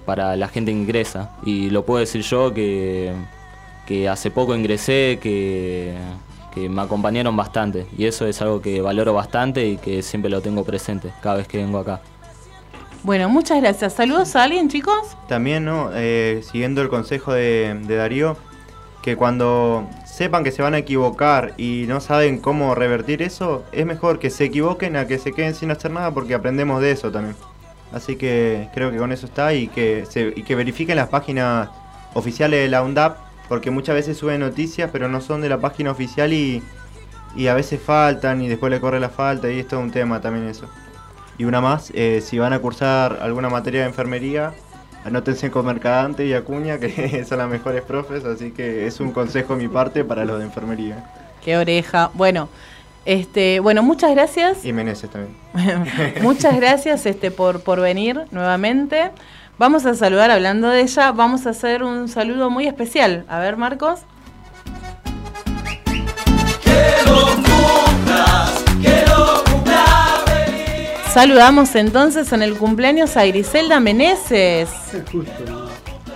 para 0.04 0.36
la 0.36 0.48
gente 0.48 0.72
que 0.72 0.78
ingresa. 0.78 1.30
Y 1.44 1.70
lo 1.70 1.84
puedo 1.84 2.00
decir 2.00 2.22
yo 2.22 2.52
que, 2.52 3.12
que 3.86 4.08
hace 4.08 4.30
poco 4.30 4.54
ingresé, 4.54 5.18
que, 5.20 5.94
que 6.54 6.68
me 6.68 6.82
acompañaron 6.82 7.36
bastante. 7.36 7.86
Y 7.96 8.06
eso 8.06 8.26
es 8.26 8.40
algo 8.42 8.60
que 8.60 8.80
valoro 8.80 9.14
bastante 9.14 9.66
y 9.66 9.76
que 9.76 10.02
siempre 10.02 10.30
lo 10.30 10.40
tengo 10.40 10.64
presente 10.64 11.12
cada 11.22 11.36
vez 11.36 11.48
que 11.48 11.58
vengo 11.58 11.78
acá. 11.78 12.00
Bueno, 13.02 13.28
muchas 13.28 13.60
gracias. 13.60 13.94
¿Saludos 13.94 14.36
a 14.36 14.44
alguien, 14.44 14.68
chicos? 14.68 15.16
También, 15.26 15.64
¿no? 15.64 15.90
Eh, 15.92 16.42
siguiendo 16.48 16.82
el 16.82 16.88
consejo 16.88 17.32
de, 17.32 17.76
de 17.82 17.96
Darío, 17.96 18.36
que 19.02 19.16
cuando 19.16 19.88
sepan 20.04 20.44
que 20.44 20.52
se 20.52 20.62
van 20.62 20.74
a 20.74 20.78
equivocar 20.78 21.54
y 21.56 21.86
no 21.88 22.00
saben 22.00 22.38
cómo 22.38 22.76
revertir 22.76 23.22
eso, 23.22 23.64
es 23.72 23.84
mejor 23.84 24.20
que 24.20 24.30
se 24.30 24.44
equivoquen 24.44 24.96
a 24.96 25.06
que 25.08 25.18
se 25.18 25.32
queden 25.32 25.54
sin 25.54 25.72
hacer 25.72 25.90
nada 25.90 26.12
porque 26.12 26.34
aprendemos 26.34 26.80
de 26.80 26.92
eso 26.92 27.10
también. 27.10 27.34
Así 27.92 28.16
que 28.16 28.68
creo 28.74 28.90
que 28.90 28.96
con 28.96 29.12
eso 29.12 29.26
está 29.26 29.52
y 29.54 29.68
que, 29.68 30.06
se, 30.08 30.32
y 30.34 30.42
que 30.42 30.54
verifiquen 30.54 30.96
las 30.96 31.08
páginas 31.08 31.68
oficiales 32.14 32.60
de 32.60 32.68
la 32.68 32.82
UNDAP, 32.82 33.18
porque 33.48 33.70
muchas 33.70 33.94
veces 33.94 34.16
suben 34.16 34.40
noticias, 34.40 34.90
pero 34.92 35.08
no 35.08 35.20
son 35.20 35.40
de 35.42 35.48
la 35.48 35.58
página 35.58 35.90
oficial 35.90 36.32
y, 36.32 36.62
y 37.36 37.46
a 37.48 37.54
veces 37.54 37.80
faltan 37.80 38.40
y 38.42 38.48
después 38.48 38.70
le 38.70 38.80
corre 38.80 39.00
la 39.00 39.10
falta 39.10 39.50
y 39.50 39.58
es 39.58 39.72
un 39.72 39.90
tema 39.90 40.20
también 40.20 40.48
eso. 40.48 40.66
Y 41.38 41.44
una 41.44 41.60
más, 41.60 41.90
eh, 41.94 42.20
si 42.22 42.38
van 42.38 42.52
a 42.52 42.58
cursar 42.58 43.18
alguna 43.22 43.48
materia 43.48 43.80
de 43.82 43.86
enfermería, 43.86 44.54
anótense 45.04 45.50
con 45.50 45.66
Mercadante 45.66 46.26
y 46.26 46.34
Acuña, 46.34 46.78
que 46.78 47.24
son 47.28 47.38
las 47.38 47.48
mejores 47.48 47.82
profes, 47.82 48.24
así 48.24 48.52
que 48.52 48.86
es 48.86 49.00
un 49.00 49.12
consejo 49.12 49.56
de 49.56 49.62
mi 49.62 49.68
parte 49.68 50.04
para 50.04 50.24
los 50.24 50.38
de 50.38 50.44
enfermería. 50.44 51.04
Qué 51.44 51.56
oreja. 51.56 52.10
Bueno, 52.14 52.48
este, 53.04 53.60
bueno, 53.60 53.82
muchas 53.82 54.12
gracias. 54.12 54.64
Y 54.64 54.72
Meneses 54.72 55.10
también. 55.10 55.34
muchas 56.22 56.56
gracias 56.56 57.06
este, 57.06 57.30
por, 57.30 57.60
por 57.60 57.80
venir 57.80 58.22
nuevamente. 58.30 59.10
Vamos 59.58 59.86
a 59.86 59.94
saludar 59.94 60.30
hablando 60.30 60.68
de 60.68 60.80
ella. 60.80 61.12
Vamos 61.12 61.46
a 61.46 61.50
hacer 61.50 61.82
un 61.82 62.08
saludo 62.08 62.50
muy 62.50 62.66
especial. 62.66 63.24
A 63.28 63.38
ver, 63.38 63.56
Marcos. 63.56 64.00
Saludamos 71.12 71.74
entonces 71.74 72.32
en 72.32 72.42
el 72.42 72.56
cumpleaños 72.56 73.16
a 73.18 73.26
Griselda 73.26 73.80
Meneses. 73.80 74.70
Justo. 75.12 75.70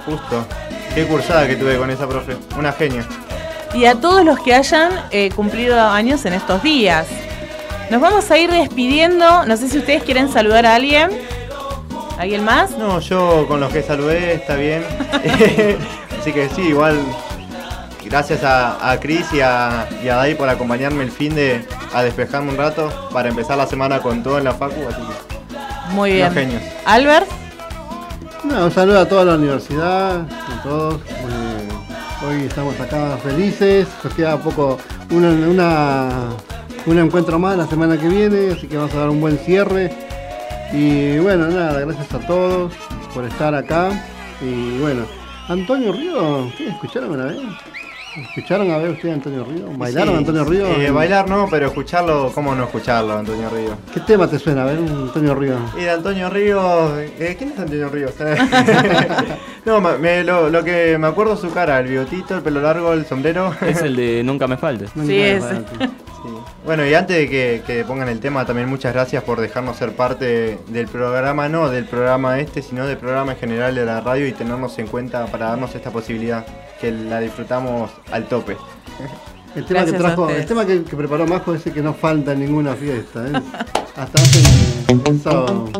Justo. 0.06 0.46
Qué 0.94 1.04
cursada 1.06 1.46
que 1.46 1.56
tuve 1.56 1.76
con 1.76 1.90
esa 1.90 2.08
profe. 2.08 2.34
Una 2.56 2.72
genia 2.72 3.06
y 3.76 3.84
a 3.84 3.94
todos 3.94 4.24
los 4.24 4.40
que 4.40 4.54
hayan 4.54 4.90
eh, 5.10 5.30
cumplido 5.36 5.78
años 5.78 6.24
en 6.24 6.32
estos 6.32 6.62
días. 6.62 7.06
Nos 7.90 8.00
vamos 8.00 8.30
a 8.30 8.38
ir 8.38 8.50
despidiendo. 8.50 9.44
No 9.44 9.56
sé 9.56 9.68
si 9.68 9.78
ustedes 9.78 10.02
quieren 10.02 10.32
saludar 10.32 10.64
a 10.64 10.74
alguien. 10.74 11.10
¿Alguien 12.18 12.42
más? 12.42 12.70
No, 12.78 13.00
yo 13.00 13.46
con 13.46 13.60
los 13.60 13.70
que 13.70 13.82
saludé 13.82 14.34
está 14.34 14.56
bien. 14.56 14.82
Así 16.20 16.32
que 16.32 16.48
sí, 16.48 16.62
igual 16.62 16.98
gracias 18.04 18.42
a, 18.44 18.90
a 18.90 18.98
Cris 18.98 19.26
y 19.32 19.40
a, 19.40 19.86
y 20.02 20.08
a 20.08 20.16
Dai 20.16 20.34
por 20.34 20.48
acompañarme 20.48 21.04
el 21.04 21.10
fin 21.10 21.34
de 21.34 21.64
a 21.92 22.02
despejarme 22.02 22.50
un 22.50 22.56
rato 22.56 22.90
para 23.12 23.28
empezar 23.28 23.58
la 23.58 23.66
semana 23.66 24.00
con 24.00 24.22
todo 24.22 24.38
en 24.38 24.44
la 24.44 24.54
facu. 24.54 24.80
Así 24.88 25.02
que, 25.02 25.92
Muy 25.92 26.12
bien. 26.12 26.32
Genios. 26.32 26.62
Albert. 26.86 27.28
No, 28.44 28.66
un 28.66 28.70
saludo 28.70 29.00
a 29.00 29.08
toda 29.08 29.24
la 29.24 29.34
universidad, 29.34 30.20
a 30.20 30.62
todos. 30.62 31.00
Hoy 32.24 32.44
estamos 32.44 32.78
acá 32.80 33.18
felices, 33.18 33.86
nos 34.02 34.14
queda 34.14 34.38
poco 34.38 34.78
una, 35.10 36.30
un 36.86 36.98
encuentro 36.98 37.38
más 37.38 37.58
la 37.58 37.66
semana 37.66 38.00
que 38.00 38.08
viene, 38.08 38.52
así 38.52 38.66
que 38.66 38.78
vamos 38.78 38.94
a 38.94 39.00
dar 39.00 39.10
un 39.10 39.20
buen 39.20 39.36
cierre. 39.38 39.92
Y 40.72 41.18
bueno, 41.18 41.48
nada, 41.48 41.80
gracias 41.80 42.14
a 42.14 42.26
todos 42.26 42.72
por 43.12 43.24
estar 43.24 43.54
acá. 43.54 43.90
Y 44.40 44.78
bueno, 44.78 45.04
Antonio 45.48 45.92
Río, 45.92 46.50
¿qué 46.56 46.68
escucharon 46.68 47.10
una 47.10 47.26
vez? 47.26 47.38
¿Escucharon 48.16 48.70
a 48.70 48.78
ver 48.78 48.92
ustedes 48.92 49.14
Antonio 49.14 49.44
Río? 49.44 49.66
¿Bailaron 49.76 50.16
Antonio 50.16 50.44
Río? 50.44 50.66
Eh, 50.68 50.90
bailar 50.90 51.28
no, 51.28 51.48
pero 51.50 51.66
escucharlo, 51.66 52.32
¿cómo 52.34 52.54
no 52.54 52.64
escucharlo, 52.64 53.18
Antonio 53.18 53.50
Río? 53.50 53.76
¿Qué 53.92 54.00
tema 54.00 54.26
te 54.26 54.38
suena 54.38 54.62
a 54.62 54.64
ver 54.64 54.78
Antonio 54.78 55.34
Río? 55.34 55.58
Y 55.76 55.82
de 55.82 55.90
Antonio 55.90 56.30
Río, 56.30 56.98
eh, 56.98 57.36
¿quién 57.36 57.52
es 57.52 57.58
Antonio 57.58 57.90
Río? 57.90 58.08
no, 59.66 59.80
me, 59.80 60.22
lo, 60.22 60.62
que 60.62 60.96
me 60.96 61.08
acuerdo 61.08 61.36
su 61.36 61.50
cara, 61.50 61.80
el 61.80 61.88
bigotito, 61.88 62.36
el 62.36 62.42
pelo 62.42 62.60
largo, 62.60 62.92
el 62.92 63.04
sombrero. 63.04 63.52
Es 63.60 63.82
el 63.82 63.96
de 63.96 64.22
Nunca 64.24 64.46
me 64.46 64.56
faltes. 64.56 64.90
sí, 65.04 65.20
es. 65.20 65.44
Bueno, 66.64 66.86
y 66.86 66.94
antes 66.94 67.16
de 67.16 67.62
que, 67.62 67.84
pongan 67.84 68.08
el 68.08 68.20
tema, 68.20 68.46
también 68.46 68.68
muchas 68.68 68.94
gracias 68.94 69.24
por 69.24 69.40
dejarnos 69.40 69.76
ser 69.76 69.96
parte 69.96 70.58
del 70.68 70.86
programa, 70.86 71.48
no 71.48 71.68
del 71.68 71.84
programa 71.84 72.38
este, 72.38 72.62
sino 72.62 72.86
del 72.86 72.96
programa 72.96 73.32
en 73.32 73.38
general 73.38 73.74
de 73.74 73.84
la 73.84 74.00
radio 74.00 74.28
y 74.28 74.32
tenernos 74.32 74.78
en 74.78 74.86
cuenta 74.86 75.26
para 75.26 75.46
darnos 75.46 75.74
esta 75.74 75.90
posibilidad, 75.90 76.46
que 76.80 76.92
la 76.92 77.18
disfrutamos 77.18 77.90
al 78.12 78.26
tope. 78.26 78.56
El 79.56 79.64
tema, 79.64 79.84
que, 79.84 79.92
trajo, 79.94 80.30
el 80.30 80.46
tema 80.46 80.64
que, 80.64 80.76
preparó 80.78 81.26
Majo 81.26 81.54
es 81.54 81.64
que 81.64 81.82
no 81.82 81.92
falta 81.92 82.34
ninguna 82.36 82.74
fiesta. 82.74 83.26
¿eh? 83.26 83.42
Hasta 83.96 84.22
hace 84.22 85.18
sábado. 85.22 85.70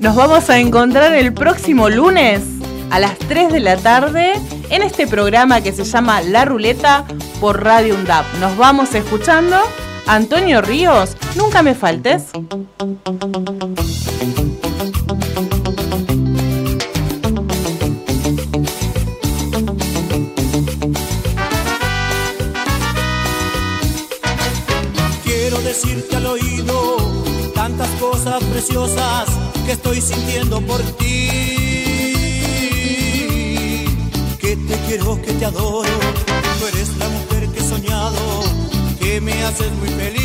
Nos 0.00 0.16
vamos 0.16 0.50
a 0.50 0.58
encontrar 0.58 1.12
el 1.14 1.32
próximo 1.32 1.88
lunes 1.88 2.58
a 2.90 2.98
las 2.98 3.18
3 3.18 3.52
de 3.52 3.60
la 3.60 3.76
tarde 3.76 4.32
en 4.70 4.82
este 4.82 5.06
programa 5.06 5.60
que 5.60 5.72
se 5.72 5.84
llama 5.84 6.20
La 6.22 6.44
Ruleta 6.44 7.04
por 7.40 7.62
Radio 7.62 7.94
UNDAP. 7.94 8.24
Nos 8.40 8.56
vamos 8.56 8.94
escuchando. 8.94 9.56
Antonio 10.06 10.62
Ríos, 10.62 11.16
nunca 11.36 11.62
me 11.62 11.74
faltes. 11.74 12.24
Quiero 25.24 25.60
decirte 25.60 26.16
al 26.16 26.26
oído 26.26 26.96
tantas 27.54 27.88
cosas 28.00 28.42
preciosas 28.44 29.28
que 29.66 29.72
estoy 29.72 30.00
sintiendo 30.00 30.60
por 30.62 30.80
ti 30.96 31.57
te 34.66 34.76
quiero, 34.86 35.20
que 35.22 35.32
te 35.32 35.44
adoro. 35.44 35.88
Tú 36.58 36.66
eres 36.66 36.96
la 36.96 37.08
mujer 37.08 37.48
que 37.48 37.60
he 37.60 37.68
soñado, 37.68 38.18
que 38.98 39.20
me 39.20 39.44
haces 39.44 39.70
muy 39.72 39.88
feliz. 39.88 40.18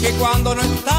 Que 0.00 0.10
cuando 0.18 0.54
no 0.54 0.62
estás, 0.62 0.97